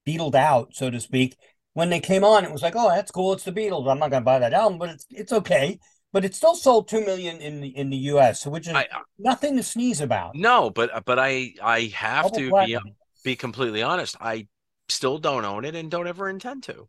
beatled 0.05 0.35
out, 0.35 0.73
so 0.75 0.89
to 0.89 0.99
speak, 0.99 1.35
when 1.73 1.89
they 1.89 1.99
came 1.99 2.23
on, 2.23 2.45
it 2.45 2.51
was 2.51 2.61
like, 2.61 2.75
oh, 2.75 2.89
that's 2.89 3.11
cool. 3.11 3.33
It's 3.33 3.43
the 3.43 3.51
Beatles. 3.51 3.89
I'm 3.89 3.99
not 3.99 4.11
gonna 4.11 4.23
buy 4.25 4.39
that 4.39 4.53
album, 4.53 4.77
but 4.79 4.89
it's 4.89 5.05
it's 5.09 5.33
okay. 5.33 5.79
But 6.13 6.23
it 6.23 6.33
still 6.33 6.55
sold 6.55 6.87
two 6.87 7.03
million 7.05 7.37
in 7.41 7.59
the 7.59 7.67
in 7.75 7.89
the 7.89 7.97
U.S., 8.13 8.45
which 8.45 8.67
is 8.67 8.73
I, 8.73 8.83
uh, 8.83 8.99
nothing 9.19 9.57
to 9.57 9.63
sneeze 9.63 9.99
about. 9.99 10.35
no 10.35 10.69
but 10.69 10.93
uh, 10.95 11.01
but 11.05 11.19
i 11.19 11.53
i 11.61 11.91
have 11.93 12.25
Double 12.25 12.37
to 12.37 12.43
be, 12.45 12.49
platinum. 12.49 12.83
be 13.25 13.35
completely 13.35 13.81
honest 13.81 14.15
i 14.21 14.47
still 14.87 15.17
don't 15.17 15.43
own 15.43 15.65
it 15.65 15.75
and 15.75 15.91
don't 15.91 16.07
ever 16.07 16.29
intend 16.29 16.63
to 16.63 16.87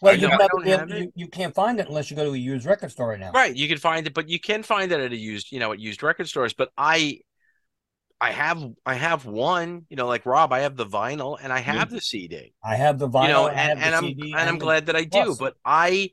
Well, 0.00 0.14
you, 0.14 0.28
don't- 0.28 0.38
never 0.38 0.44
able- 0.64 0.78
have 0.78 0.88
you, 0.88 1.12
you 1.14 1.26
can't 1.28 1.54
find 1.54 1.78
it 1.80 1.88
unless 1.88 2.10
you 2.10 2.16
go 2.16 2.24
to 2.24 2.32
a 2.32 2.36
used 2.38 2.64
record 2.64 2.90
store 2.90 3.08
right 3.10 3.20
now. 3.20 3.32
Right, 3.32 3.54
you 3.54 3.68
can 3.68 3.76
find 3.78 4.06
it, 4.06 4.14
but 4.14 4.28
you 4.30 4.38
can 4.40 4.62
find 4.62 4.92
it 4.92 5.00
at 5.00 5.12
a 5.12 5.16
used, 5.16 5.50
you 5.52 5.58
know, 5.58 5.72
at 5.72 5.80
used 5.80 6.02
record 6.02 6.28
stores. 6.28 6.54
But 6.54 6.70
I, 6.78 7.20
I 8.20 8.32
have, 8.32 8.62
I 8.84 8.94
have 8.94 9.26
one, 9.26 9.86
you 9.88 9.96
know, 9.96 10.06
like 10.06 10.26
Rob, 10.26 10.52
I 10.52 10.60
have 10.60 10.76
the 10.76 10.86
vinyl 10.86 11.38
and 11.40 11.52
I 11.52 11.60
mm-hmm. 11.60 11.70
have 11.70 11.90
the 11.90 12.00
CD, 12.00 12.52
I 12.64 12.74
have 12.74 12.98
the 12.98 13.08
vinyl, 13.08 13.22
you 13.22 13.28
know, 13.28 13.48
and, 13.48 13.78
and 13.80 13.94
I'm 13.94 14.04
CD, 14.04 14.32
and 14.32 14.48
I'm 14.48 14.58
the- 14.58 14.64
glad 14.64 14.86
that 14.86 14.96
I 14.96 15.04
do. 15.04 15.24
Plus. 15.24 15.38
But 15.38 15.54
I, 15.64 16.10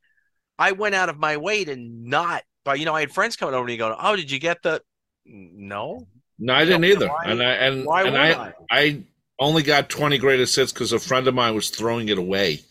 I 0.59 0.73
went 0.73 0.95
out 0.95 1.09
of 1.09 1.17
my 1.17 1.37
way 1.37 1.65
to 1.65 1.75
not, 1.75 2.43
but 2.63 2.79
you 2.79 2.85
know, 2.85 2.93
I 2.93 3.01
had 3.01 3.11
friends 3.11 3.35
coming 3.35 3.55
over 3.55 3.67
and 3.67 3.77
going, 3.77 3.95
"Oh, 3.99 4.15
did 4.15 4.29
you 4.29 4.39
get 4.39 4.61
the?" 4.61 4.81
No, 5.25 6.07
no, 6.37 6.53
I 6.53 6.65
didn't 6.65 6.85
either. 6.85 7.07
why- 7.07 7.25
and 7.25 7.41
I 7.41 7.51
and, 7.53 7.85
why 7.85 8.03
and 8.03 8.17
I, 8.17 8.31
I? 8.31 8.53
I 8.69 9.03
only 9.39 9.63
got 9.63 9.89
20 9.89 10.17
greatest 10.17 10.55
hits 10.55 10.71
because 10.71 10.93
a 10.93 10.99
friend 10.99 11.27
of 11.27 11.33
mine 11.33 11.55
was 11.55 11.69
throwing 11.69 12.09
it 12.09 12.17
away. 12.17 12.61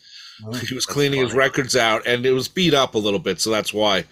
Ooh. 0.46 0.52
He 0.52 0.74
was 0.74 0.86
cleaning 0.86 1.20
his 1.20 1.34
records 1.34 1.76
out, 1.76 2.06
and 2.06 2.24
it 2.24 2.32
was 2.32 2.48
beat 2.48 2.74
up 2.74 2.94
a 2.94 2.98
little 2.98 3.18
bit, 3.18 3.40
so 3.40 3.50
that's 3.50 3.74
why. 3.74 4.04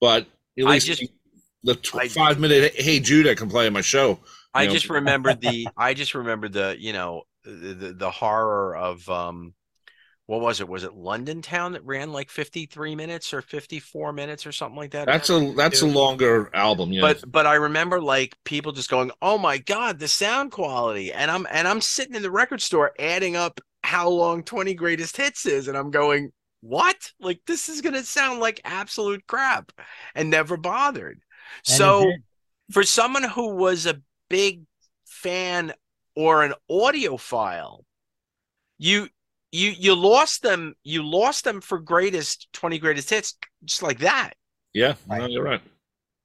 But 0.00 0.26
at 0.58 0.64
least 0.64 0.86
just- 0.86 1.04
the 1.64 1.74
tw- 1.74 2.10
five 2.10 2.38
minute 2.38 2.72
Hey 2.76 3.00
Jude 3.00 3.26
I 3.26 3.34
can 3.34 3.50
play 3.50 3.66
on 3.66 3.72
my 3.72 3.80
show. 3.80 4.20
I 4.58 4.66
know- 4.66 4.72
just 4.72 4.90
remembered 4.90 5.40
the, 5.40 5.68
I 5.76 5.94
just 5.94 6.14
remembered 6.14 6.52
the, 6.52 6.76
you 6.78 6.92
know, 6.92 7.22
the, 7.44 7.74
the 7.74 7.92
the 7.94 8.10
horror 8.10 8.76
of 8.76 9.08
um 9.08 9.54
what 10.28 10.42
was 10.42 10.60
it? 10.60 10.68
Was 10.68 10.84
it 10.84 10.92
London 10.92 11.40
Town 11.40 11.72
that 11.72 11.86
ran 11.86 12.12
like 12.12 12.28
53 12.28 12.94
minutes 12.94 13.32
or 13.32 13.40
54 13.40 14.12
minutes 14.12 14.46
or 14.46 14.52
something 14.52 14.76
like 14.76 14.90
that? 14.90 15.06
That's 15.06 15.30
a 15.30 15.54
that's 15.56 15.80
a 15.80 15.86
longer 15.86 16.50
album, 16.52 16.92
yeah. 16.92 17.00
but 17.00 17.24
but 17.26 17.46
I 17.46 17.54
remember 17.54 17.98
like 17.98 18.36
people 18.44 18.72
just 18.72 18.90
going, 18.90 19.10
"Oh 19.22 19.38
my 19.38 19.56
god, 19.56 19.98
the 19.98 20.06
sound 20.06 20.52
quality!" 20.52 21.14
And 21.14 21.30
I'm 21.30 21.46
and 21.50 21.66
I'm 21.66 21.80
sitting 21.80 22.14
in 22.14 22.20
the 22.20 22.30
record 22.30 22.60
store 22.60 22.92
adding 22.98 23.36
up 23.36 23.58
how 23.82 24.10
long 24.10 24.42
20 24.42 24.74
Greatest 24.74 25.16
Hits 25.16 25.46
is, 25.46 25.66
and 25.66 25.78
I'm 25.78 25.90
going, 25.90 26.30
"What? 26.60 27.10
Like 27.18 27.40
this 27.46 27.70
is 27.70 27.80
gonna 27.80 28.04
sound 28.04 28.38
like 28.38 28.60
absolute 28.66 29.26
crap," 29.26 29.72
and 30.14 30.28
never 30.28 30.58
bothered. 30.58 31.22
And 31.66 31.76
so 31.78 32.12
for 32.70 32.82
someone 32.82 33.22
who 33.22 33.54
was 33.54 33.86
a 33.86 34.02
big 34.28 34.64
fan 35.06 35.72
or 36.16 36.42
an 36.44 36.54
audiophile, 36.70 37.84
you 38.78 39.08
you 39.52 39.70
you 39.70 39.94
lost 39.94 40.42
them. 40.42 40.74
You 40.84 41.02
lost 41.02 41.44
them 41.44 41.60
for 41.60 41.78
greatest 41.78 42.48
20 42.52 42.78
Greatest 42.78 43.10
Hits, 43.10 43.36
just 43.64 43.82
like 43.82 44.00
that. 44.00 44.34
yeah, 44.72 44.94
Right. 45.06 45.20
no, 45.20 45.26
you're 45.26 45.42
right. 45.44 45.62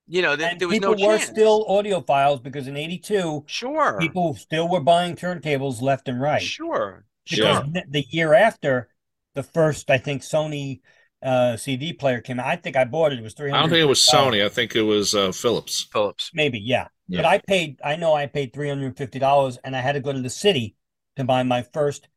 You 0.07 0.21
know, 0.21 0.35
there, 0.35 0.51
and 0.51 0.59
there 0.59 0.67
was 0.67 0.79
people 0.79 0.95
no 0.95 1.07
were 1.07 1.17
chance. 1.17 1.29
still 1.29 1.65
audiophiles 1.65 2.43
because 2.43 2.67
in 2.67 2.75
'82 2.75 3.47
sure, 3.47 3.97
people 3.97 4.33
still 4.35 4.67
were 4.67 4.81
buying 4.81 5.15
turntables 5.15 5.81
left 5.81 6.07
and 6.09 6.19
right. 6.21 6.41
sure, 6.41 7.05
Because 7.29 7.63
sure. 7.63 7.63
the 7.89 8.05
year 8.09 8.33
after, 8.33 8.89
the 9.33 9.43
first 9.43 9.89
I 9.89 9.97
think 9.97 10.21
Sony 10.21 10.81
uh, 11.21 11.55
CD 11.55 11.93
player 11.93 12.19
came 12.19 12.39
out. 12.39 12.47
I 12.47 12.57
think 12.57 12.75
I 12.75 12.83
bought 12.83 13.13
it. 13.13 13.19
It 13.19 13.23
was 13.23 13.33
three 13.33 13.49
hundred. 13.49 13.57
I 13.57 13.61
don't 13.61 13.69
think 13.69 13.81
it 13.81 13.85
was 13.87 13.99
Sony. 13.99 14.45
I 14.45 14.49
think 14.49 14.75
it 14.75 14.81
was 14.81 15.15
uh, 15.15 15.31
Philips. 15.31 15.87
Phillips. 15.91 16.31
Maybe, 16.33 16.59
yeah. 16.59 16.87
But 17.09 17.25
I 17.25 17.37
paid. 17.39 17.79
I 17.83 17.95
know 17.95 18.13
I 18.13 18.25
paid 18.27 18.53
three 18.53 18.69
hundred 18.69 18.87
and 18.87 18.97
fifty 18.97 19.19
dollars, 19.19 19.57
and 19.63 19.75
I 19.75 19.81
had 19.81 19.93
to 19.93 19.99
go 19.99 20.13
to 20.13 20.21
the 20.21 20.29
city 20.29 20.75
to 21.15 21.23
buy 21.23 21.43
my 21.43 21.61
first 21.61 22.07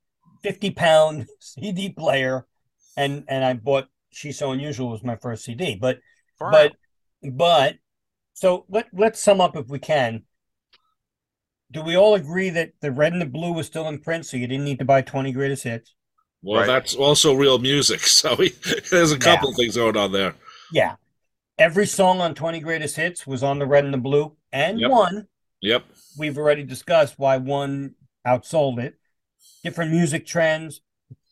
fifty 0.42 0.70
pound 0.70 1.28
CD 1.40 1.90
player, 1.90 2.46
and 2.96 3.24
and 3.28 3.44
I 3.44 3.54
bought 3.54 3.88
"She's 4.10 4.38
So 4.38 4.52
Unusual" 4.52 4.90
was 4.90 5.04
my 5.04 5.16
first 5.16 5.44
CD. 5.44 5.76
But 5.76 6.00
Wow. 6.40 6.52
but 6.52 6.76
but 7.22 7.76
so 8.34 8.66
let 8.68 8.88
let's 8.92 9.20
sum 9.20 9.40
up 9.40 9.56
if 9.56 9.68
we 9.68 9.78
can. 9.78 10.24
Do 11.70 11.80
we 11.80 11.96
all 11.96 12.14
agree 12.16 12.50
that 12.50 12.72
the 12.80 12.90
red 12.90 13.12
and 13.12 13.22
the 13.22 13.26
blue 13.26 13.52
was 13.52 13.66
still 13.68 13.86
in 13.86 14.00
print, 14.00 14.26
so 14.26 14.36
you 14.36 14.48
didn't 14.48 14.64
need 14.64 14.80
to 14.80 14.84
buy 14.84 15.02
twenty 15.02 15.30
greatest 15.32 15.62
hits? 15.62 15.94
Well, 16.42 16.62
Right. 16.62 16.66
that's 16.66 16.94
also 16.94 17.34
reel 17.34 17.58
music. 17.58 18.00
So 18.06 18.34
we, 18.36 18.50
there's 18.90 19.12
a 19.12 19.18
couple 19.18 19.52
things 19.52 19.76
going 19.76 19.96
on 19.96 20.12
there. 20.12 20.34
Yeah. 20.70 20.96
Every 21.58 21.86
song 21.86 22.20
on 22.20 22.34
20 22.34 22.60
Greatest 22.60 22.96
Hits 22.96 23.26
was 23.26 23.42
on 23.42 23.58
the 23.58 23.66
red 23.66 23.84
and 23.84 23.94
the 23.94 23.98
blue, 23.98 24.36
and 24.52 24.78
Yep. 24.78 24.90
one. 24.90 25.28
Yep. 25.62 25.84
We've 26.18 26.36
already 26.36 26.64
discussed 26.64 27.18
why 27.18 27.38
one 27.38 27.94
outsold 28.26 28.78
it. 28.78 28.96
Different 29.64 29.90
music 29.90 30.26
trends. 30.26 30.82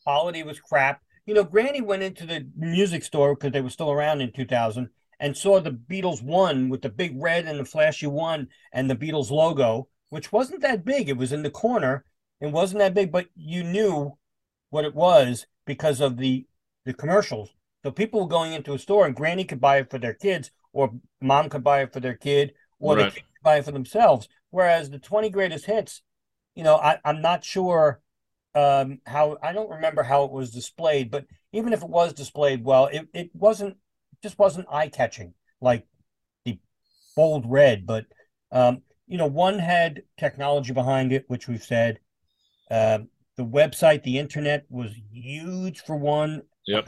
Quality 0.02 0.42
was 0.42 0.60
crap. 0.60 1.02
You 1.26 1.34
know, 1.34 1.44
Granny 1.44 1.82
went 1.82 2.02
into 2.02 2.24
the 2.26 2.48
music 2.56 3.02
store 3.04 3.34
because 3.34 3.52
they 3.52 3.60
were 3.60 3.70
still 3.70 3.90
around 3.90 4.22
in 4.22 4.32
2000 4.32 4.88
and 5.20 5.36
saw 5.36 5.60
the 5.60 5.70
Beatles 5.70 6.22
one 6.22 6.68
with 6.70 6.82
the 6.82 6.88
big 6.88 7.20
red 7.20 7.44
and 7.46 7.60
the 7.60 7.64
flashy 7.64 8.06
one 8.06 8.48
and 8.72 8.90
the 8.90 8.96
Beatles 8.96 9.30
logo, 9.30 9.88
which 10.08 10.32
wasn't 10.32 10.62
that 10.62 10.84
big. 10.84 11.08
It 11.08 11.16
was 11.18 11.32
in 11.32 11.42
the 11.42 11.50
corner. 11.50 12.04
It 12.40 12.46
wasn't 12.46 12.80
that 12.80 12.94
big, 12.94 13.12
but 13.12 13.26
you 13.36 13.62
knew 13.62 14.16
what 14.70 14.84
it 14.84 14.94
was 14.94 15.46
because 15.66 16.00
of 16.00 16.16
the 16.16 16.46
the 16.84 16.94
commercials. 16.94 17.50
So 17.84 17.92
people 17.92 18.22
were 18.22 18.28
going 18.28 18.54
into 18.54 18.72
a 18.74 18.78
store 18.78 19.06
and 19.06 19.14
Granny 19.14 19.44
could 19.44 19.60
buy 19.60 19.78
it 19.78 19.90
for 19.90 19.98
their 19.98 20.14
kids, 20.14 20.50
or 20.72 20.92
mom 21.20 21.50
could 21.50 21.62
buy 21.62 21.82
it 21.82 21.92
for 21.92 22.00
their 22.00 22.16
kid, 22.16 22.54
or 22.80 22.96
the 22.96 23.04
Right. 23.04 23.12
kid 23.12 23.22
could 23.22 23.44
buy 23.44 23.56
it 23.58 23.64
for 23.66 23.72
themselves. 23.72 24.28
Whereas 24.50 24.90
the 24.90 24.98
20 24.98 25.30
greatest 25.30 25.66
hits, 25.66 26.02
you 26.54 26.64
know, 26.64 26.76
I, 26.76 26.98
I'm 27.04 27.22
not 27.22 27.44
sure 27.44 28.00
um, 28.54 29.00
how 29.06 29.38
I 29.42 29.52
don't 29.52 29.70
remember 29.70 30.02
how 30.02 30.24
it 30.24 30.32
was 30.32 30.50
displayed, 30.50 31.10
but 31.10 31.26
even 31.52 31.72
if 31.72 31.82
it 31.82 31.88
was 31.88 32.14
displayed 32.14 32.64
well, 32.64 32.86
it, 32.86 33.08
it 33.12 33.30
wasn't 33.34 33.76
just 34.22 34.38
wasn't 34.38 34.68
eye 34.70 34.88
catching 34.88 35.34
like 35.60 35.86
the 36.44 36.58
bold 37.16 37.44
red. 37.46 37.86
But 37.86 38.06
um, 38.52 38.82
you 39.08 39.18
know, 39.18 39.26
one 39.26 39.58
had 39.58 40.02
technology 40.18 40.72
behind 40.72 41.12
it, 41.12 41.24
which 41.28 41.48
we've 41.48 41.64
said. 41.64 41.98
Um, 42.70 43.08
the 43.36 43.44
website, 43.44 44.02
the 44.04 44.18
internet 44.18 44.64
was 44.70 44.92
huge 45.12 45.80
for 45.80 45.96
one. 45.96 46.42
Yep. 46.66 46.86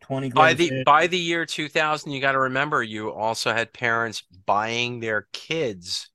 20 0.00 0.30
by 0.30 0.52
the 0.54 0.68
hits. 0.68 0.84
by 0.84 1.06
the 1.06 1.18
year 1.18 1.46
2000 1.46 2.12
you 2.12 2.20
got 2.20 2.32
to 2.32 2.40
remember 2.40 2.82
you 2.82 3.10
also 3.12 3.52
had 3.52 3.72
parents 3.72 4.22
buying 4.44 5.00
their 5.00 5.26
kids 5.32 6.10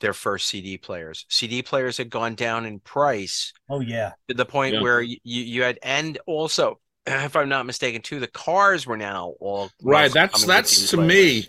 their 0.00 0.12
first 0.12 0.48
cd 0.48 0.76
players 0.78 1.26
cd 1.28 1.62
players 1.62 1.96
had 1.96 2.10
gone 2.10 2.34
down 2.34 2.66
in 2.66 2.80
price 2.80 3.52
oh 3.68 3.80
yeah, 3.80 4.12
to 4.28 4.34
the 4.34 4.44
point 4.44 4.74
Yeah. 4.74 4.80
where 4.82 5.00
you, 5.00 5.18
you 5.22 5.62
had 5.62 5.78
and 5.82 6.18
also 6.26 6.80
if 7.06 7.36
i'm 7.36 7.48
not 7.48 7.66
mistaken 7.66 8.02
too 8.02 8.18
the 8.18 8.26
cars 8.26 8.86
were 8.86 8.96
now 8.96 9.34
all 9.40 9.70
Right. 9.82 10.12
That's 10.12 10.44
that's 10.44 10.90
to 10.90 10.96
players. 10.96 11.08
me. 11.08 11.46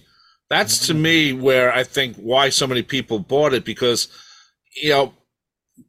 That's 0.49 0.85
to 0.87 0.93
me 0.93 1.31
where 1.31 1.73
I 1.73 1.83
think 1.85 2.17
why 2.17 2.49
so 2.49 2.67
many 2.67 2.83
people 2.83 3.19
bought 3.19 3.53
it 3.53 3.63
because, 3.63 4.09
you 4.75 4.89
know, 4.89 5.13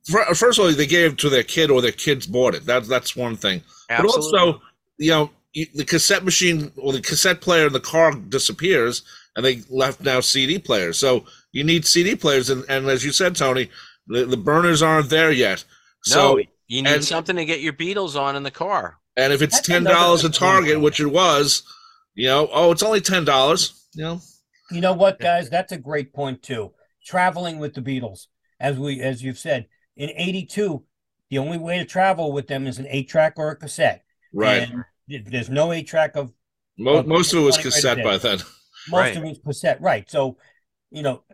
first 0.07 0.59
of 0.59 0.65
all 0.65 0.71
they 0.73 0.87
gave 0.87 1.13
it 1.15 1.19
to 1.19 1.29
their 1.29 1.43
kid 1.43 1.69
or 1.71 1.83
their 1.83 1.91
kids 1.91 2.29
bought 2.29 2.55
it. 2.55 2.65
That's 2.65 2.87
that's 2.87 3.17
one 3.17 3.35
thing. 3.37 3.63
Absolutely. 3.91 4.31
But 4.31 4.39
also, 4.41 4.63
you 5.03 5.11
know, 5.11 5.30
the 5.55 5.84
cassette 5.84 6.24
machine 6.24 6.72
or 6.76 6.92
the 6.92 7.00
cassette 7.00 7.40
player 7.40 7.66
in 7.66 7.72
the 7.72 7.80
car 7.80 8.12
disappears, 8.14 9.03
and 9.36 9.44
they 9.44 9.62
left 9.68 10.00
now 10.00 10.20
CD 10.20 10.59
players. 10.59 10.98
So 10.98 11.24
you 11.53 11.64
need 11.64 11.84
CD 11.86 12.14
players, 12.16 12.48
and, 12.50 12.64
and 12.68 12.86
as 12.88 13.05
you 13.05 13.12
said, 13.12 13.36
Tony, 13.36 13.70
the, 14.07 14.24
the 14.24 14.36
burners 14.36 14.82
aren't 14.82 15.11
there 15.11 15.30
yet. 15.30 15.64
So 16.05 16.34
no 16.36 16.42
you 16.68 16.82
need 16.82 16.88
and- 16.94 17.05
something 17.05 17.36
to 17.36 17.44
get 17.44 17.61
your 17.61 17.72
beatles 17.74 18.18
on 18.20 18.36
in 18.36 18.42
the 18.42 18.50
car 18.50 18.98
and 19.16 19.32
if 19.32 19.42
it's 19.42 19.57
That's 19.57 19.66
ten 19.66 19.84
dollars 19.84 20.24
at. 20.24 20.32
Target, 20.34 20.80
which 20.80 21.00
it 21.00 21.07
was, 21.07 21.62
you 22.14 22.28
know, 22.28 22.48
oh, 22.53 22.72
it's 22.72 22.82
only 22.82 23.00
ten 23.00 23.24
dollars. 23.24 23.86
You 23.94 24.05
know, 24.05 24.20
You 24.70 24.80
know 24.80 24.94
what, 24.94 25.18
guys? 25.20 25.50
That's 25.50 25.72
a 25.72 25.76
great 25.78 26.14
point 26.14 26.42
too. 26.42 26.72
Traveling 27.05 27.59
with 27.59 27.74
the 27.74 27.82
Beatles, 27.82 28.26
as 28.59 28.78
we 28.78 29.00
as 29.00 29.22
you've 29.22 29.38
said, 29.38 29.66
in 29.96 30.11
'82, 30.16 30.82
the 31.30 31.38
only 31.38 31.59
way 31.59 31.78
to 31.78 31.84
travel 31.84 32.32
with 32.32 32.46
them 32.46 32.66
is 32.66 32.78
an 32.78 32.86
eight 32.88 33.09
track 33.09 33.34
or 33.36 33.50
a 33.50 33.57
cassette. 33.57 34.05
right? 34.32 34.62
And 34.62 34.70
th- 34.70 34.84
there's 35.09 35.50
no 35.50 35.72
eight 35.72 35.86
track 35.88 36.16
of 36.16 36.32
Mo- 36.78 36.98
of 36.98 37.07
most 37.07 37.32
of 37.32 37.40
it 37.40 37.42
was 37.42 37.57
20 37.57 37.70
cassette 37.70 37.96
by 37.98 38.03
greatest 38.18 38.22
then. 38.22 38.38
most 38.38 38.92
Right. 38.92 39.16
of 39.16 39.24
it 39.24 39.28
was 39.28 39.38
cassette, 39.46 39.80
right? 39.80 40.11
So, 40.11 40.38
you 40.90 41.03
know, 41.03 41.24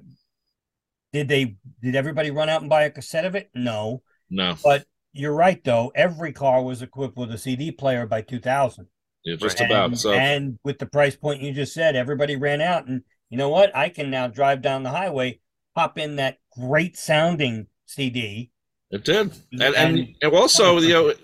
did 1.13 1.29
they 1.29 1.57
did 1.83 1.97
everybody 1.97 2.31
run 2.31 2.49
out 2.49 2.61
and 2.61 2.71
buy 2.71 2.85
a 2.85 2.91
cassette 2.91 3.25
of 3.25 3.35
it? 3.35 3.51
No, 3.55 4.03
No, 4.31 4.57
but 4.63 4.85
you're 5.13 5.35
right 5.35 5.63
though. 5.65 5.91
Every 5.95 6.33
car 6.33 6.63
was 6.63 6.83
equipped 6.83 7.17
with 7.17 7.31
a 7.33 7.39
CD 7.39 7.71
player 7.73 8.07
by 8.07 8.21
2000. 8.23 8.87
yeah, 9.25 9.37
just 9.37 9.59
Right. 9.61 9.71
about. 9.71 9.87
And, 9.87 9.99
So 9.99 10.13
and 10.13 10.59
with 10.65 10.79
the 10.79 10.87
price 10.87 11.17
point 11.17 11.43
you 11.43 11.53
just 11.53 11.73
said, 11.75 11.97
everybody 11.97 12.37
ran 12.37 12.61
out. 12.61 12.87
And 12.87 13.03
you 13.31 13.39
know 13.39 13.49
what? 13.49 13.75
I 13.77 13.89
can 13.89 14.11
now 14.11 14.27
drive 14.29 14.61
down 14.63 14.83
the 14.83 14.91
highway, 14.91 15.41
pop 15.75 15.99
in 15.99 16.17
that 16.17 16.39
great 16.57 16.97
sounding 16.97 17.67
CD. 17.87 18.51
it 18.91 19.05
did, 19.05 19.33
and 19.53 19.63
and, 19.63 19.77
And- 19.77 20.15
and 20.23 20.33
also, 20.35 20.79
you 20.79 20.93
know, 20.95 21.15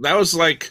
that 0.00 0.14
was 0.16 0.34
like, 0.34 0.70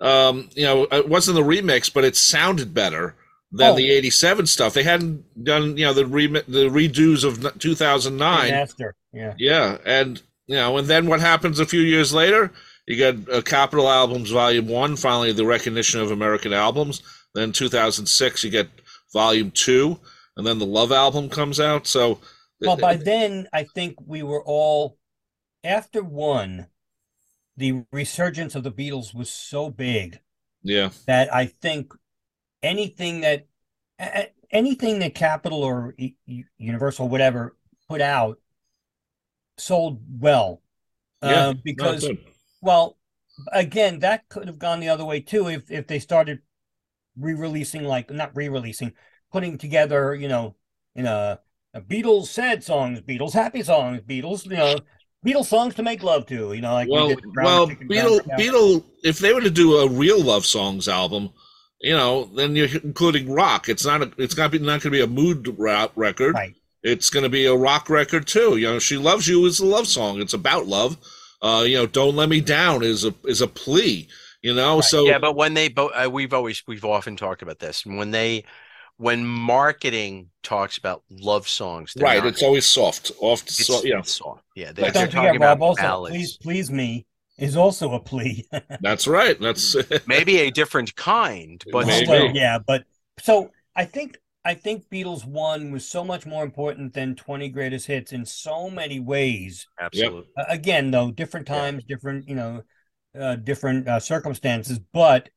um, 0.00 0.48
you 0.54 0.64
know, 0.64 0.84
it 0.92 1.08
wasn't 1.08 1.36
the 1.36 1.42
remix, 1.42 1.92
but 1.92 2.04
it 2.04 2.16
sounded 2.16 2.74
better 2.74 3.14
than 3.52 3.72
Oh. 3.72 3.76
the 3.76 3.90
'87 3.90 4.46
stuff. 4.46 4.74
They 4.74 4.82
hadn't 4.82 5.24
done, 5.44 5.76
you 5.76 5.84
know, 5.86 5.92
the 5.94 6.06
remi- 6.06 6.42
the 6.48 6.68
redos 6.68 7.24
of 7.24 7.58
2009. 7.58 8.50
Master. 8.50 8.94
Yeah. 9.12 9.34
Yeah, 9.38 9.78
and 9.86 10.20
you 10.46 10.56
know, 10.56 10.76
and 10.76 10.86
then 10.88 11.06
what 11.06 11.20
happens 11.20 11.58
a 11.58 11.66
few 11.66 11.80
years 11.80 12.12
later? 12.12 12.52
You 12.86 12.96
get 12.96 13.28
uh, 13.32 13.42
Capitol 13.42 13.88
Albums 13.88 14.30
Volume 14.30 14.68
One, 14.68 14.96
finally 14.96 15.32
the 15.32 15.46
recognition 15.46 16.00
of 16.00 16.10
American 16.10 16.52
albums. 16.52 17.02
Then 17.34 17.52
2006, 17.52 18.44
you 18.44 18.50
get 18.50 18.68
Volume 19.12 19.50
Two, 19.50 19.98
and 20.36 20.46
then 20.46 20.58
the 20.58 20.66
Love 20.66 20.92
album 20.92 21.28
comes 21.28 21.58
out. 21.58 21.86
So, 21.86 22.20
Well, 22.60 22.76
by 22.76 22.96
then, 22.96 23.48
I 23.52 23.64
think 23.64 23.96
we 24.06 24.22
were 24.22 24.42
all 24.44 24.98
after 25.64 26.02
one. 26.02 26.66
The 27.56 27.84
resurgence 27.92 28.54
of 28.54 28.64
the 28.64 28.72
Beatles 28.72 29.14
was 29.14 29.30
so 29.30 29.70
big 29.70 30.20
yeah, 30.62 30.90
that 31.06 31.34
I 31.34 31.46
think 31.46 31.92
anything 32.62 33.22
that 33.22 33.48
anything 34.50 34.98
that 35.00 35.14
Capitol 35.14 35.62
or 35.62 35.94
Universal 36.58 37.08
whatever 37.08 37.56
put 37.88 38.00
out 38.00 38.38
sold 39.58 40.00
well. 40.20 40.62
Yeah, 41.22 41.46
Uh, 41.48 41.54
because 41.64 42.10
well, 42.62 42.98
again, 43.52 44.00
that 44.00 44.28
could 44.28 44.46
have 44.48 44.58
gone 44.58 44.80
the 44.80 44.88
other 44.88 45.04
way 45.04 45.20
too 45.20 45.48
if 45.48 45.70
if 45.70 45.86
they 45.86 45.98
started 45.98 46.40
re-releasing 47.18 47.84
like 47.84 48.10
not 48.10 48.36
re-releasing, 48.36 48.92
putting 49.32 49.58
together, 49.58 50.14
you 50.14 50.28
know, 50.28 50.56
in 50.96 51.06
a, 51.06 51.40
a 51.74 51.80
Beatles 51.82 52.26
sad 52.28 52.64
songs, 52.64 53.00
Beatles 53.02 53.34
happy 53.34 53.62
songs, 53.62 54.02
Beatles, 54.02 54.46
you 54.46 54.56
know, 54.56 54.84
Beatles 55.26 55.46
songs 55.46 55.74
to 55.74 55.82
make 55.82 56.02
love 56.02 56.26
to, 56.26 56.52
you 56.52 56.60
know, 56.60 56.72
like 56.74 56.86
we 56.86 56.92
well, 56.92 57.08
did 57.08 57.20
well, 57.34 57.68
Chicken, 57.68 57.86
Brown 57.88 58.04
Beatle, 58.20 58.38
Beatle. 58.38 58.84
If 59.02 59.18
they 59.18 59.32
were 59.34 59.40
to 59.40 59.50
do 59.50 59.78
a 59.78 59.88
real 59.88 60.22
love 60.22 60.46
songs 60.46 60.88
album, 60.88 61.30
you 61.80 61.94
know, 61.94 62.24
then 62.34 62.56
you're 62.56 62.68
including 62.82 63.32
rock. 63.32 63.68
It's 63.68 63.84
not. 63.84 64.02
A, 64.02 64.12
it's 64.18 64.36
not. 64.36 64.50
Be, 64.50 64.58
not 64.58 64.80
going 64.80 64.80
to 64.80 64.90
be 64.90 65.00
a 65.02 65.06
mood 65.06 65.54
rap 65.58 65.92
record. 65.96 66.34
Right. 66.34 66.54
It's 66.82 67.10
going 67.10 67.24
to 67.24 67.28
be 67.28 67.46
a 67.46 67.54
rock 67.54 67.90
record 67.90 68.26
too. 68.26 68.56
You 68.56 68.66
know, 68.66 68.78
she 68.78 68.96
loves 68.96 69.26
you 69.26 69.44
is 69.46 69.60
a 69.60 69.66
love 69.66 69.86
song. 69.86 70.20
It's 70.20 70.34
about 70.34 70.66
love. 70.66 70.96
Uh, 71.42 71.64
you 71.66 71.76
know, 71.76 71.86
"Don't 71.86 72.16
Let 72.16 72.28
Me 72.28 72.40
Down" 72.40 72.82
is 72.82 73.04
a 73.04 73.12
is 73.24 73.40
a 73.40 73.48
plea. 73.48 74.08
You 74.42 74.54
know, 74.54 74.76
Right. 74.76 74.84
so 74.84 75.04
yeah, 75.04 75.18
but 75.18 75.34
when 75.34 75.54
they 75.54 75.68
both, 75.68 75.90
uh, 75.94 76.08
we've 76.08 76.32
always 76.32 76.62
we've 76.68 76.84
often 76.84 77.16
talked 77.16 77.42
about 77.42 77.58
this. 77.58 77.84
When 77.84 78.12
they, 78.12 78.44
when 78.98 79.26
marketing 79.26 80.30
talks 80.42 80.78
about 80.78 81.02
love 81.10 81.48
songs, 81.48 81.92
right, 81.98 82.18
not- 82.18 82.28
it's 82.28 82.42
always 82.42 82.66
soft, 82.66 83.12
off, 83.20 83.42
it's, 83.42 83.66
so, 83.66 83.82
yeah, 83.84 83.98
it's 83.98 84.14
soft. 84.14 84.42
Yeah, 84.54 84.72
they're, 84.72 84.90
don't 84.92 84.94
they're 84.94 85.06
forget, 85.06 85.12
talking 85.24 85.40
Rob. 85.40 85.58
about 85.58 85.60
Also, 85.60 85.82
ballads. 85.82 86.12
please, 86.14 86.36
please 86.38 86.70
me 86.70 87.06
is 87.38 87.56
also 87.56 87.92
a 87.92 88.00
plea. 88.00 88.46
that's 88.80 89.06
right. 89.06 89.38
That's 89.40 89.76
Maybe 90.06 90.38
a 90.38 90.50
different 90.50 90.94
kind, 90.96 91.62
but 91.72 91.86
Maybe. 91.86 92.06
Well, 92.08 92.30
yeah, 92.34 92.58
but 92.58 92.84
so 93.20 93.50
I 93.74 93.84
think 93.84 94.18
I 94.44 94.54
think 94.54 94.88
Beatles 94.90 95.24
one 95.26 95.72
was 95.72 95.86
so 95.88 96.04
much 96.04 96.26
more 96.26 96.44
important 96.44 96.94
than 96.94 97.14
Twenty 97.16 97.48
Greatest 97.48 97.86
Hits 97.86 98.12
in 98.12 98.24
so 98.24 98.70
many 98.70 99.00
ways. 99.00 99.66
absolutely. 99.80 100.30
Uh, 100.36 100.44
again, 100.48 100.90
though, 100.90 101.10
different 101.10 101.48
Yeah. 101.48 101.60
times, 101.60 101.84
different 101.84 102.28
you 102.28 102.34
know, 102.34 102.62
uh, 103.18 103.36
different 103.36 103.88
uh, 103.88 104.00
circumstances. 104.00 104.78
But 104.78 105.30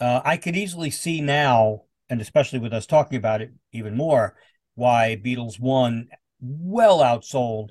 uh, 0.00 0.20
I 0.24 0.36
could 0.36 0.56
easily 0.56 0.90
see 0.90 1.20
now, 1.20 1.84
and 2.12 2.20
especially 2.20 2.58
with 2.58 2.74
us 2.74 2.84
talking 2.84 3.16
about 3.16 3.40
it 3.40 3.50
even 3.72 3.96
more, 3.96 4.36
why 4.74 5.18
Beatles 5.24 5.58
one 5.58 6.08
well 6.40 6.98
outsold, 6.98 7.70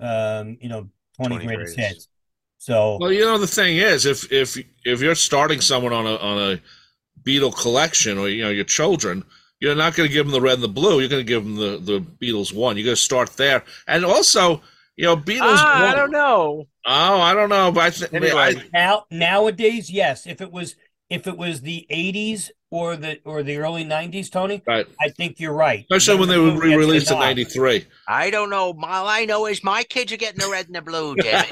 um, 0.00 0.56
you 0.58 0.70
know, 0.70 0.88
Twenty 1.16 1.36
20 1.36 1.46
Greatest 1.46 1.76
Greatest. 1.76 1.94
Hits. 1.94 2.08
So 2.56 2.96
well. 2.98 3.12
You 3.12 3.26
know, 3.26 3.36
the 3.36 3.46
thing 3.46 3.76
is, 3.76 4.06
if 4.06 4.32
if 4.32 4.56
if 4.86 5.02
you're 5.02 5.14
starting 5.14 5.60
someone 5.60 5.92
on 5.92 6.06
a 6.06 6.16
on 6.16 6.38
a 6.38 6.60
Beatle 7.22 7.54
collection, 7.54 8.16
or 8.16 8.28
you 8.28 8.42
know, 8.42 8.50
your 8.50 8.64
children. 8.64 9.22
You're 9.60 9.74
not 9.74 9.94
going 9.94 10.08
to 10.08 10.12
give 10.12 10.26
them 10.26 10.32
the 10.32 10.42
red 10.42 10.54
and 10.54 10.62
the 10.62 10.68
blue. 10.68 11.00
You're 11.00 11.08
going 11.08 11.24
to 11.24 11.32
give 11.32 11.42
them 11.42 11.56
the, 11.56 11.78
the 11.78 12.00
Beatles 12.00 12.52
one. 12.52 12.76
You're 12.76 12.84
going 12.84 12.96
to 12.96 13.00
start 13.00 13.30
there, 13.36 13.62
and 13.86 14.04
also, 14.04 14.60
you 14.96 15.04
know, 15.04 15.16
Beatles. 15.16 15.56
Ah, 15.56 15.90
I 15.90 15.94
don't 15.94 16.10
know. 16.10 16.66
Oh, 16.84 17.20
I 17.20 17.32
don't 17.32 17.48
know, 17.48 17.70
but 17.72 17.84
I 17.84 17.90
think 17.90 18.12
Anyway. 18.12 18.68
Now 18.72 19.04
nowadays, 19.10 19.90
yes. 19.90 20.26
If 20.26 20.40
it 20.40 20.50
was 20.50 20.74
if 21.08 21.26
it 21.26 21.36
was 21.36 21.60
the 21.60 21.86
eighties 21.88 22.50
or 22.74 22.96
the 22.96 23.20
or 23.24 23.44
the 23.44 23.56
early 23.58 23.84
nineties, 23.84 24.28
Tony, 24.28 24.60
right, 24.66 24.84
I 25.00 25.08
think 25.10 25.38
you're 25.38 25.52
right. 25.54 25.80
especially 25.88 26.18
when 26.18 26.28
they 26.28 26.38
were 26.38 26.46
Red 26.46 26.52
and 26.54 26.60
Blue 26.60 26.70
gets 26.70 26.74
the 26.74 26.78
re-released 26.86 27.10
in 27.12 27.18
'93. 27.20 27.86
I 28.08 28.30
don't 28.30 28.50
know. 28.50 28.74
All 28.82 29.08
I 29.08 29.24
know 29.26 29.46
is 29.46 29.62
my 29.62 29.84
kids 29.84 30.12
are 30.12 30.16
getting 30.16 30.40
the 30.40 30.48
red 30.50 30.66
and 30.66 30.74
the 30.74 30.82
blue, 30.82 31.14
Jimmy. 31.22 31.44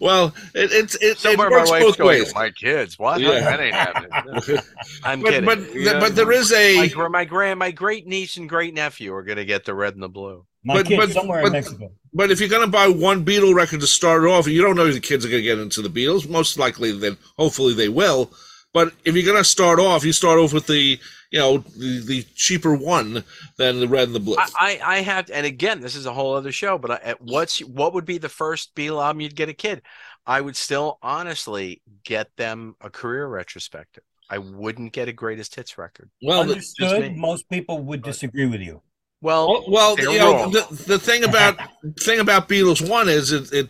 well, 0.00 0.34
it, 0.54 0.70
it's 0.72 0.94
it, 0.96 1.02
it 1.02 1.18
Somewhere 1.18 1.50
works 1.50 1.70
my 1.70 1.78
both 1.80 1.86
wife's 1.86 1.98
going, 1.98 2.18
ways. 2.20 2.34
my 2.34 2.50
kids. 2.50 2.98
What? 2.98 3.20
Yeah. 3.20 3.40
That 3.40 3.60
ain't 3.60 3.74
happening. 3.74 4.10
I'm 5.04 5.20
But 5.22 5.30
kidding. 5.30 5.44
but 5.46 5.74
You 5.74 5.84
know, 5.86 6.00
but 6.00 6.14
there 6.14 6.30
is 6.30 6.50
my, 6.52 6.58
a 6.58 6.88
gr- 6.88 7.08
my 7.08 7.24
grand, 7.24 7.58
my 7.58 7.70
great 7.70 8.06
niece 8.06 8.36
and 8.36 8.48
great 8.48 8.74
nephew 8.74 9.12
are 9.14 9.22
going 9.22 9.38
to 9.38 9.44
get 9.44 9.64
the 9.64 9.74
red 9.74 9.94
and 9.94 10.02
the 10.02 10.08
blue. 10.08 10.44
My 10.64 10.74
But- 10.76 10.86
kid's 10.86 11.06
but- 11.06 11.10
somewhere 11.12 11.40
but- 11.42 11.46
in 11.48 11.52
Mexico. 11.54 11.90
but 12.12 12.30
if 12.30 12.38
you're 12.38 12.48
going 12.50 12.62
to 12.62 12.68
buy 12.70 12.86
one 12.88 13.24
Beatle 13.24 13.54
record 13.54 13.80
to 13.80 13.86
start 13.86 14.24
off, 14.24 14.46
you 14.46 14.62
don't 14.62 14.76
know 14.76 14.86
if 14.86 14.94
the 14.94 15.00
kids 15.00 15.24
are 15.24 15.28
going 15.30 15.42
to 15.42 15.48
get 15.48 15.58
into 15.58 15.82
the 15.82 15.88
Beatles. 15.88 16.28
Most 16.28 16.58
likely, 16.58 16.92
then 16.92 17.16
hopefully 17.36 17.72
they 17.74 17.88
will. 17.88 18.30
But 18.74 18.92
if 19.04 19.14
you're 19.14 19.24
going 19.24 19.36
to 19.42 19.44
start 19.44 19.78
off, 19.78 20.04
you 20.04 20.12
start 20.12 20.38
off 20.38 20.52
with 20.52 20.66
the 20.66 20.98
you 21.30 21.38
know 21.38 21.58
the, 21.58 22.00
the 22.06 22.22
cheaper 22.34 22.74
one 22.74 23.24
than 23.56 23.80
the 23.80 23.88
red 23.88 24.08
and 24.08 24.14
the 24.14 24.20
blue. 24.20 24.36
I, 24.38 24.78
I, 24.82 24.96
I 24.96 25.00
have, 25.00 25.30
and 25.30 25.46
again, 25.46 25.80
this 25.80 25.94
is 25.94 26.06
a 26.06 26.12
whole 26.12 26.34
other 26.34 26.52
show. 26.52 26.78
But 26.78 26.90
I, 26.92 26.94
at 26.96 27.20
what's 27.20 27.60
what 27.60 27.94
would 27.94 28.04
be 28.04 28.18
the 28.18 28.28
first 28.28 28.74
Beatle 28.74 29.02
album 29.02 29.20
you'd 29.20 29.36
get 29.36 29.48
a 29.48 29.54
kid? 29.54 29.82
I 30.26 30.40
would 30.40 30.56
still 30.56 30.98
honestly 31.02 31.82
get 32.04 32.28
them 32.36 32.76
a 32.80 32.90
career 32.90 33.26
retrospective. 33.26 34.04
I 34.30 34.38
wouldn't 34.38 34.92
get 34.92 35.08
a 35.08 35.12
greatest 35.12 35.54
hits 35.54 35.76
record. 35.76 36.10
well, 36.22 36.40
Understood. 36.40 37.16
Most 37.16 37.48
people 37.50 37.80
would 37.80 38.02
disagree 38.02 38.46
with 38.46 38.60
you. 38.62 38.80
Well, 39.20 39.64
well, 39.68 39.96
well, 39.96 39.98
you 39.98 40.18
know 40.18 40.50
the, 40.50 40.84
the 40.86 40.98
thing 40.98 41.24
about 41.24 41.58
thing 42.00 42.20
about 42.20 42.48
Beatles 42.48 42.88
one 42.88 43.08
is 43.08 43.30
it 43.32 43.52
it 43.52 43.68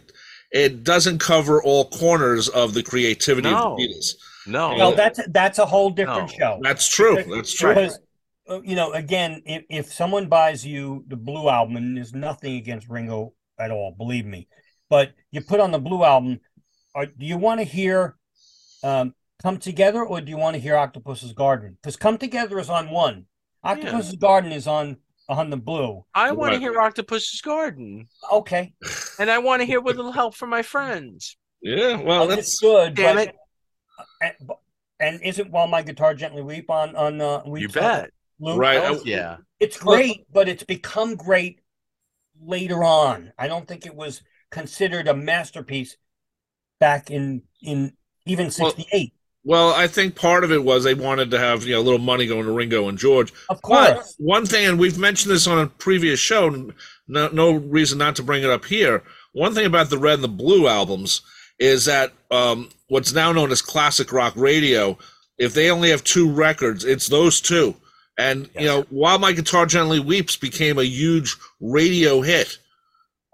it 0.52 0.84
doesn't 0.84 1.18
cover 1.18 1.62
all 1.62 1.86
corners 1.86 2.48
of 2.48 2.74
the 2.74 2.82
creativity 2.82 3.50
No. 3.50 3.72
of 3.72 3.76
the 3.78 3.88
Beatles. 3.88 4.14
No, 4.46 4.74
Well, 4.74 4.94
that's 4.94 5.20
that's 5.28 5.58
a 5.58 5.66
whole 5.66 5.90
different 5.90 6.30
No. 6.32 6.38
show. 6.38 6.60
That's 6.62 6.88
true. 6.88 7.22
That's 7.28 7.52
true. 7.52 7.74
Because 7.74 7.98
uh, 8.48 8.60
you 8.62 8.74
know, 8.74 8.92
again, 8.92 9.42
if, 9.46 9.64
if 9.68 9.92
someone 9.92 10.26
buys 10.26 10.66
you 10.66 11.04
the 11.08 11.16
Blue 11.16 11.48
album, 11.48 11.76
and 11.76 11.96
there's 11.96 12.14
nothing 12.14 12.56
against 12.56 12.88
Ringo 12.88 13.34
at 13.58 13.70
all, 13.70 13.94
believe 13.96 14.26
me, 14.26 14.48
but 14.90 15.12
you 15.30 15.40
put 15.40 15.60
on 15.60 15.70
the 15.70 15.78
Blue 15.78 16.02
album, 16.02 16.40
are, 16.94 17.06
do 17.06 17.24
you 17.24 17.38
want 17.38 17.60
to 17.60 17.64
hear 17.64 18.16
um, 18.82 19.14
"Come 19.40 19.58
Together" 19.58 20.04
or 20.04 20.20
do 20.20 20.30
you 20.30 20.36
want 20.36 20.54
to 20.54 20.60
hear 20.60 20.76
"Octopus's 20.76 21.32
Garden"? 21.32 21.78
Because 21.80 21.96
"Come 21.96 22.18
Together" 22.18 22.58
is 22.58 22.68
on 22.68 22.90
one, 22.90 23.26
"Octopus's 23.62 24.16
Garden" 24.16 24.50
is 24.52 24.66
on 24.66 24.96
on 25.28 25.50
the 25.50 25.56
Blue. 25.56 26.04
I 26.14 26.32
want 26.32 26.54
to 26.54 26.58
hear 26.58 26.80
Octopus's 26.80 27.40
Garden, 27.42 28.08
Okay, 28.32 28.74
and 29.20 29.30
I 29.30 29.38
want 29.38 29.60
to 29.60 29.66
hear 29.66 29.80
with 29.80 29.94
a 29.94 29.98
little 29.98 30.12
help 30.12 30.34
from 30.34 30.50
my 30.50 30.62
friends. 30.62 31.36
Yeah. 31.62 32.02
Well, 32.02 32.26
that's 32.26 32.58
good. 32.58 32.94
Damn 32.94 33.16
but, 33.16 33.28
it. 33.28 33.36
And, 34.20 34.34
and 35.00 35.22
isn't 35.22 35.50
"While 35.50 35.66
My 35.68 35.82
Guitar 35.82 36.14
Gently 36.14 36.42
Weep" 36.42 36.70
on 36.70 36.94
on 36.96 37.20
uh, 37.20 37.42
You 37.44 37.52
Weeps 37.52 37.76
on 37.76 37.82
bet. 37.82 38.10
Blue? 38.38 38.56
Right. 38.56 38.78
I- 38.78 38.98
yeah. 39.04 39.36
It's 39.60 39.78
great, 39.78 40.26
but 40.32 40.48
it's 40.48 40.64
become 40.64 41.14
great 41.14 41.60
later 42.40 42.82
on. 42.82 43.32
I 43.38 43.46
don't 43.46 43.66
think 43.68 43.86
it 43.86 43.94
was 43.94 44.22
considered 44.50 45.06
a 45.08 45.14
masterpiece 45.14 45.96
back 46.80 47.10
in 47.10 47.42
in 47.62 47.92
even 48.26 48.50
'68. 48.50 49.12
Well, 49.44 49.72
I 49.74 49.88
think 49.88 50.14
part 50.14 50.44
of 50.44 50.52
it 50.52 50.62
was 50.62 50.84
they 50.84 50.94
wanted 50.94 51.30
to 51.32 51.38
have 51.38 51.64
you 51.64 51.74
know 51.74 51.80
a 51.80 51.82
little 51.82 51.98
money 51.98 52.26
going 52.26 52.44
to 52.44 52.52
Ringo 52.52 52.88
and 52.88 52.98
George. 52.98 53.32
of 53.48 53.60
But 53.62 53.94
course, 53.94 54.14
one 54.18 54.46
thing, 54.46 54.66
and 54.66 54.78
we've 54.78 54.98
mentioned 54.98 55.32
this 55.34 55.46
on 55.46 55.58
a 55.58 55.66
previous 55.66 56.20
show, 56.20 56.72
no, 57.08 57.28
no 57.28 57.52
reason 57.52 57.98
not 57.98 58.16
to 58.16 58.22
bring 58.22 58.42
it 58.42 58.50
up 58.50 58.64
here. 58.64 59.02
One 59.32 59.54
thing 59.54 59.66
about 59.66 59.90
the 59.90 59.98
Red 59.98 60.14
and 60.14 60.24
the 60.24 60.28
Blue 60.28 60.68
albums 60.68 61.22
is 61.62 61.84
that 61.84 62.12
um, 62.32 62.68
what's 62.88 63.12
now 63.12 63.30
known 63.30 63.52
as 63.52 63.62
classic 63.62 64.12
rock 64.12 64.34
radio, 64.36 64.98
if 65.38 65.54
they 65.54 65.70
only 65.70 65.90
have 65.90 66.02
two 66.02 66.28
records, 66.28 66.84
it's 66.84 67.06
those 67.06 67.40
two. 67.40 67.76
And 68.18 68.50
you 68.58 68.66
know, 68.66 68.82
while 68.90 69.20
my 69.20 69.32
guitar 69.32 69.64
gently 69.64 70.00
weeps 70.00 70.36
became 70.36 70.78
a 70.78 70.84
huge 70.84 71.36
radio 71.60 72.20
hit 72.20 72.58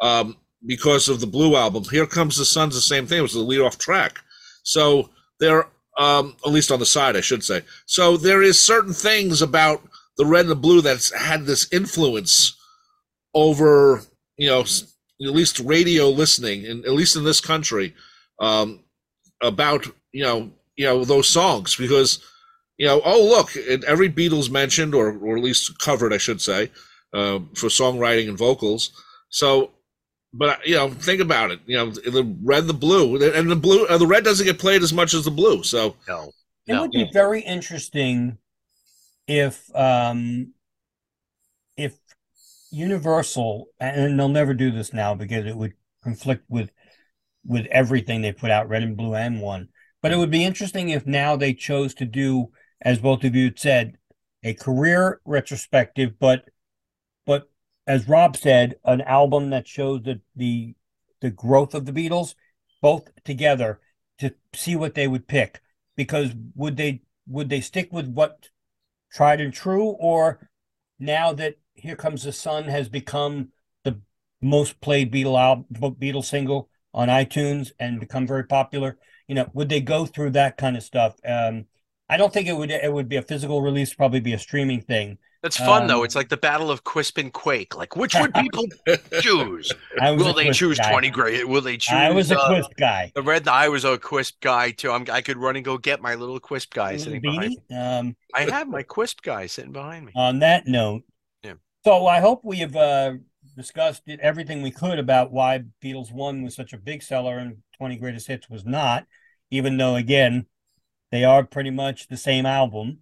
um, 0.00 0.36
because 0.66 1.08
of 1.08 1.20
the 1.20 1.26
Blue 1.26 1.56
album. 1.56 1.84
Here 1.90 2.06
comes 2.06 2.36
the 2.36 2.44
Sun's 2.44 2.74
the 2.74 2.82
same 2.82 3.06
thing. 3.06 3.18
It 3.18 3.22
was 3.22 3.32
the 3.32 3.40
lead 3.40 3.62
off 3.62 3.78
track. 3.78 4.20
So 4.62 5.08
there, 5.40 5.66
um, 5.98 6.36
at 6.44 6.52
least 6.52 6.70
on 6.70 6.80
the 6.80 6.86
side, 6.86 7.16
I 7.16 7.22
should 7.22 7.42
say. 7.42 7.62
So 7.86 8.18
there 8.18 8.42
is 8.42 8.60
certain 8.60 8.92
things 8.92 9.40
about 9.40 9.82
the 10.18 10.26
red 10.26 10.42
and 10.42 10.50
the 10.50 10.56
blue 10.56 10.82
that's 10.82 11.14
had 11.14 11.46
this 11.46 11.66
influence 11.72 12.56
over, 13.34 14.02
you 14.36 14.48
know, 14.48 14.60
at 14.60 15.34
least 15.34 15.60
radio 15.60 16.10
listening, 16.10 16.66
and 16.66 16.84
at 16.84 16.92
least 16.92 17.16
in 17.16 17.24
this 17.24 17.40
country, 17.40 17.94
um, 18.41 18.80
about 19.43 19.86
you 20.12 20.24
know, 20.24 20.51
you 20.76 20.86
know 20.86 21.05
those 21.05 21.28
songs 21.28 21.76
because 21.76 22.24
you 22.76 22.86
know, 22.86 23.01
oh 23.05 23.24
look, 23.24 23.57
every 23.86 24.11
Beatles 24.11 24.51
mentioned 24.51 24.95
or 24.95 25.16
or 25.18 25.36
at 25.36 25.43
least 25.43 25.78
covered, 25.78 26.12
I 26.12 26.18
should 26.18 26.41
say, 26.41 26.70
uh, 27.12 27.41
for 27.55 27.68
songwriting 27.68 28.28
and 28.28 28.39
vocals. 28.39 28.93
So. 29.30 29.70
But 30.34 30.66
you 30.66 30.74
know, 30.74 30.91
think 30.91 31.22
about 31.22 31.51
it. 31.53 31.61
You 31.64 31.78
know, 31.78 31.91
the 31.91 32.36
red, 32.43 32.66
the 32.66 32.74
blue, 32.74 33.16
and 33.32 33.51
the 33.51 33.57
blue, 33.57 33.86
uh, 33.86 33.97
the 33.97 34.07
red 34.07 34.24
doesn't 34.24 34.45
get 34.45 34.59
played 34.59 34.82
as 34.82 34.93
much 34.93 35.14
as 35.14 35.24
the 35.24 35.30
blue. 35.30 35.62
So 35.62 35.97
No. 36.07 36.34
it 36.66 36.78
would 36.78 36.91
be 36.91 37.09
very 37.14 37.41
interesting 37.41 38.36
if 39.26 39.74
um 39.74 40.53
if 41.78 41.97
Universal 42.70 43.68
and 43.80 44.20
they'll 44.20 44.28
never 44.28 44.53
do 44.53 44.70
this 44.70 44.93
now 44.93 45.14
because 45.14 45.47
it 45.47 45.57
would 45.57 45.72
conflict 46.05 46.45
with 46.51 46.70
with 47.49 47.66
everything 47.70 48.20
they 48.20 48.32
put 48.32 48.51
out, 48.51 48.68
red 48.68 48.82
and 48.82 48.96
blue 48.96 49.14
and 49.14 49.40
one. 49.40 49.68
But 50.03 50.12
it 50.12 50.18
would 50.18 50.30
be 50.30 50.44
interesting 50.44 50.90
if 50.90 51.07
now 51.07 51.34
they 51.34 51.55
chose 51.55 51.94
to 51.94 52.05
do, 52.05 52.53
as 52.80 53.01
both 53.01 53.24
of 53.24 53.34
you 53.34 53.53
said, 53.57 53.96
a 54.44 54.55
career 54.55 55.20
retrospective, 55.24 56.18
but 56.20 56.44
but 57.26 57.51
as 57.86 58.09
Rob 58.09 58.36
said, 58.36 58.76
an 58.84 59.01
album 59.01 59.51
that 59.51 59.66
shows 59.66 60.03
the 60.03 60.20
the 60.36 60.74
the 61.20 61.30
growth 61.30 61.74
of 61.74 61.86
the 61.86 61.92
Beatles, 61.92 62.34
both 62.80 63.09
together, 63.24 63.80
to 64.18 64.34
see 64.55 64.76
what 64.76 64.94
they 64.94 65.09
would 65.09 65.26
pick. 65.26 65.61
Because 65.96 66.32
would 66.55 66.76
they 66.76 67.03
would 67.26 67.49
they 67.49 67.61
stick 67.61 67.92
with 67.92 68.07
what 68.07 68.51
tried 69.12 69.40
and 69.40 69.53
true, 69.53 69.86
or 69.86 70.49
now 71.01 71.32
that 71.32 71.57
Here 71.74 71.96
Comes 71.96 72.22
the 72.22 72.32
Sun 72.32 72.64
has 72.64 72.88
become 72.88 73.49
the 73.82 74.01
most 74.40 74.80
played 74.80 75.12
Beatle 75.12 75.40
album, 75.40 75.66
Beatles 75.96 76.26
single 76.26 76.70
on 76.95 77.09
iTunes 77.09 77.70
and 77.78 78.01
become 78.01 78.26
very 78.26 78.45
popular, 78.45 78.99
you 79.26 79.34
know, 79.34 79.49
would 79.55 79.68
they 79.68 79.80
go 79.80 80.07
through 80.07 80.30
that 80.30 80.57
kind 80.57 80.76
of 80.76 80.82
stuff? 80.82 81.14
Um, 81.26 81.66
I 82.09 82.16
don't 82.16 82.32
think 82.32 82.49
it 82.49 82.55
would 82.55 82.70
it 82.70 82.93
would 82.93 83.09
be 83.09 83.16
a 83.16 83.22
physical 83.22 83.61
release, 83.62 83.93
probably 83.95 84.20
be 84.20 84.32
a 84.32 84.39
streaming 84.39 84.80
thing. 84.80 85.18
That's 85.43 85.57
fun 85.57 85.86
though. 85.86 85.99
Um, 86.01 86.05
It's 86.05 86.16
like 86.16 86.30
the 86.30 86.36
battle 86.36 86.68
of 86.70 86.82
Quisp 86.82 87.16
and 87.18 87.32
Quake. 87.32 87.76
Like, 87.76 87.95
which 87.95 88.14
would 88.14 88.34
people 88.43 88.64
choose? 89.20 89.72
Will 90.01 90.32
they 90.34 90.51
choose 90.51 90.78
guy. 90.78 90.91
twenty 90.91 91.11
great? 91.11 91.47
Will 91.47 91.61
they 91.61 91.76
choose? 91.76 91.95
I 91.95 92.11
was 92.11 92.32
a 92.32 92.39
uh, 92.39 92.49
Quisp 92.51 92.74
guy. 92.76 93.12
The 93.14 93.22
red. 93.22 93.47
I 93.47 93.68
was 93.68 93.84
a 93.84 93.99
Quisp 93.99 94.32
guy 94.41 94.70
too. 94.72 94.91
I'm, 94.91 95.05
I 95.12 95.20
could 95.20 95.36
run 95.36 95.55
and 95.57 95.64
go 95.64 95.78
get 95.78 96.01
my 96.01 96.14
little 96.16 96.41
Quisp 96.41 96.70
guy 96.70 96.97
sitting 96.97 97.20
behind. 97.20 97.57
me. 97.70 97.76
Um, 97.76 98.16
I 98.34 98.51
have 98.51 98.68
my 98.68 98.82
Quisp 98.82 99.22
guy 99.22 99.47
sitting 99.47 99.72
behind 99.72 100.07
me. 100.07 100.12
on 100.16 100.41
that 100.41 100.66
note, 100.66 101.03
Yeah. 101.45 101.55
so 101.84 102.07
I 102.07 102.20
hope 102.20 102.41
we 102.45 102.59
have 102.59 102.74
uh, 102.74 103.12
discussed 103.59 104.04
it, 104.06 104.20
everything 104.20 104.62
we 104.62 104.70
could 104.70 104.98
about 104.98 105.32
why 105.32 105.64
Beatles 105.84 106.12
One 106.12 106.42
was 106.42 106.54
such 106.56 106.72
a 106.72 106.78
big 106.78 107.02
seller 107.02 107.38
and 107.38 107.59
Twenty 107.76 107.96
Greatest 107.96 108.28
Hits 108.28 108.48
was 108.48 108.64
not, 108.64 109.06
even 109.50 109.76
though 109.76 109.96
again 109.96 110.46
they 111.12 111.24
are 111.24 111.44
pretty 111.44 111.70
much 111.70 112.09
the 112.09 112.16
same 112.16 112.46
album. 112.46 112.98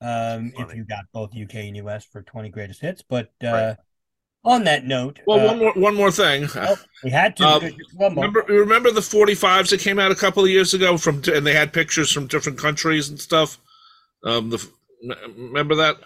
Um, 0.00 0.52
if 0.56 0.74
you 0.74 0.84
got 0.84 1.06
both 1.12 1.34
UK 1.34 1.68
and 1.68 1.76
US 1.78 2.04
for 2.04 2.22
Twenty 2.22 2.48
Greatest 2.50 2.80
Hits, 2.80 3.02
but 3.02 3.30
uh, 3.42 3.52
Right. 3.52 3.76
on 4.44 4.64
that 4.64 4.84
note, 4.84 5.20
Well, 5.26 5.40
uh, 5.40 5.46
one 5.46 5.58
more 5.58 5.72
one 5.74 5.94
more 5.94 6.10
thing. 6.10 6.48
well, 6.54 6.78
we 7.04 7.10
had 7.10 7.36
to. 7.38 7.44
Um, 7.44 7.70
Remember, 8.00 8.44
remember 8.48 8.90
the 8.90 9.02
45s 9.02 9.70
that 9.70 9.80
came 9.80 9.98
out 9.98 10.10
a 10.12 10.14
couple 10.16 10.42
of 10.44 10.50
years 10.50 10.72
ago 10.74 10.96
from, 10.96 11.16
and 11.32 11.46
they 11.46 11.54
had 11.54 11.72
pictures 11.72 12.10
from 12.12 12.26
different 12.26 12.58
countries 12.58 13.08
and 13.08 13.20
stuff. 13.20 13.58
Um, 14.24 14.50
the 14.50 14.68
remember 15.36 15.74
that? 15.76 15.96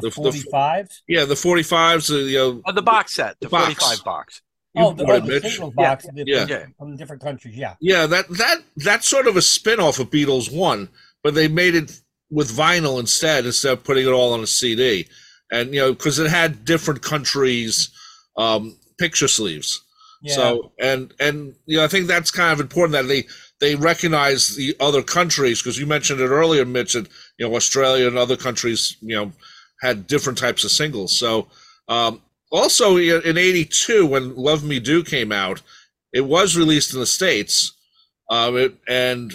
The 0.00 0.08
the- 0.08 0.10
the- 0.10 0.14
forty 0.14 0.40
fives. 0.40 1.02
Yeah, 1.08 1.24
the 1.24 1.34
45s. 1.34 2.10
Uh, 2.10 2.16
you 2.18 2.38
know, 2.38 2.62
Oh, 2.66 2.72
the 2.72 2.82
box 2.82 3.14
set, 3.14 3.36
the, 3.40 3.46
The 3.46 3.50
box. 3.50 3.74
45 3.74 4.04
box. 4.04 4.42
you 4.74 4.84
Oh, 4.84 4.92
the, 4.92 5.04
bought 5.04 5.12
oh, 5.12 5.16
it, 5.16 5.20
the 5.26 5.32
Mitch. 5.40 5.42
singles 5.54 5.74
Yeah. 5.78 5.88
box 5.88 6.06
from 6.06 6.16
Yeah. 6.18 6.46
Yeah. 6.48 6.66
from 6.78 6.96
different 6.96 7.22
countries. 7.22 7.54
Yeah, 7.56 7.74
Yeah, 7.80 8.06
that 8.06 8.28
that 8.30 8.58
that's 8.76 9.08
sort 9.08 9.26
of 9.26 9.36
a 9.36 9.42
spin-off 9.42 9.98
of 9.98 10.10
Beatles 10.10 10.52
One, 10.52 10.88
but 11.22 11.34
they 11.34 11.48
made 11.48 11.74
it 11.74 12.00
with 12.30 12.50
vinyl 12.50 13.00
instead 13.00 13.46
instead 13.46 13.72
of 13.72 13.84
putting 13.84 14.06
it 14.06 14.10
all 14.10 14.32
on 14.34 14.40
a 14.42 14.46
CD. 14.46 15.08
And 15.50 15.72
you 15.74 15.80
know, 15.80 15.92
because 15.92 16.18
it 16.18 16.28
had 16.28 16.64
different 16.64 17.00
countries' 17.02 17.88
um, 18.36 18.76
picture 18.98 19.28
sleeves. 19.28 19.80
yeah. 20.22 20.34
So 20.34 20.72
and 20.78 21.14
and 21.18 21.54
you 21.66 21.78
know, 21.78 21.84
I 21.84 21.88
think 21.88 22.06
that's 22.06 22.30
kind 22.30 22.52
of 22.52 22.60
important 22.60 22.92
that 22.92 23.06
they 23.08 23.26
they 23.60 23.74
recognize 23.74 24.54
the 24.56 24.76
other 24.78 25.02
countries 25.02 25.60
because 25.62 25.78
you 25.78 25.86
mentioned 25.86 26.20
it 26.20 26.26
earlier, 26.28 26.64
Mitch, 26.66 26.92
that 26.92 27.08
you 27.38 27.48
know 27.48 27.56
Australia 27.56 28.06
and 28.06 28.18
other 28.18 28.36
countries, 28.36 28.96
you 29.00 29.16
know, 29.16 29.32
had 29.80 30.06
different 30.06 30.38
types 30.38 30.64
of 30.64 30.70
singles. 30.70 31.16
So 31.16 31.48
um, 31.88 32.22
also 32.50 32.96
in 32.96 33.38
'82 33.38 34.06
when 34.06 34.36
"Love 34.36 34.64
Me 34.64 34.80
Do" 34.80 35.02
came 35.02 35.32
out, 35.32 35.62
it 36.12 36.22
was 36.22 36.56
released 36.56 36.94
in 36.94 37.00
the 37.00 37.06
states, 37.06 37.72
um, 38.30 38.56
it, 38.56 38.74
and 38.88 39.34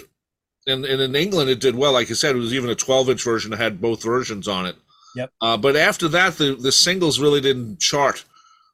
and, 0.66 0.84
and 0.84 1.00
in 1.00 1.14
England 1.14 1.50
it 1.50 1.60
did 1.60 1.74
well. 1.76 1.92
Like 1.92 2.10
I 2.10 2.14
said, 2.14 2.34
it 2.34 2.38
was 2.38 2.54
even 2.54 2.70
a 2.70 2.74
12-inch 2.74 3.22
version 3.22 3.50
that 3.50 3.60
had 3.60 3.80
both 3.80 4.02
versions 4.02 4.48
on 4.48 4.66
it. 4.66 4.76
Yep. 5.16 5.30
Uh, 5.40 5.56
but 5.56 5.76
after 5.76 6.08
that, 6.08 6.36
the 6.38 6.54
the 6.54 6.72
singles 6.72 7.20
really 7.20 7.40
didn't 7.40 7.80
chart 7.80 8.24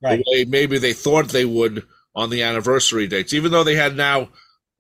right. 0.03 0.19
the 0.19 0.25
way 0.33 0.45
maybe 0.45 0.79
they 0.79 0.93
thought 0.93 1.29
they 1.29 1.45
would 1.45 1.87
on 2.15 2.31
the 2.31 2.43
anniversary 2.43 3.07
dates, 3.07 3.33
even 3.33 3.53
though 3.53 3.65
they 3.65 3.77
had 3.77 3.97
now, 3.97 4.29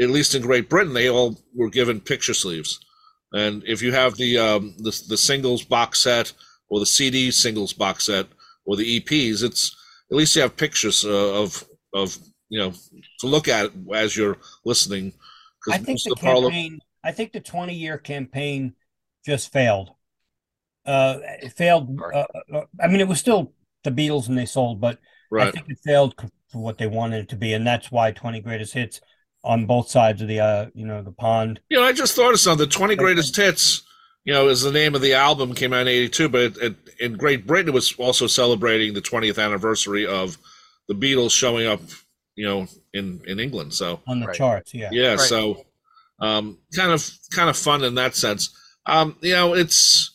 at 0.00 0.10
least 0.10 0.34
in 0.34 0.42
Great 0.42 0.68
Britain, 0.68 0.94
they 0.94 1.08
all 1.08 1.38
were 1.54 1.70
given 1.70 2.00
picture 2.00 2.34
sleeves. 2.34 2.80
And 3.32 3.62
if 3.66 3.82
you 3.82 3.92
have 3.92 4.16
the 4.16 4.38
um, 4.38 4.74
the, 4.78 4.98
the 5.08 5.16
singles 5.16 5.64
box 5.64 6.00
set 6.00 6.32
or 6.70 6.80
the 6.80 6.86
CD 6.86 7.30
singles 7.30 7.72
box 7.72 8.06
set 8.06 8.26
or 8.64 8.76
the 8.76 9.00
EPs, 9.00 9.42
it's 9.42 9.76
at 10.10 10.16
least 10.16 10.34
you 10.34 10.42
have 10.42 10.56
pictures 10.56 11.04
uh, 11.04 11.42
of 11.42 11.64
of 11.92 12.16
you 12.48 12.58
know 12.58 12.72
to 13.20 13.26
look 13.26 13.48
at 13.48 13.70
as 13.94 14.16
you're 14.16 14.38
listening. 14.64 15.12
I 15.68 15.78
think 15.78 16.02
the 16.02 16.12
of 16.12 16.18
the 16.18 16.24
parlor- 16.24 16.50
campaign. 16.50 16.80
I 17.04 17.12
think 17.12 17.32
the 17.32 17.40
twenty-year 17.40 17.98
campaign 17.98 18.74
just 19.26 19.52
failed. 19.52 19.90
Uh, 20.86 21.18
it 21.42 21.52
failed. 21.52 22.00
Uh, 22.00 22.24
uh, 22.52 22.62
I 22.80 22.88
mean, 22.88 23.00
it 23.00 23.08
was 23.08 23.20
still 23.20 23.52
the 23.84 23.90
Beatles 23.90 24.28
and 24.28 24.38
they 24.38 24.46
sold, 24.46 24.80
but 24.80 24.98
I 25.38 25.50
think 25.50 25.68
it 25.68 25.78
failed 25.84 26.14
for 26.50 26.62
what 26.62 26.78
they 26.78 26.86
wanted 26.86 27.24
it 27.24 27.28
to 27.30 27.36
be, 27.36 27.52
and 27.52 27.66
that's 27.66 27.90
why 27.90 28.12
twenty 28.12 28.40
greatest 28.40 28.72
hits 28.72 29.00
on 29.42 29.66
both 29.66 29.88
sides 29.88 30.20
of 30.22 30.28
the 30.28 30.40
uh, 30.40 30.66
you 30.74 30.86
know, 30.86 31.02
the 31.02 31.12
pond. 31.12 31.60
You 31.68 31.78
know, 31.78 31.84
I 31.84 31.92
just 31.92 32.14
thought 32.14 32.32
of 32.32 32.40
something. 32.40 32.68
The 32.68 32.72
20 32.72 32.96
Greatest 32.96 33.36
Hits, 33.36 33.82
you 34.24 34.32
know, 34.32 34.48
is 34.48 34.62
the 34.62 34.72
name 34.72 34.94
of 34.94 35.00
the 35.02 35.14
album, 35.14 35.54
came 35.54 35.72
out 35.72 35.82
in 35.82 35.88
82, 35.88 36.28
but 36.28 36.40
it, 36.40 36.56
it, 36.58 36.74
in 37.00 37.16
Great 37.16 37.46
Britain, 37.46 37.68
it 37.68 37.74
was 37.74 37.94
also 37.98 38.26
celebrating 38.26 38.92
the 38.94 39.00
20th 39.00 39.42
anniversary 39.42 40.06
of 40.06 40.36
the 40.88 40.94
Beatles 40.94 41.30
showing 41.30 41.66
up, 41.66 41.80
you 42.36 42.46
know, 42.46 42.66
in, 42.92 43.20
in 43.26 43.40
England. 43.40 43.72
So, 43.72 44.00
on 44.06 44.20
the 44.20 44.26
Right. 44.26 44.36
charts. 44.36 44.74
Yeah. 44.74 44.90
yeah, 44.92 45.10
Right. 45.12 45.20
so 45.20 45.64
um, 46.20 46.58
kind 46.76 46.92
of 46.92 47.08
kind 47.34 47.48
of 47.48 47.56
fun 47.56 47.82
in 47.82 47.94
that 47.94 48.14
sense. 48.14 48.50
Um, 48.86 49.16
you 49.22 49.32
know, 49.32 49.54
it's 49.54 50.14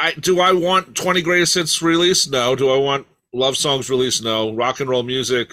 I 0.00 0.12
do 0.12 0.40
I 0.40 0.52
want 0.52 0.96
20 0.96 1.22
Greatest 1.22 1.54
Hits 1.54 1.82
released? 1.82 2.30
No. 2.32 2.56
Do 2.56 2.70
I 2.70 2.78
want 2.78 3.06
love 3.32 3.56
songs 3.56 3.90
released? 3.90 4.24
No. 4.24 4.52
Rock 4.54 4.80
and 4.80 4.88
roll 4.90 5.02
music? 5.04 5.50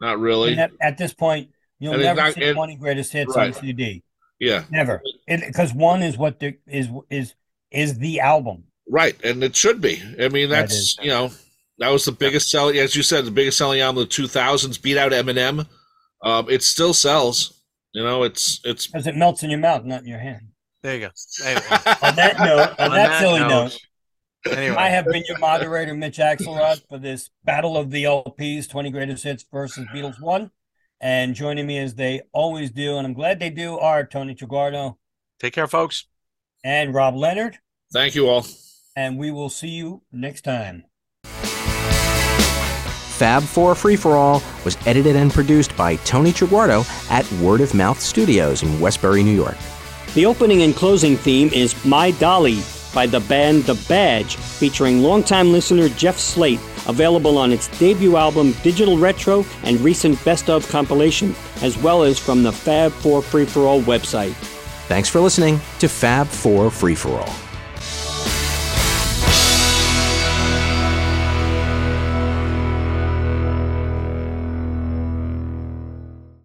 Not 0.00 0.18
really. 0.20 0.52
And 0.52 0.60
at, 0.60 0.70
at 0.80 0.98
this 0.98 1.12
point, 1.12 1.50
you'll 1.78 1.94
And 1.94 2.02
never 2.02 2.20
not- 2.20 2.34
see 2.34 2.44
and- 2.44 2.56
twenty 2.56 2.76
greatest 2.76 3.12
hits 3.12 3.36
Right. 3.36 3.48
on 3.54 3.60
CD. 3.60 4.02
Yeah. 4.42 4.64
Never, 4.70 5.00
because 5.28 5.72
one 5.72 6.02
is 6.02 6.18
what 6.18 6.40
the 6.40 6.56
is 6.66 6.88
is 7.10 7.34
is 7.70 7.98
the 7.98 8.18
album. 8.18 8.64
Right, 8.88 9.14
and 9.22 9.42
it 9.44 9.54
should 9.54 9.80
be. 9.80 10.02
I 10.20 10.28
mean, 10.30 10.48
that's 10.48 10.74
is. 10.74 10.98
you 11.00 11.10
know, 11.10 11.30
that 11.78 11.90
was 11.90 12.04
the 12.04 12.10
biggest 12.10 12.50
selling, 12.50 12.76
as 12.76 12.96
you 12.96 13.04
said, 13.04 13.24
the 13.24 13.30
biggest 13.30 13.56
selling 13.56 13.80
album 13.80 14.02
of 14.02 14.08
the 14.08 14.12
two 14.12 14.26
thousands. 14.26 14.78
Beat 14.78 14.98
out 14.98 15.12
Eminem. 15.12 15.64
Um, 16.24 16.50
it 16.50 16.64
still 16.64 16.92
sells. 16.92 17.62
You 17.92 18.02
know, 18.02 18.24
it's 18.24 18.60
it's. 18.64 18.88
Because 18.88 19.06
it 19.06 19.16
melts 19.16 19.44
in 19.44 19.50
your 19.50 19.60
mouth, 19.60 19.84
not 19.84 20.00
in 20.00 20.08
your 20.08 20.18
hand. 20.18 20.48
There 20.82 20.94
you 20.96 21.00
go. 21.02 21.10
Anyway, 21.44 21.66
On 22.02 22.16
that 22.16 22.38
note, 22.40 22.74
on, 22.80 22.90
on 22.90 22.96
that, 22.96 23.20
silly 23.20 23.40
note, 23.40 23.78
Anyway, 24.50 24.74
I 24.74 24.88
have 24.88 25.06
been 25.06 25.22
your 25.28 25.38
moderator, 25.38 25.94
Mitch 25.94 26.18
Axelrod, 26.18 26.82
for 26.88 26.98
this 26.98 27.30
battle 27.44 27.76
of 27.76 27.92
the 27.92 28.02
LPs, 28.02 28.68
20 28.68 28.90
greatest 28.90 29.22
hits 29.22 29.44
versus 29.52 29.86
Beatles 29.94 30.20
one. 30.20 30.50
And 31.04 31.34
joining 31.34 31.66
me 31.66 31.78
as 31.78 31.96
they 31.96 32.22
always 32.32 32.70
do, 32.70 32.96
and 32.96 33.04
I'm 33.06 33.12
glad 33.12 33.40
they 33.40 33.50
do, 33.50 33.76
are 33.78 34.06
Tony 34.06 34.34
Traguardo 34.36 34.96
take 35.40 35.52
care, 35.52 35.66
folks. 35.66 36.06
and 36.62 36.94
Rob 36.94 37.16
Leonard. 37.16 37.58
Thank 37.92 38.14
you 38.14 38.28
all. 38.28 38.46
And 38.94 39.18
we 39.18 39.32
will 39.32 39.48
see 39.48 39.70
you 39.70 40.02
next 40.12 40.42
time. 40.42 40.84
Fab 43.18 43.42
4 43.42 43.74
Free 43.74 43.96
for 43.96 44.16
All 44.16 44.42
was 44.64 44.76
edited 44.86 45.16
and 45.16 45.32
produced 45.32 45.76
by 45.76 45.96
Tony 45.96 46.30
Traguardo 46.32 46.84
at 47.10 47.30
Word 47.42 47.60
of 47.60 47.74
Mouth 47.74 48.00
Studios 48.00 48.62
in 48.62 48.80
Westbury, 48.80 49.22
New 49.22 49.34
York. 49.34 49.56
The 50.14 50.26
opening 50.26 50.62
and 50.62 50.74
closing 50.74 51.16
theme 51.16 51.48
is 51.52 51.84
My 51.84 52.10
Dolly 52.12 52.60
by 52.94 53.06
the 53.06 53.20
band 53.20 53.64
The 53.64 53.74
Badge, 53.88 54.36
featuring 54.36 55.02
longtime 55.02 55.50
listener 55.52 55.88
Jeff 55.90 56.18
Slate, 56.18 56.60
available 56.86 57.38
on 57.38 57.52
its 57.52 57.68
debut 57.78 58.16
album 58.16 58.52
Digital 58.62 58.98
Retro 58.98 59.44
and 59.64 59.80
recent 59.80 60.22
Best 60.24 60.48
of 60.50 60.68
compilation, 60.68 61.34
as 61.62 61.76
well 61.78 62.02
as 62.02 62.18
from 62.18 62.42
the 62.42 62.52
Fab 62.52 62.92
4 62.92 63.22
Free 63.22 63.44
for 63.44 63.62
All 63.62 63.82
website. 63.82 64.34
Thanks 64.88 65.08
for 65.08 65.20
listening 65.20 65.60
to 65.78 65.88
Fab 65.88 66.26
4 66.26 66.70
Free 66.70 66.94
for 66.94 67.18
All. 67.20 67.51